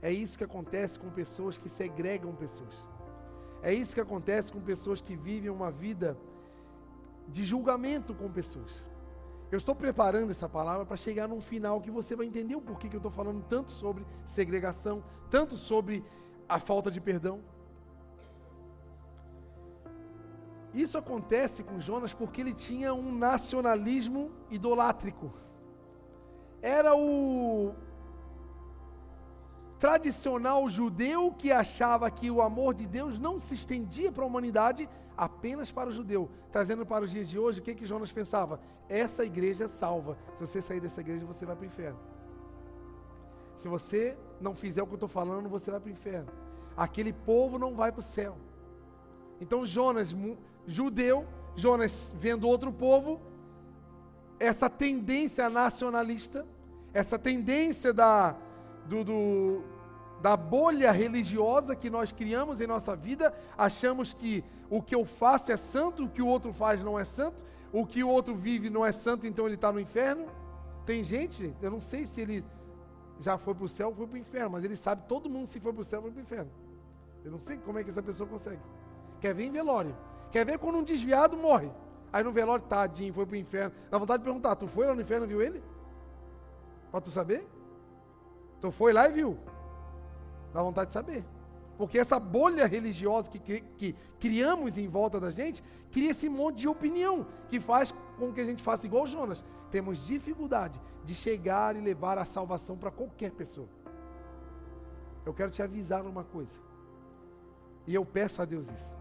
É 0.00 0.12
isso 0.12 0.36
que 0.38 0.44
acontece 0.44 0.98
com 0.98 1.10
pessoas 1.10 1.56
que 1.56 1.68
segregam 1.68 2.34
pessoas. 2.34 2.86
É 3.62 3.72
isso 3.72 3.94
que 3.94 4.00
acontece 4.00 4.52
com 4.52 4.60
pessoas 4.60 5.00
que 5.00 5.16
vivem 5.16 5.50
uma 5.50 5.70
vida 5.70 6.16
de 7.26 7.42
julgamento 7.42 8.14
com 8.14 8.30
pessoas. 8.30 8.86
Eu 9.54 9.58
estou 9.58 9.72
preparando 9.72 10.32
essa 10.32 10.48
palavra 10.48 10.84
para 10.84 10.96
chegar 10.96 11.28
num 11.28 11.40
final 11.40 11.80
que 11.80 11.88
você 11.88 12.16
vai 12.16 12.26
entender 12.26 12.56
o 12.56 12.60
porquê 12.60 12.88
que 12.88 12.96
eu 12.96 12.98
estou 12.98 13.12
falando 13.12 13.40
tanto 13.48 13.70
sobre 13.70 14.04
segregação, 14.26 15.04
tanto 15.30 15.56
sobre 15.56 16.04
a 16.48 16.58
falta 16.58 16.90
de 16.90 17.00
perdão. 17.00 17.38
Isso 20.72 20.98
acontece 20.98 21.62
com 21.62 21.78
Jonas 21.78 22.12
porque 22.12 22.40
ele 22.40 22.52
tinha 22.52 22.92
um 22.92 23.16
nacionalismo 23.16 24.32
idolátrico. 24.50 25.32
Era 26.60 26.96
o 26.96 27.76
tradicional 29.78 30.68
judeu 30.68 31.30
que 31.30 31.52
achava 31.52 32.10
que 32.10 32.28
o 32.28 32.42
amor 32.42 32.74
de 32.74 32.86
Deus 32.88 33.20
não 33.20 33.38
se 33.38 33.54
estendia 33.54 34.10
para 34.10 34.24
a 34.24 34.26
humanidade 34.26 34.88
apenas 35.16 35.70
para 35.70 35.90
o 35.90 35.92
judeu. 35.92 36.30
Trazendo 36.50 36.84
para 36.84 37.04
os 37.04 37.10
dias 37.10 37.28
de 37.28 37.38
hoje, 37.38 37.60
o 37.60 37.62
que, 37.62 37.74
que 37.74 37.86
Jonas 37.86 38.12
pensava? 38.12 38.60
Essa 38.88 39.24
igreja 39.24 39.68
salva. 39.68 40.16
Se 40.34 40.40
você 40.40 40.62
sair 40.62 40.80
dessa 40.80 41.00
igreja, 41.00 41.24
você 41.24 41.46
vai 41.46 41.56
para 41.56 41.64
o 41.64 41.66
inferno. 41.66 41.98
Se 43.56 43.68
você 43.68 44.16
não 44.40 44.54
fizer 44.54 44.82
o 44.82 44.86
que 44.86 44.92
eu 44.92 44.96
estou 44.96 45.08
falando, 45.08 45.48
você 45.48 45.70
vai 45.70 45.80
para 45.80 45.88
o 45.88 45.92
inferno. 45.92 46.28
Aquele 46.76 47.12
povo 47.12 47.58
não 47.58 47.74
vai 47.74 47.92
para 47.92 48.00
o 48.00 48.02
céu. 48.02 48.36
Então 49.40 49.64
Jonas, 49.64 50.14
judeu, 50.66 51.26
Jonas 51.54 52.14
vendo 52.18 52.48
outro 52.48 52.72
povo, 52.72 53.20
essa 54.38 54.68
tendência 54.68 55.48
nacionalista, 55.48 56.46
essa 56.92 57.18
tendência 57.18 57.92
da, 57.92 58.36
do, 58.86 59.04
do, 59.04 59.62
da 60.24 60.38
bolha 60.38 60.90
religiosa 60.90 61.76
que 61.76 61.90
nós 61.90 62.10
criamos 62.10 62.58
em 62.58 62.66
nossa 62.66 62.96
vida, 62.96 63.34
achamos 63.58 64.14
que 64.14 64.42
o 64.70 64.80
que 64.80 64.94
eu 64.94 65.04
faço 65.04 65.52
é 65.52 65.56
santo, 65.58 66.04
o 66.04 66.08
que 66.08 66.22
o 66.22 66.26
outro 66.26 66.50
faz 66.50 66.82
não 66.82 66.98
é 66.98 67.04
santo, 67.04 67.44
o 67.70 67.84
que 67.84 68.02
o 68.02 68.08
outro 68.08 68.34
vive 68.34 68.70
não 68.70 68.86
é 68.86 68.90
santo, 68.90 69.26
então 69.26 69.44
ele 69.44 69.56
está 69.56 69.70
no 69.70 69.78
inferno. 69.78 70.24
Tem 70.86 71.02
gente, 71.02 71.54
eu 71.60 71.70
não 71.70 71.78
sei 71.78 72.06
se 72.06 72.22
ele 72.22 72.42
já 73.20 73.36
foi 73.36 73.54
para 73.54 73.66
o 73.66 73.68
céu 73.68 73.88
ou 73.88 73.94
foi 73.94 74.06
para 74.06 74.14
o 74.14 74.18
inferno, 74.18 74.52
mas 74.52 74.64
ele 74.64 74.76
sabe 74.76 75.02
todo 75.06 75.28
mundo 75.28 75.46
se 75.46 75.60
foi 75.60 75.74
para 75.74 75.82
o 75.82 75.84
céu 75.84 75.98
ou 75.98 76.04
foi 76.04 76.12
para 76.12 76.20
o 76.20 76.22
inferno. 76.22 76.50
Eu 77.22 77.30
não 77.30 77.38
sei 77.38 77.58
como 77.58 77.78
é 77.78 77.84
que 77.84 77.90
essa 77.90 78.02
pessoa 78.02 78.26
consegue. 78.26 78.62
Quer 79.20 79.34
ver 79.34 79.44
em 79.44 79.52
velório. 79.52 79.94
Quer 80.32 80.46
ver 80.46 80.58
quando 80.58 80.78
um 80.78 80.82
desviado 80.82 81.36
morre. 81.36 81.70
Aí 82.10 82.24
no 82.24 82.32
velório, 82.32 82.64
tadinho, 82.64 83.12
foi 83.12 83.26
para 83.26 83.34
o 83.34 83.36
inferno. 83.36 83.74
Dá 83.90 83.98
vontade 83.98 84.22
de 84.22 84.24
perguntar, 84.24 84.56
tu 84.56 84.66
foi 84.66 84.86
lá 84.86 84.94
no 84.94 85.02
inferno 85.02 85.26
e 85.26 85.28
viu 85.28 85.42
ele? 85.42 85.62
Para 86.90 87.02
tu 87.02 87.10
saber? 87.10 87.46
Tu 88.58 88.70
foi 88.70 88.94
lá 88.94 89.06
e 89.06 89.12
viu? 89.12 89.38
Dá 90.54 90.62
vontade 90.62 90.86
de 90.86 90.94
saber. 90.94 91.24
Porque 91.76 91.98
essa 91.98 92.20
bolha 92.20 92.64
religiosa 92.64 93.28
que, 93.28 93.60
que, 93.60 93.96
criamos 94.20 94.78
em 94.78 94.86
volta 94.86 95.18
da 95.18 95.32
gente, 95.32 95.60
cria 95.90 96.12
esse 96.12 96.28
monte 96.28 96.58
de 96.58 96.68
opinião, 96.68 97.26
que 97.48 97.58
faz 97.58 97.92
com 98.16 98.32
que 98.32 98.40
a 98.40 98.44
gente 98.44 98.62
faça 98.62 98.86
igual 98.86 99.04
Jonas. 99.04 99.44
Temos 99.72 100.06
dificuldade 100.06 100.80
de 101.04 101.12
chegar 101.12 101.74
e 101.74 101.80
levar 101.80 102.16
a 102.18 102.24
salvação 102.24 102.76
para 102.78 102.92
qualquer 102.92 103.32
pessoa. 103.32 103.68
Eu 105.26 105.34
quero 105.34 105.50
te 105.50 105.60
avisar 105.60 106.06
uma 106.06 106.22
coisa. 106.22 106.60
E 107.84 107.92
eu 107.92 108.06
peço 108.06 108.40
a 108.40 108.44
Deus 108.44 108.70
isso. 108.70 108.96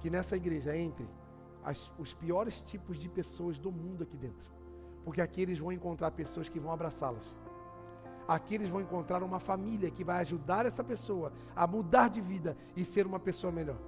Que 0.00 0.10
nessa 0.10 0.36
igreja 0.36 0.76
entre 0.76 1.08
as, 1.64 1.90
os 1.98 2.12
piores 2.12 2.60
tipos 2.60 2.98
de 2.98 3.08
pessoas 3.08 3.58
do 3.58 3.72
mundo 3.72 4.02
aqui 4.02 4.18
dentro. 4.18 4.52
Porque 5.02 5.22
aqui 5.22 5.40
eles 5.40 5.58
vão 5.58 5.72
encontrar 5.72 6.10
pessoas 6.10 6.50
que 6.50 6.60
vão 6.60 6.70
abraçá-las 6.70 7.38
aqui 8.26 8.54
eles 8.54 8.68
vão 8.68 8.80
encontrar 8.80 9.22
uma 9.22 9.38
família 9.38 9.90
que 9.90 10.04
vai 10.04 10.20
ajudar 10.20 10.66
essa 10.66 10.82
pessoa 10.82 11.32
a 11.54 11.66
mudar 11.66 12.08
de 12.08 12.20
vida 12.20 12.56
e 12.76 12.84
ser 12.84 13.06
uma 13.06 13.18
pessoa 13.18 13.52
melhor. 13.52 13.78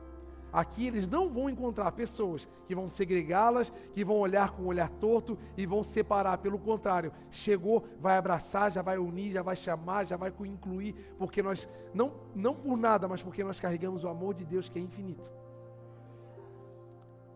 Aqui 0.55 0.87
eles 0.87 1.05
não 1.05 1.29
vão 1.29 1.51
encontrar 1.51 1.91
pessoas 1.91 2.49
que 2.65 2.77
vão 2.77 2.89
segregá-las, 2.89 3.73
que 3.93 4.05
vão 4.05 4.19
olhar 4.19 4.53
com 4.53 4.63
o 4.63 4.67
olhar 4.67 4.89
torto 4.89 5.37
e 5.57 5.67
vão 5.67 5.83
separar. 5.83 6.39
Pelo 6.39 6.61
contrário, 6.61 7.13
chegou, 7.29 7.85
vai 7.99 8.17
abraçar, 8.17 8.71
já 8.71 8.81
vai 8.81 8.97
unir, 8.97 9.33
já 9.33 9.43
vai 9.43 9.57
chamar, 9.57 10.05
já 10.05 10.17
vai 10.17 10.33
incluir, 10.45 10.95
porque 11.19 11.43
nós, 11.43 11.69
não, 11.93 12.13
não 12.37 12.55
por 12.55 12.77
nada, 12.77 13.09
mas 13.09 13.21
porque 13.21 13.43
nós 13.43 13.59
carregamos 13.59 14.05
o 14.05 14.09
amor 14.09 14.33
de 14.33 14.45
Deus 14.45 14.69
que 14.69 14.79
é 14.79 14.83
infinito. 14.83 15.33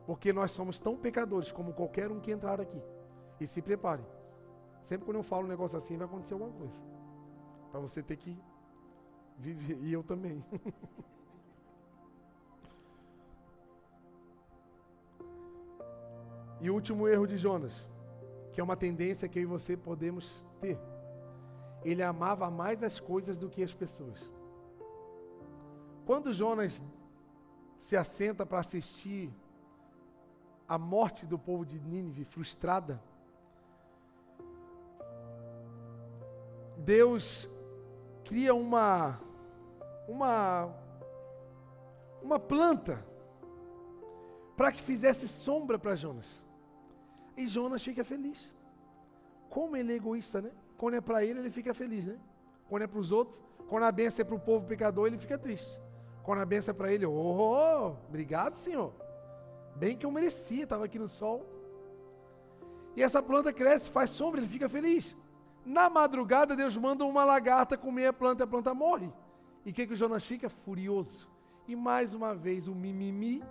Porque 0.07 0.33
nós 0.33 0.53
somos 0.53 0.79
tão 0.79 0.97
pecadores 0.97 1.51
como 1.51 1.73
qualquer 1.73 2.13
um 2.13 2.21
que 2.21 2.31
entrar 2.31 2.61
aqui. 2.61 2.81
E 3.41 3.49
se 3.49 3.61
prepare. 3.61 4.05
Sempre 4.83 5.05
quando 5.05 5.19
eu 5.19 5.23
falo 5.23 5.45
um 5.45 5.49
negócio 5.49 5.77
assim, 5.77 5.97
vai 5.97 6.07
acontecer 6.07 6.35
alguma 6.35 6.53
coisa. 6.53 6.81
Para 7.71 7.81
você 7.81 8.03
ter 8.03 8.17
que 8.17 8.41
viver. 9.37 9.79
E 9.83 9.93
eu 9.93 10.03
também. 10.03 10.45
e 16.61 16.71
o 16.71 16.75
último 16.75 17.07
erro 17.07 17.27
de 17.27 17.37
Jonas, 17.37 17.87
que 18.53 18.61
é 18.61 18.65
uma 18.65 18.77
tendência 18.77 19.29
que 19.29 19.39
eu 19.39 19.43
e 19.43 19.47
você 19.47 19.77
podemos 19.77 20.45
ter. 20.61 20.79
Ele 21.85 22.03
amava 22.03 22.51
mais 22.51 22.83
as 22.83 22.99
coisas 22.99 23.37
do 23.37 23.49
que 23.49 23.63
as 23.63 23.73
pessoas. 23.73 24.33
Quando 26.05 26.33
Jonas 26.33 26.83
se 27.79 27.97
assenta 27.97 28.45
para 28.45 28.59
assistir 28.59 29.33
a 30.67 30.77
morte 30.77 31.25
do 31.27 31.39
povo 31.39 31.65
de 31.65 31.79
Nínive 31.81 32.25
frustrada, 32.25 33.01
Deus 36.89 37.51
cria 38.25 38.55
uma 38.55 39.21
uma 40.09 40.75
uma 42.23 42.39
planta 42.39 42.95
para 44.57 44.73
que 44.73 44.81
fizesse 44.81 45.29
sombra 45.29 45.79
para 45.79 45.95
Jonas. 45.95 46.43
E 47.37 47.47
Jonas 47.47 47.85
fica 47.89 48.03
feliz. 48.03 48.55
Como 49.51 49.77
ele 49.77 49.93
é 49.93 49.97
egoísta, 49.97 50.41
né? 50.41 50.51
Quando 50.79 50.95
é 50.95 51.03
para 51.03 51.23
ele, 51.27 51.41
ele 51.41 51.51
fica 51.51 51.75
feliz, 51.75 52.07
né? 52.07 52.19
Quando 52.71 52.85
é 52.85 52.87
para 52.87 52.99
os 53.05 53.13
outros, 53.13 53.39
quando 53.69 53.85
a 53.85 53.93
benção 53.93 54.23
é 54.23 54.25
para 54.25 54.39
o 54.41 54.41
povo 54.41 54.67
pecador, 54.67 55.07
ele 55.07 55.19
fica 55.19 55.37
triste. 55.37 55.79
Quando 56.23 56.41
a 56.41 56.47
benção 56.47 56.73
é 56.73 56.77
para 56.81 56.91
ele, 56.91 57.05
oh, 57.05 57.13
oh, 57.13 57.87
obrigado, 58.09 58.57
Senhor. 58.57 58.95
Bem 59.77 59.95
que 59.95 60.07
eu 60.07 60.11
merecia, 60.11 60.65
estava 60.65 60.87
aqui 60.87 60.99
no 60.99 61.09
sol. 61.09 61.45
E 62.97 63.03
essa 63.03 63.23
planta 63.23 63.53
cresce, 63.53 63.91
faz 63.91 64.09
sombra, 64.09 64.41
ele 64.41 64.49
fica 64.49 64.71
feliz. 64.71 65.15
Na 65.69 65.91
madrugada, 65.91 66.57
Deus 66.57 66.75
manda 66.79 67.05
uma 67.05 67.27
lagarta 67.27 67.77
comer 67.77 68.07
a 68.07 68.13
planta, 68.13 68.45
a 68.45 68.47
planta 68.47 68.73
morre. 68.73 69.13
E 69.67 69.71
o 69.71 69.75
que, 69.75 69.87
que 69.87 69.93
o 69.93 69.97
Jonas 69.97 70.25
fica? 70.25 70.49
Furioso. 70.49 71.29
E 71.67 71.77
mais 71.77 72.15
uma 72.15 72.35
vez 72.35 72.69
o 72.69 72.75
mimimi. 72.75 73.45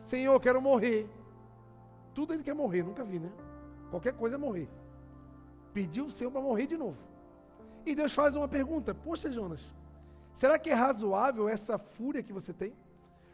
Senhor, 0.00 0.38
quero 0.38 0.62
morrer. 0.62 1.10
Tudo 2.14 2.32
ele 2.32 2.44
quer 2.44 2.54
morrer, 2.54 2.84
nunca 2.84 3.02
vi, 3.02 3.18
né? 3.18 3.32
Qualquer 3.90 4.12
coisa 4.12 4.36
é 4.36 4.38
morrer. 4.38 4.68
Pediu 5.74 6.04
o 6.06 6.10
Senhor 6.12 6.30
para 6.30 6.40
morrer 6.40 6.68
de 6.68 6.76
novo. 6.76 6.96
E 7.84 7.92
Deus 7.92 8.12
faz 8.12 8.36
uma 8.36 8.46
pergunta: 8.46 8.94
Poxa, 8.94 9.28
Jonas, 9.28 9.74
será 10.34 10.56
que 10.56 10.70
é 10.70 10.74
razoável 10.74 11.48
essa 11.48 11.78
fúria 11.78 12.22
que 12.22 12.32
você 12.32 12.52
tem? 12.52 12.72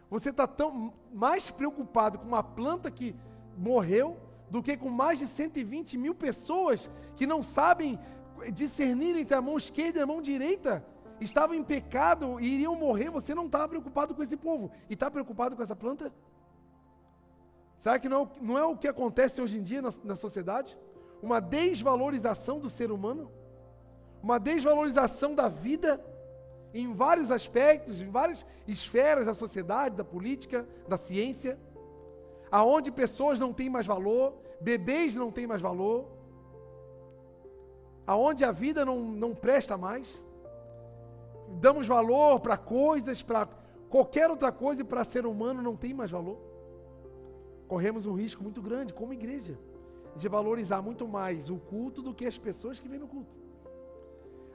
Você 0.09 0.31
está 0.31 0.47
tão 0.47 0.95
mais 1.13 1.51
preocupado 1.51 2.19
com 2.19 2.27
uma 2.27 2.43
planta 2.43 2.91
que 2.91 3.15
morreu 3.59 4.17
do 4.53 4.63
que 4.63 4.77
com 4.77 4.91
mais 4.91 5.19
de 5.19 5.27
120 5.27 5.97
mil 5.97 6.15
pessoas 6.15 6.91
que 7.17 7.27
não 7.27 7.43
sabem 7.43 7.99
discernir 8.53 9.17
entre 9.17 9.35
a 9.35 9.41
mão 9.41 9.57
esquerda 9.57 9.99
e 9.99 10.03
a 10.03 10.07
mão 10.07 10.21
direita, 10.21 10.85
estavam 11.19 11.57
em 11.57 11.65
pecado 11.65 12.39
e 12.39 12.47
iriam 12.57 12.77
morrer. 12.77 13.09
Você 13.09 13.35
não 13.35 13.47
está 13.47 13.67
preocupado 13.67 14.15
com 14.15 14.23
esse 14.23 14.37
povo 14.37 14.71
e 14.91 14.93
está 14.93 15.11
preocupado 15.11 15.57
com 15.57 15.63
essa 15.63 15.75
planta? 15.75 16.13
Será 17.79 17.99
que 17.99 18.11
não, 18.11 18.31
não 18.43 18.59
é 18.59 18.65
o 18.65 18.77
que 18.77 18.87
acontece 18.87 19.41
hoje 19.41 19.59
em 19.59 19.63
dia 19.63 19.81
na, 19.81 19.89
na 20.05 20.17
sociedade? 20.17 20.79
Uma 21.23 21.41
desvalorização 21.41 22.61
do 22.61 22.69
ser 22.69 22.93
humano? 22.93 23.31
Uma 24.23 24.39
desvalorização 24.39 25.35
da 25.35 25.49
vida 25.49 25.99
em 26.75 26.93
vários 26.93 27.31
aspectos, 27.31 28.03
em 28.03 28.11
várias 28.11 28.45
esferas 28.69 29.25
da 29.25 29.35
sociedade, 29.35 29.97
da 29.97 30.05
política, 30.05 30.69
da 30.87 30.99
ciência, 30.99 31.59
aonde 32.53 32.93
pessoas 32.93 33.41
não 33.41 33.51
têm 33.51 33.71
mais 33.71 33.87
valor, 33.87 34.35
bebês 34.61 35.17
não 35.17 35.31
têm 35.33 35.47
mais 35.47 35.63
valor, 35.63 36.07
aonde 38.07 38.45
a 38.45 38.53
vida 38.53 38.85
não, 38.85 38.99
não 39.01 39.35
presta 39.35 39.79
mais. 39.79 40.23
Damos 41.59 41.87
valor 41.87 42.41
para 42.41 42.59
coisas, 42.59 43.23
para 43.23 43.49
qualquer 43.89 44.29
outra 44.31 44.53
coisa 44.53 44.83
e 44.83 44.85
para 44.85 45.03
ser 45.03 45.25
humano 45.25 45.63
não 45.63 45.75
tem 45.75 45.95
mais 45.95 46.11
valor. 46.11 46.39
Corremos 47.67 48.05
um 48.05 48.13
risco 48.13 48.43
muito 48.43 48.61
grande, 48.61 48.93
como 48.93 49.15
igreja, 49.15 49.59
de 50.15 50.29
valorizar 50.29 50.83
muito 50.83 51.09
mais 51.09 51.49
o 51.49 51.57
culto 51.57 52.03
do 52.03 52.13
que 52.13 52.27
as 52.27 52.37
pessoas 52.37 52.79
que 52.79 52.87
vêm 52.87 52.99
no 52.99 53.09
culto. 53.09 53.35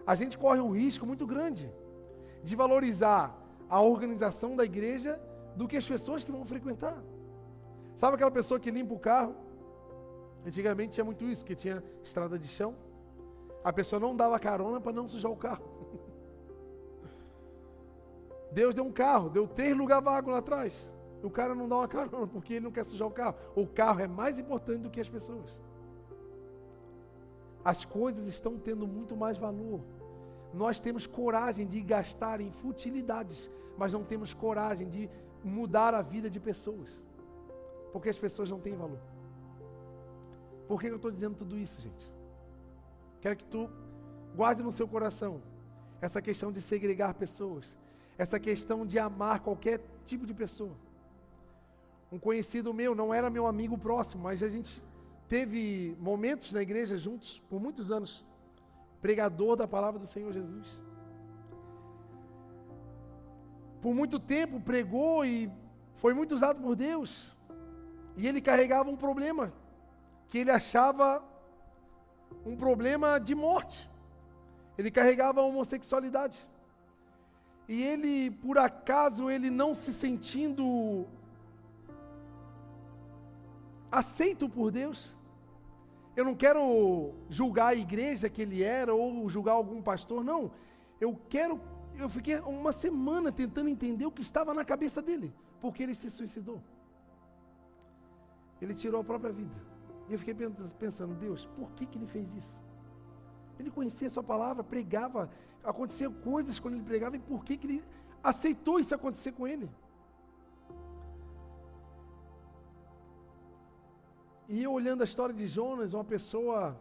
A 0.06 0.14
gente 0.14 0.38
corre 0.38 0.60
um 0.60 0.72
risco 0.72 1.06
muito 1.06 1.26
grande 1.26 1.72
de 2.44 2.56
valorizar 2.56 3.36
a 3.68 3.82
organização 3.82 4.56
da 4.56 4.64
igreja 4.64 5.20
do 5.56 5.68
que 5.68 5.76
as 5.76 5.88
pessoas 5.88 6.24
que 6.24 6.32
vão 6.32 6.46
frequentar. 6.46 7.04
Sabe 8.02 8.16
aquela 8.16 8.36
pessoa 8.40 8.60
que 8.60 8.72
limpa 8.78 8.94
o 8.94 9.00
carro? 9.00 9.36
Antigamente 10.46 10.94
tinha 10.94 11.04
muito 11.04 11.24
isso, 11.26 11.44
que 11.44 11.56
tinha 11.64 11.84
estrada 12.04 12.38
de 12.44 12.48
chão. 12.48 12.72
A 13.70 13.74
pessoa 13.74 14.00
não 14.00 14.16
dava 14.16 14.40
carona 14.40 14.80
para 14.80 14.94
não 14.94 15.08
sujar 15.08 15.32
o 15.32 15.36
carro. 15.36 15.66
Deus 18.60 18.74
deu 18.74 18.86
um 18.86 18.92
carro, 18.92 19.30
deu 19.30 19.46
três 19.48 19.76
lugares 19.76 20.06
vagos 20.06 20.32
lá 20.32 20.38
atrás. 20.38 20.94
O 21.22 21.30
cara 21.30 21.54
não 21.54 21.68
dá 21.68 21.78
uma 21.78 21.88
carona 21.88 22.28
porque 22.28 22.54
ele 22.54 22.66
não 22.66 22.72
quer 22.72 22.86
sujar 22.86 23.08
o 23.08 23.12
carro. 23.12 23.36
O 23.56 23.68
carro 23.68 24.00
é 24.00 24.08
mais 24.08 24.40
importante 24.40 24.84
do 24.84 24.90
que 24.90 25.02
as 25.02 25.10
pessoas. 25.10 25.60
As 27.66 27.84
coisas 27.84 28.28
estão 28.28 28.58
tendo 28.58 28.88
muito 28.88 29.18
mais 29.18 29.38
valor 29.38 29.82
nós 30.54 30.80
temos 30.80 31.06
coragem 31.06 31.68
de 31.68 31.82
gastar 31.82 32.42
em 32.42 32.52
futilidades, 32.52 33.50
mas 33.78 33.94
não 33.94 34.04
temos 34.04 34.34
coragem 34.34 34.90
de 34.90 35.10
mudar 35.44 35.94
a 35.94 36.02
vida 36.02 36.30
de 36.30 36.40
pessoas, 36.40 37.04
porque 37.98 38.10
as 38.10 38.20
pessoas 38.20 38.48
não 38.48 38.60
têm 38.60 38.76
valor. 38.76 39.00
Por 40.68 40.80
que 40.80 40.86
eu 40.86 40.98
estou 40.98 41.10
dizendo 41.10 41.36
tudo 41.36 41.58
isso, 41.58 41.82
gente? 41.82 42.06
Quero 43.20 43.36
que 43.36 43.44
tu 43.46 43.68
guarde 44.36 44.62
no 44.62 44.72
seu 44.72 44.88
coração 44.88 45.42
essa 46.00 46.22
questão 46.22 46.52
de 46.52 46.62
segregar 46.62 47.16
pessoas, 47.16 47.76
essa 48.16 48.40
questão 48.40 48.86
de 48.86 49.00
amar 49.00 49.40
qualquer 49.40 49.82
tipo 50.06 50.28
de 50.28 50.34
pessoa. 50.36 50.76
Um 52.12 52.20
conhecido 52.20 52.72
meu, 52.72 52.94
não 52.94 53.12
era 53.12 53.32
meu 53.32 53.48
amigo 53.48 53.76
próximo, 53.80 54.22
mas 54.22 54.44
a 54.44 54.50
gente 54.50 54.84
teve 55.28 55.98
momentos 56.00 56.54
na 56.54 56.62
igreja 56.62 57.00
juntos 57.00 57.42
por 57.50 57.60
muitos 57.60 57.90
anos 57.90 58.24
pregador 59.02 59.56
da 59.56 59.68
palavra 59.68 60.00
do 60.00 60.06
Senhor 60.06 60.32
Jesus. 60.32 60.80
Por 63.82 63.96
muito 63.96 64.20
tempo 64.20 64.60
pregou 64.60 65.26
e 65.26 65.52
foi 65.96 66.14
muito 66.14 66.36
usado 66.36 66.62
por 66.62 66.76
Deus. 66.76 67.36
E 68.18 68.28
ele 68.28 68.42
carregava 68.42 68.90
um 68.90 68.98
problema 68.98 69.54
que 70.30 70.40
ele 70.40 70.52
achava 70.52 71.24
um 72.46 72.56
problema 72.58 73.20
de 73.20 73.34
morte. 73.34 73.90
Ele 74.78 74.92
carregava 74.92 75.40
a 75.40 75.46
homossexualidade. 75.46 76.46
E 77.68 77.82
ele, 77.84 78.32
por 78.32 78.58
acaso, 78.58 79.30
ele 79.30 79.50
não 79.50 79.74
se 79.74 79.94
sentindo 79.94 81.06
aceito 83.92 84.50
por 84.50 84.72
Deus, 84.72 85.18
eu 86.16 86.26
não 86.26 86.36
quero 86.36 87.14
julgar 87.30 87.68
a 87.68 87.76
igreja 87.76 88.30
que 88.30 88.42
ele 88.42 88.64
era 88.64 88.94
ou 88.94 89.30
julgar 89.30 89.54
algum 89.54 89.82
pastor, 89.82 90.24
não. 90.24 90.52
Eu 91.00 91.20
quero. 91.30 91.62
Eu 91.96 92.10
fiquei 92.10 92.40
uma 92.40 92.72
semana 92.72 93.32
tentando 93.32 93.70
entender 93.70 94.06
o 94.06 94.12
que 94.12 94.22
estava 94.22 94.52
na 94.54 94.66
cabeça 94.66 95.02
dele, 95.02 95.32
porque 95.62 95.84
ele 95.84 95.94
se 95.94 96.10
suicidou. 96.10 96.60
Ele 98.62 98.74
tirou 98.74 99.02
a 99.02 99.04
própria 99.04 99.32
vida. 99.32 99.56
E 100.08 100.14
eu 100.14 100.20
fiquei 100.20 100.36
pensando, 100.80 101.14
Deus, 101.14 101.46
por 101.58 101.72
que, 101.72 101.86
que 101.86 101.98
ele 101.98 102.08
fez 102.08 102.34
isso? 102.34 102.62
Ele 103.60 103.70
conhecia 103.70 104.08
a 104.08 104.12
sua 104.12 104.24
palavra, 104.24 104.64
pregava, 104.64 105.30
aconteciam 105.64 106.14
coisas 106.14 106.60
quando 106.60 106.76
ele 106.76 106.84
pregava, 106.84 107.16
e 107.16 107.20
por 107.20 107.44
que, 107.44 107.58
que 107.58 107.68
ele 107.68 107.84
aceitou 108.24 108.80
isso 108.80 108.96
acontecer 108.96 109.32
com 109.34 109.48
ele? 109.48 109.70
E 114.48 114.64
eu 114.64 114.72
olhando 114.72 115.02
a 115.02 115.04
história 115.04 115.36
de 115.36 115.46
Jonas, 115.46 115.94
uma 115.94 116.06
pessoa 116.06 116.80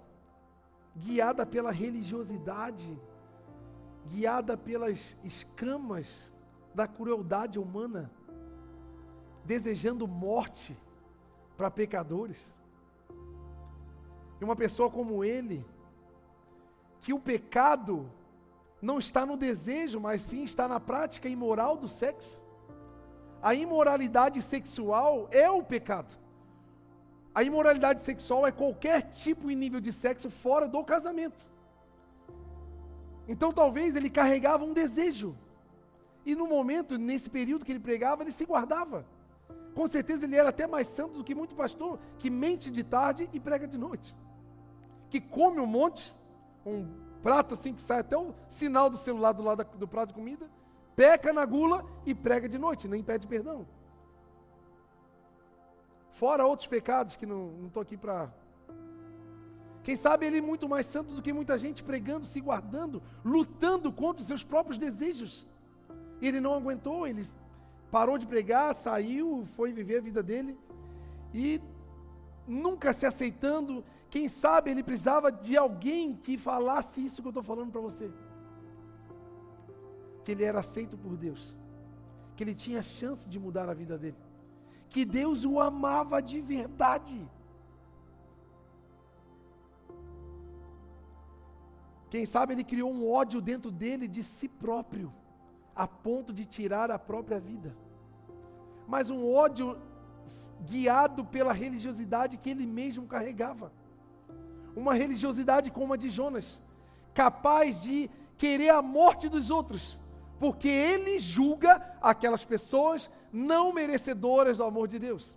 guiada 0.97 1.45
pela 1.45 1.73
religiosidade, 1.73 2.97
guiada 4.09 4.57
pelas 4.57 5.17
escamas 5.25 6.33
da 6.73 6.87
crueldade 6.87 7.59
humana, 7.59 8.11
desejando 9.45 10.07
morte 10.07 10.77
para 11.57 11.71
pecadores. 11.71 12.55
E 14.41 14.45
uma 14.45 14.57
pessoa 14.57 14.91
como 14.91 15.25
ele, 15.25 15.65
que 17.01 17.13
o 17.13 17.19
pecado 17.19 18.11
não 18.81 18.99
está 18.99 19.25
no 19.25 19.37
desejo, 19.37 19.99
mas 19.99 20.21
sim 20.21 20.43
está 20.43 20.69
na 20.69 20.79
prática 20.79 21.29
imoral 21.29 21.77
do 21.77 21.89
sexo. 21.89 22.43
A 23.43 23.55
imoralidade 23.55 24.43
sexual 24.43 25.29
é 25.31 25.49
o 25.51 25.63
pecado. 25.63 26.15
A 27.35 27.43
imoralidade 27.43 28.03
sexual 28.03 28.47
é 28.47 28.53
qualquer 28.53 29.03
tipo 29.03 29.51
e 29.51 29.55
nível 29.55 29.81
de 29.81 29.93
sexo 29.93 30.29
fora 30.31 30.67
do 30.69 30.83
casamento. 30.83 31.47
Então 33.29 33.53
talvez 33.53 33.97
ele 33.97 34.09
carregava 34.09 34.65
um 34.65 34.73
desejo. 34.73 35.37
E 36.25 36.35
no 36.35 36.47
momento, 36.47 36.99
nesse 36.99 37.29
período 37.31 37.65
que 37.65 37.73
ele 37.73 37.81
pregava, 37.81 38.23
ele 38.23 38.33
se 38.33 38.45
guardava. 38.45 39.07
Com 39.77 39.87
certeza 39.87 40.25
ele 40.25 40.37
era 40.37 40.49
até 40.49 40.67
mais 40.67 40.87
santo 40.87 41.19
do 41.19 41.23
que 41.23 41.35
muito 41.35 41.55
pastor, 41.55 41.99
que 42.19 42.31
mente 42.31 42.71
de 42.71 42.83
tarde 42.83 43.29
e 43.31 43.39
prega 43.39 43.69
de 43.69 43.77
noite. 43.77 44.17
Que 45.11 45.21
come 45.21 45.61
um 45.61 45.67
monte, 45.67 46.17
um 46.65 46.89
prato 47.23 47.53
assim 47.53 47.75
que 47.75 47.83
sai 47.83 47.99
até 47.99 48.17
o 48.17 48.35
sinal 48.49 48.89
do 48.89 48.97
celular 48.97 49.33
do 49.33 49.43
lado 49.43 49.63
do 49.77 49.87
prato 49.87 50.09
de 50.09 50.15
comida, 50.15 50.51
peca 50.97 51.31
na 51.31 51.45
gula 51.45 51.85
e 52.07 52.15
prega 52.15 52.49
de 52.49 52.57
noite, 52.57 52.89
nem 52.89 53.03
pede 53.03 53.27
perdão. 53.27 53.67
Fora 56.13 56.47
outros 56.47 56.67
pecados 56.67 57.15
que 57.15 57.27
não 57.27 57.67
estou 57.67 57.83
aqui 57.83 57.99
para. 57.99 58.33
Quem 59.83 59.95
sabe 59.95 60.25
ele 60.25 60.39
é 60.39 60.41
muito 60.41 60.67
mais 60.67 60.87
santo 60.87 61.13
do 61.13 61.21
que 61.21 61.35
muita 61.35 61.59
gente 61.59 61.85
pregando, 61.85 62.25
se 62.25 62.41
guardando, 62.41 63.03
lutando 63.23 63.93
contra 63.93 64.23
os 64.23 64.27
seus 64.27 64.43
próprios 64.43 64.79
desejos. 64.79 65.47
Ele 66.23 66.41
não 66.41 66.55
aguentou, 66.55 67.07
ele 67.07 67.27
parou 67.91 68.19
de 68.19 68.27
pregar, 68.27 68.75
saiu, 68.75 69.47
foi 69.57 69.73
viver 69.73 69.99
a 69.99 70.03
vida 70.03 70.23
dele 70.23 70.59
e 71.33 71.61
nunca 72.47 72.93
se 72.93 73.07
aceitando. 73.07 73.85
Quem 74.11 74.29
sabe 74.29 74.71
ele 74.71 74.83
precisava 74.83 75.31
de 75.31 75.57
alguém 75.57 76.15
que 76.15 76.39
falasse 76.39 77.05
isso 77.05 77.23
que 77.23 77.29
eu 77.29 77.31
estou 77.31 77.43
falando 77.43 77.71
para 77.71 77.81
você. 77.81 78.11
Que 80.25 80.33
ele 80.33 80.45
era 80.45 80.61
aceito 80.61 80.97
por 80.97 81.17
Deus. 81.17 81.57
Que 82.35 82.45
ele 82.45 82.55
tinha 82.55 82.83
chance 82.83 83.29
de 83.29 83.39
mudar 83.39 83.69
a 83.69 83.75
vida 83.75 83.97
dele. 83.99 84.17
Que 84.89 85.05
Deus 85.05 85.45
o 85.45 85.61
amava 85.61 86.21
de 86.21 86.41
verdade. 86.41 87.19
Quem 92.09 92.25
sabe 92.25 92.55
ele 92.55 92.65
criou 92.65 92.91
um 92.91 93.11
ódio 93.11 93.41
dentro 93.41 93.71
dele 93.71 94.07
de 94.07 94.23
si 94.23 94.49
próprio, 94.49 95.13
a 95.77 95.87
ponto 95.87 96.33
de 96.33 96.45
tirar 96.45 96.91
a 96.91 96.99
própria 96.99 97.39
vida. 97.39 97.77
Mas 98.89 99.11
um 99.11 99.31
ódio 99.33 99.79
guiado 100.63 101.25
pela 101.25 101.53
religiosidade 101.53 102.39
que 102.39 102.51
ele 102.51 102.67
mesmo 102.67 103.07
carregava. 103.07 103.71
Uma 104.75 104.95
religiosidade 104.95 105.71
como 105.71 105.93
a 105.93 105.97
de 105.97 106.09
Jonas, 106.09 106.63
capaz 107.15 107.83
de 107.83 108.11
querer 108.37 108.71
a 108.71 108.83
morte 108.83 109.29
dos 109.29 109.51
outros, 109.51 109.99
porque 110.39 110.69
ele 110.69 111.19
julga 111.19 111.83
aquelas 112.01 112.45
pessoas 112.45 113.11
não 113.33 113.73
merecedoras 113.73 114.57
do 114.59 114.65
amor 114.65 114.89
de 114.89 114.99
Deus. 114.99 115.37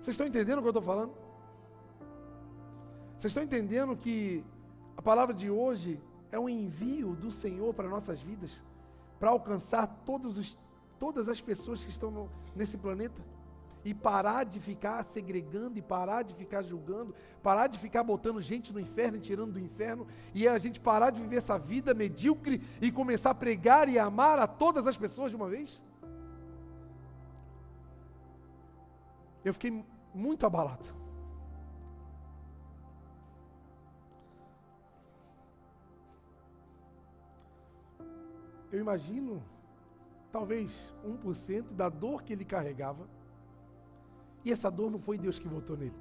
Vocês 0.00 0.14
estão 0.14 0.26
entendendo 0.26 0.58
o 0.58 0.62
que 0.62 0.68
eu 0.68 0.70
estou 0.70 0.82
falando? 0.82 1.12
Vocês 3.16 3.30
estão 3.30 3.42
entendendo 3.42 3.96
que 3.96 4.44
a 4.96 5.02
palavra 5.02 5.34
de 5.34 5.50
hoje 5.50 6.00
é 6.30 6.38
um 6.38 6.48
envio 6.48 7.14
do 7.14 7.30
Senhor 7.30 7.74
para 7.74 7.88
nossas 7.88 8.20
vidas, 8.20 8.62
para 9.18 9.30
alcançar 9.30 9.86
todos 10.04 10.38
os, 10.38 10.56
todas 10.98 11.28
as 11.28 11.40
pessoas 11.40 11.82
que 11.82 11.90
estão 11.90 12.10
no, 12.10 12.30
nesse 12.54 12.76
planeta? 12.76 13.22
e 13.84 13.94
parar 13.94 14.44
de 14.44 14.60
ficar 14.60 15.02
segregando, 15.04 15.78
e 15.78 15.82
parar 15.82 16.22
de 16.22 16.34
ficar 16.34 16.62
julgando, 16.62 17.14
parar 17.42 17.68
de 17.68 17.78
ficar 17.78 18.02
botando 18.02 18.40
gente 18.40 18.72
no 18.72 18.80
inferno 18.80 19.16
e 19.16 19.20
tirando 19.20 19.52
do 19.52 19.60
inferno, 19.60 20.06
e 20.34 20.46
a 20.46 20.58
gente 20.58 20.80
parar 20.80 21.10
de 21.10 21.20
viver 21.20 21.36
essa 21.36 21.58
vida 21.58 21.94
medíocre 21.94 22.60
e 22.80 22.90
começar 22.90 23.30
a 23.30 23.34
pregar 23.34 23.88
e 23.88 23.98
amar 23.98 24.38
a 24.38 24.46
todas 24.46 24.86
as 24.86 24.96
pessoas 24.96 25.30
de 25.30 25.36
uma 25.36 25.48
vez? 25.48 25.82
Eu 29.44 29.52
fiquei 29.54 29.84
muito 30.12 30.44
abalado. 30.44 30.97
Eu 38.70 38.80
imagino, 38.80 39.42
talvez 40.30 40.92
1% 41.04 41.72
da 41.72 41.88
dor 41.88 42.22
que 42.22 42.32
ele 42.32 42.44
carregava 42.44 43.08
e 44.44 44.52
essa 44.52 44.70
dor 44.70 44.90
não 44.90 44.98
foi 44.98 45.18
Deus 45.18 45.38
que 45.38 45.48
votou 45.48 45.76
nele. 45.76 45.96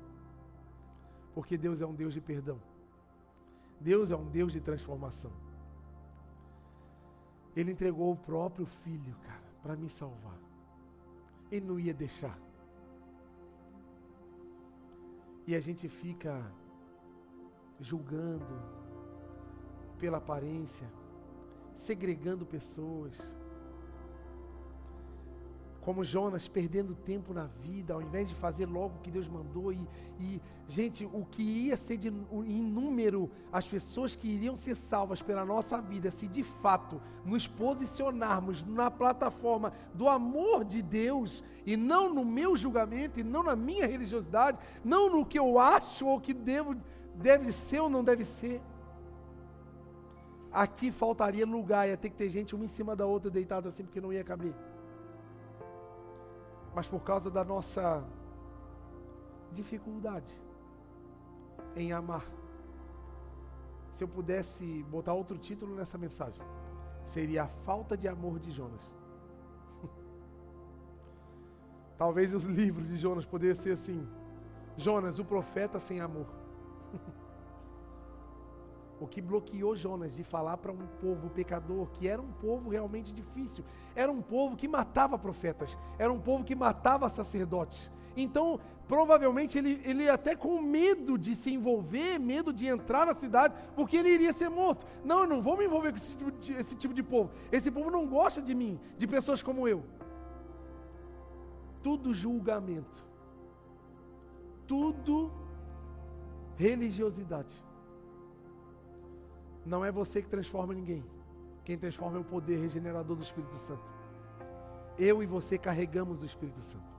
Porque 1.33 1.57
Deus 1.57 1.81
é 1.81 1.85
um 1.85 1.93
Deus 1.93 2.13
de 2.13 2.21
perdão. 2.21 2.59
Deus 3.79 4.11
é 4.11 4.15
um 4.15 4.25
Deus 4.25 4.53
de 4.53 4.59
transformação. 4.59 5.31
Ele 7.55 7.71
entregou 7.71 8.11
o 8.11 8.15
próprio 8.15 8.65
filho, 8.65 9.15
cara, 9.23 9.43
para 9.61 9.75
me 9.75 9.89
salvar. 9.89 10.39
Ele 11.51 11.65
não 11.65 11.79
ia 11.79 11.93
deixar. 11.93 12.37
E 15.45 15.55
a 15.55 15.59
gente 15.59 15.87
fica 15.87 16.51
julgando 17.79 18.45
pela 19.97 20.17
aparência, 20.17 20.87
segregando 21.77 22.45
pessoas 22.45 23.35
como 25.87 26.03
Jonas, 26.03 26.49
perdendo 26.49 26.93
tempo 26.93 27.33
na 27.33 27.45
vida, 27.45 27.93
ao 27.93 28.01
invés 28.01 28.27
de 28.27 28.35
fazer 28.35 28.65
logo 28.65 28.95
o 28.97 29.01
que 29.01 29.09
Deus 29.09 29.25
mandou. 29.25 29.71
E, 29.71 29.79
e, 30.19 30.41
gente, 30.67 31.05
o 31.05 31.25
que 31.25 31.41
ia 31.41 31.77
ser 31.77 31.95
de, 31.95 32.09
em 32.09 32.61
número 32.61 33.31
as 33.53 33.65
pessoas 33.65 34.13
que 34.13 34.27
iriam 34.27 34.53
ser 34.53 34.75
salvas 34.75 35.21
pela 35.21 35.45
nossa 35.45 35.79
vida, 35.79 36.11
se 36.11 36.27
de 36.27 36.43
fato 36.43 37.01
nos 37.23 37.47
posicionarmos 37.47 38.65
na 38.65 38.91
plataforma 38.91 39.71
do 39.93 40.09
amor 40.09 40.65
de 40.65 40.81
Deus, 40.81 41.41
e 41.65 41.77
não 41.77 42.13
no 42.13 42.25
meu 42.25 42.57
julgamento, 42.57 43.21
e 43.21 43.23
não 43.23 43.41
na 43.41 43.55
minha 43.55 43.87
religiosidade, 43.87 44.57
não 44.83 45.09
no 45.09 45.25
que 45.25 45.39
eu 45.39 45.57
acho 45.57 46.05
ou 46.05 46.19
que 46.19 46.33
devo, 46.33 46.75
deve 47.15 47.49
ser 47.49 47.79
ou 47.79 47.89
não 47.89 48.03
deve 48.03 48.25
ser. 48.25 48.61
Aqui 50.63 50.89
faltaria 50.91 51.45
lugar, 51.45 51.87
ia 51.87 51.97
ter 52.03 52.09
que 52.09 52.19
ter 52.21 52.29
gente 52.29 52.55
uma 52.55 52.65
em 52.65 52.73
cima 52.77 52.95
da 52.95 53.05
outra 53.05 53.29
deitada 53.29 53.69
assim, 53.69 53.83
porque 53.83 54.01
não 54.01 54.11
ia 54.11 54.23
caber 54.31 54.55
mas 56.77 56.87
por 56.87 57.01
causa 57.01 57.31
da 57.31 57.43
nossa 57.43 58.05
dificuldade 59.51 60.31
em 61.75 61.91
amar. 61.91 62.23
Se 63.89 64.03
eu 64.03 64.07
pudesse 64.07 64.83
botar 64.83 65.13
outro 65.13 65.39
título 65.39 65.75
nessa 65.75 65.97
mensagem, 65.97 66.45
seria 67.03 67.45
a 67.45 67.47
falta 67.47 67.97
de 67.97 68.07
amor 68.07 68.37
de 68.37 68.51
Jonas. 68.51 68.93
Talvez 71.97 72.35
o 72.35 72.47
livro 72.47 72.85
de 72.85 72.95
Jonas 72.95 73.25
poderia 73.25 73.55
ser 73.55 73.71
assim: 73.71 74.07
Jonas, 74.75 75.17
o 75.17 75.25
profeta 75.25 75.79
sem 75.79 75.99
amor. 75.99 76.27
O 78.99 79.07
que 79.07 79.21
bloqueou 79.21 79.75
Jonas 79.75 80.15
de 80.15 80.23
falar 80.23 80.57
para 80.57 80.71
um 80.71 80.87
povo 80.99 81.29
pecador, 81.29 81.87
que 81.91 82.07
era 82.07 82.21
um 82.21 82.31
povo 82.31 82.69
realmente 82.69 83.13
difícil, 83.13 83.63
era 83.95 84.11
um 84.11 84.21
povo 84.21 84.55
que 84.55 84.67
matava 84.67 85.17
profetas, 85.17 85.77
era 85.97 86.11
um 86.11 86.19
povo 86.19 86.43
que 86.43 86.55
matava 86.55 87.07
sacerdotes. 87.09 87.91
Então, 88.15 88.59
provavelmente 88.87 89.57
ele, 89.57 89.79
ele 89.85 90.09
até 90.09 90.35
com 90.35 90.59
medo 90.59 91.17
de 91.17 91.35
se 91.35 91.53
envolver, 91.53 92.17
medo 92.17 92.51
de 92.51 92.65
entrar 92.65 93.05
na 93.05 93.13
cidade, 93.13 93.53
porque 93.75 93.97
ele 93.97 94.09
iria 94.09 94.33
ser 94.33 94.49
morto. 94.49 94.85
Não, 95.05 95.21
eu 95.21 95.27
não 95.27 95.41
vou 95.41 95.55
me 95.55 95.65
envolver 95.65 95.91
com 95.91 95.97
esse 95.97 96.15
tipo 96.15 96.31
de, 96.31 96.53
esse 96.53 96.75
tipo 96.75 96.93
de 96.93 97.03
povo. 97.03 97.29
Esse 97.51 97.69
povo 97.69 97.91
não 97.91 98.07
gosta 98.07 98.41
de 98.41 98.55
mim, 98.55 98.79
de 98.97 99.05
pessoas 99.05 99.43
como 99.43 99.67
eu. 99.67 99.83
Tudo 101.83 102.13
julgamento. 102.13 103.05
Tudo 104.65 105.31
religiosidade. 106.55 107.66
Não 109.67 109.83
é 109.83 109.91
você 109.91 110.21
que 110.21 110.29
transforma 110.29 110.73
ninguém. 110.73 111.03
Quem 111.65 111.77
transforma 111.77 112.17
é 112.17 112.21
o 112.21 112.23
poder 112.23 112.57
regenerador 112.57 113.17
do 113.17 113.21
Espírito 113.21 113.57
Santo. 113.57 113.83
Eu 114.97 115.21
e 115.21 115.25
você 115.25 115.57
carregamos 115.57 116.23
o 116.23 116.25
Espírito 116.25 116.61
Santo. 116.61 116.89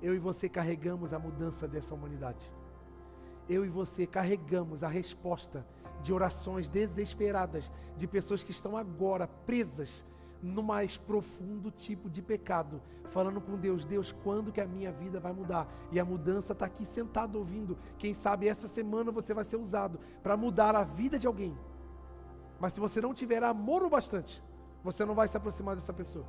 Eu 0.00 0.14
e 0.14 0.18
você 0.18 0.48
carregamos 0.48 1.12
a 1.12 1.18
mudança 1.18 1.68
dessa 1.68 1.94
humanidade. 1.94 2.50
Eu 3.46 3.66
e 3.66 3.68
você 3.68 4.06
carregamos 4.06 4.82
a 4.82 4.88
resposta 4.88 5.66
de 6.00 6.10
orações 6.10 6.70
desesperadas 6.70 7.70
de 7.98 8.06
pessoas 8.06 8.42
que 8.42 8.50
estão 8.50 8.74
agora 8.74 9.28
presas 9.28 10.06
no 10.42 10.62
mais 10.62 10.96
profundo 10.96 11.70
tipo 11.70 12.10
de 12.10 12.20
pecado, 12.20 12.82
falando 13.10 13.40
com 13.40 13.56
Deus, 13.56 13.84
Deus, 13.84 14.10
quando 14.24 14.50
que 14.50 14.60
a 14.60 14.66
minha 14.66 14.90
vida 14.90 15.20
vai 15.20 15.32
mudar? 15.32 15.68
E 15.90 16.00
a 16.00 16.04
mudança 16.04 16.52
está 16.52 16.66
aqui 16.66 16.84
sentado 16.84 17.36
ouvindo. 17.38 17.78
Quem 17.98 18.12
sabe 18.12 18.48
essa 18.48 18.66
semana 18.66 19.12
você 19.12 19.32
vai 19.32 19.44
ser 19.44 19.56
usado 19.56 20.00
para 20.22 20.36
mudar 20.36 20.74
a 20.74 20.82
vida 20.82 21.18
de 21.18 21.26
alguém. 21.26 21.56
Mas 22.58 22.72
se 22.72 22.80
você 22.80 23.00
não 23.00 23.14
tiver 23.14 23.42
amor 23.42 23.82
o 23.82 23.90
bastante, 23.90 24.42
você 24.82 25.04
não 25.04 25.14
vai 25.14 25.28
se 25.28 25.36
aproximar 25.36 25.76
dessa 25.76 25.92
pessoa. 25.92 26.24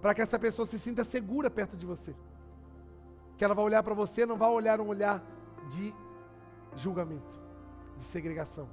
Para 0.00 0.14
que 0.14 0.20
essa 0.20 0.38
pessoa 0.38 0.66
se 0.66 0.78
sinta 0.78 1.04
segura 1.04 1.50
perto 1.50 1.76
de 1.76 1.86
você. 1.86 2.14
Que 3.38 3.44
ela 3.44 3.54
vai 3.54 3.64
olhar 3.64 3.82
para 3.82 3.94
você, 3.94 4.26
não 4.26 4.36
vai 4.36 4.50
olhar 4.50 4.80
um 4.80 4.88
olhar 4.88 5.22
de 5.68 5.94
julgamento, 6.74 7.40
de 7.96 8.04
segregação, 8.04 8.68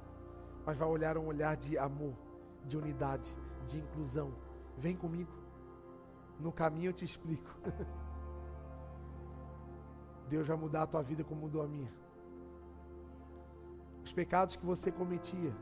mas 0.64 0.76
vai 0.76 0.88
olhar 0.88 1.16
um 1.16 1.26
olhar 1.26 1.56
de 1.56 1.78
amor, 1.78 2.14
de 2.64 2.76
unidade, 2.76 3.36
de 3.70 3.78
inclusão. 3.78 4.32
Vem 4.76 4.96
comigo. 4.96 5.30
No 6.38 6.52
caminho 6.52 6.90
eu 6.90 6.92
te 6.92 7.04
explico. 7.04 7.50
Deus 10.28 10.46
vai 10.46 10.56
mudar 10.56 10.82
a 10.82 10.86
tua 10.86 11.02
vida 11.02 11.24
como 11.24 11.42
mudou 11.42 11.62
a 11.62 11.66
minha. 11.66 11.90
Os 14.04 14.12
pecados 14.12 14.56
que 14.56 14.64
você 14.64 14.90
cometia. 14.90 15.52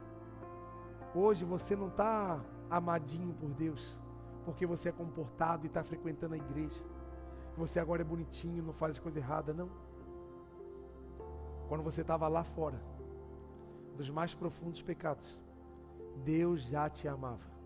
Hoje 1.14 1.44
você 1.44 1.74
não 1.74 1.88
está 1.88 2.40
amadinho 2.70 3.34
por 3.34 3.50
Deus, 3.50 3.98
porque 4.44 4.66
você 4.66 4.90
é 4.90 4.92
comportado 4.92 5.64
e 5.64 5.68
está 5.68 5.82
frequentando 5.82 6.34
a 6.34 6.36
igreja. 6.36 6.80
Você 7.56 7.80
agora 7.80 8.02
é 8.02 8.04
bonitinho, 8.04 8.62
não 8.62 8.72
faz 8.72 8.98
coisa 8.98 9.18
errada, 9.18 9.52
não. 9.52 9.68
Quando 11.68 11.82
você 11.82 12.02
estava 12.02 12.28
lá 12.28 12.44
fora, 12.44 12.80
dos 13.96 14.11
mais 14.11 14.34
profundos 14.34 14.80
pecados, 14.80 15.38
Deus 16.24 16.62
já 16.62 16.88
te 16.88 17.09
amava. 17.09 17.57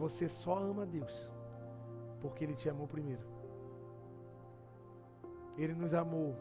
Você 0.00 0.30
só 0.30 0.56
ama 0.56 0.86
Deus 0.86 1.30
porque 2.22 2.42
Ele 2.42 2.54
te 2.54 2.70
amou 2.70 2.88
primeiro. 2.88 3.22
Ele 5.58 5.74
nos 5.74 5.92
amou, 5.92 6.34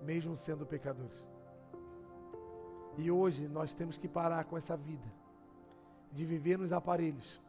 mesmo 0.00 0.36
sendo 0.36 0.64
pecadores. 0.64 1.28
E 2.96 3.10
hoje 3.10 3.48
nós 3.48 3.74
temos 3.74 3.98
que 3.98 4.06
parar 4.06 4.44
com 4.44 4.56
essa 4.56 4.76
vida 4.76 5.12
de 6.12 6.24
viver 6.24 6.56
nos 6.56 6.72
aparelhos, 6.72 7.42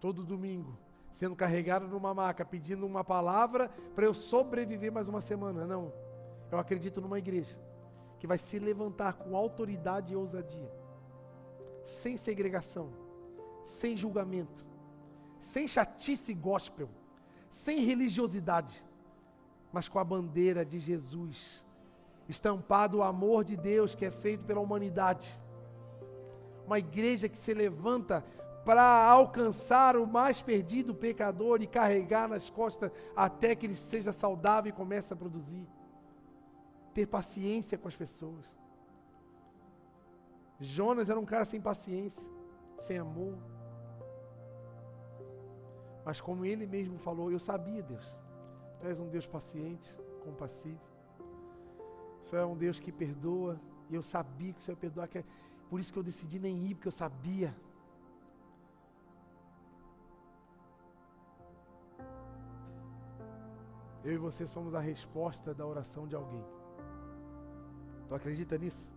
todo 0.00 0.24
domingo, 0.24 0.78
sendo 1.12 1.36
carregado 1.36 1.86
numa 1.86 2.14
maca, 2.14 2.42
pedindo 2.42 2.86
uma 2.86 3.04
palavra 3.04 3.68
para 3.94 4.06
eu 4.06 4.14
sobreviver 4.14 4.90
mais 4.90 5.08
uma 5.08 5.20
semana. 5.20 5.66
Não. 5.66 5.92
Eu 6.50 6.58
acredito 6.58 7.02
numa 7.02 7.18
igreja 7.18 7.58
que 8.18 8.26
vai 8.26 8.38
se 8.38 8.58
levantar 8.58 9.12
com 9.12 9.36
autoridade 9.36 10.14
e 10.14 10.16
ousadia, 10.16 10.72
sem 11.84 12.16
segregação, 12.16 13.05
sem 13.66 13.96
julgamento, 13.96 14.64
sem 15.38 15.66
chatice 15.66 16.32
gospel, 16.32 16.88
sem 17.50 17.80
religiosidade, 17.80 18.84
mas 19.72 19.88
com 19.88 19.98
a 19.98 20.04
bandeira 20.04 20.64
de 20.64 20.78
Jesus, 20.78 21.64
estampado 22.28 22.98
o 22.98 23.02
amor 23.02 23.44
de 23.44 23.56
Deus 23.56 23.94
que 23.94 24.04
é 24.04 24.10
feito 24.10 24.44
pela 24.44 24.60
humanidade. 24.60 25.40
Uma 26.64 26.78
igreja 26.78 27.28
que 27.28 27.36
se 27.36 27.52
levanta 27.52 28.24
para 28.64 29.04
alcançar 29.04 29.96
o 29.96 30.06
mais 30.06 30.42
perdido 30.42 30.94
pecador 30.94 31.60
e 31.60 31.66
carregar 31.66 32.28
nas 32.28 32.48
costas 32.48 32.90
até 33.14 33.54
que 33.54 33.66
ele 33.66 33.76
seja 33.76 34.12
saudável 34.12 34.70
e 34.70 34.72
comece 34.72 35.12
a 35.12 35.16
produzir. 35.16 35.66
Ter 36.94 37.06
paciência 37.06 37.76
com 37.76 37.86
as 37.86 37.94
pessoas. 37.94 38.56
Jonas 40.58 41.10
era 41.10 41.20
um 41.20 41.24
cara 41.24 41.44
sem 41.44 41.60
paciência, 41.60 42.24
sem 42.78 42.98
amor. 42.98 43.36
Mas 46.06 46.20
como 46.20 46.46
ele 46.46 46.66
mesmo 46.66 46.98
falou, 46.98 47.32
eu 47.32 47.40
sabia, 47.40 47.82
Deus. 47.82 48.18
Tu 48.80 48.86
és 48.86 49.00
um 49.00 49.08
Deus 49.08 49.26
paciente, 49.26 49.98
compassivo. 50.24 50.80
O 52.32 52.36
é 52.36 52.46
um 52.46 52.56
Deus 52.56 52.78
que 52.78 52.92
perdoa. 52.92 53.60
E 53.90 53.94
eu 53.96 54.02
sabia 54.02 54.52
que 54.52 54.60
o 54.60 54.62
Senhor 54.62 54.76
ia 54.76 54.80
perdoar. 54.80 55.08
É 55.14 55.24
por 55.68 55.80
isso 55.80 55.92
que 55.92 55.98
eu 55.98 56.04
decidi 56.04 56.38
nem 56.38 56.64
ir, 56.64 56.74
porque 56.76 56.88
eu 56.88 56.92
sabia 56.92 57.52
Eu 64.06 64.12
e 64.12 64.16
você 64.16 64.46
somos 64.46 64.72
a 64.72 64.78
resposta 64.78 65.52
da 65.52 65.66
oração 65.66 66.06
de 66.06 66.14
alguém. 66.14 66.44
Tu 68.06 68.14
acredita 68.14 68.56
nisso? 68.56 68.88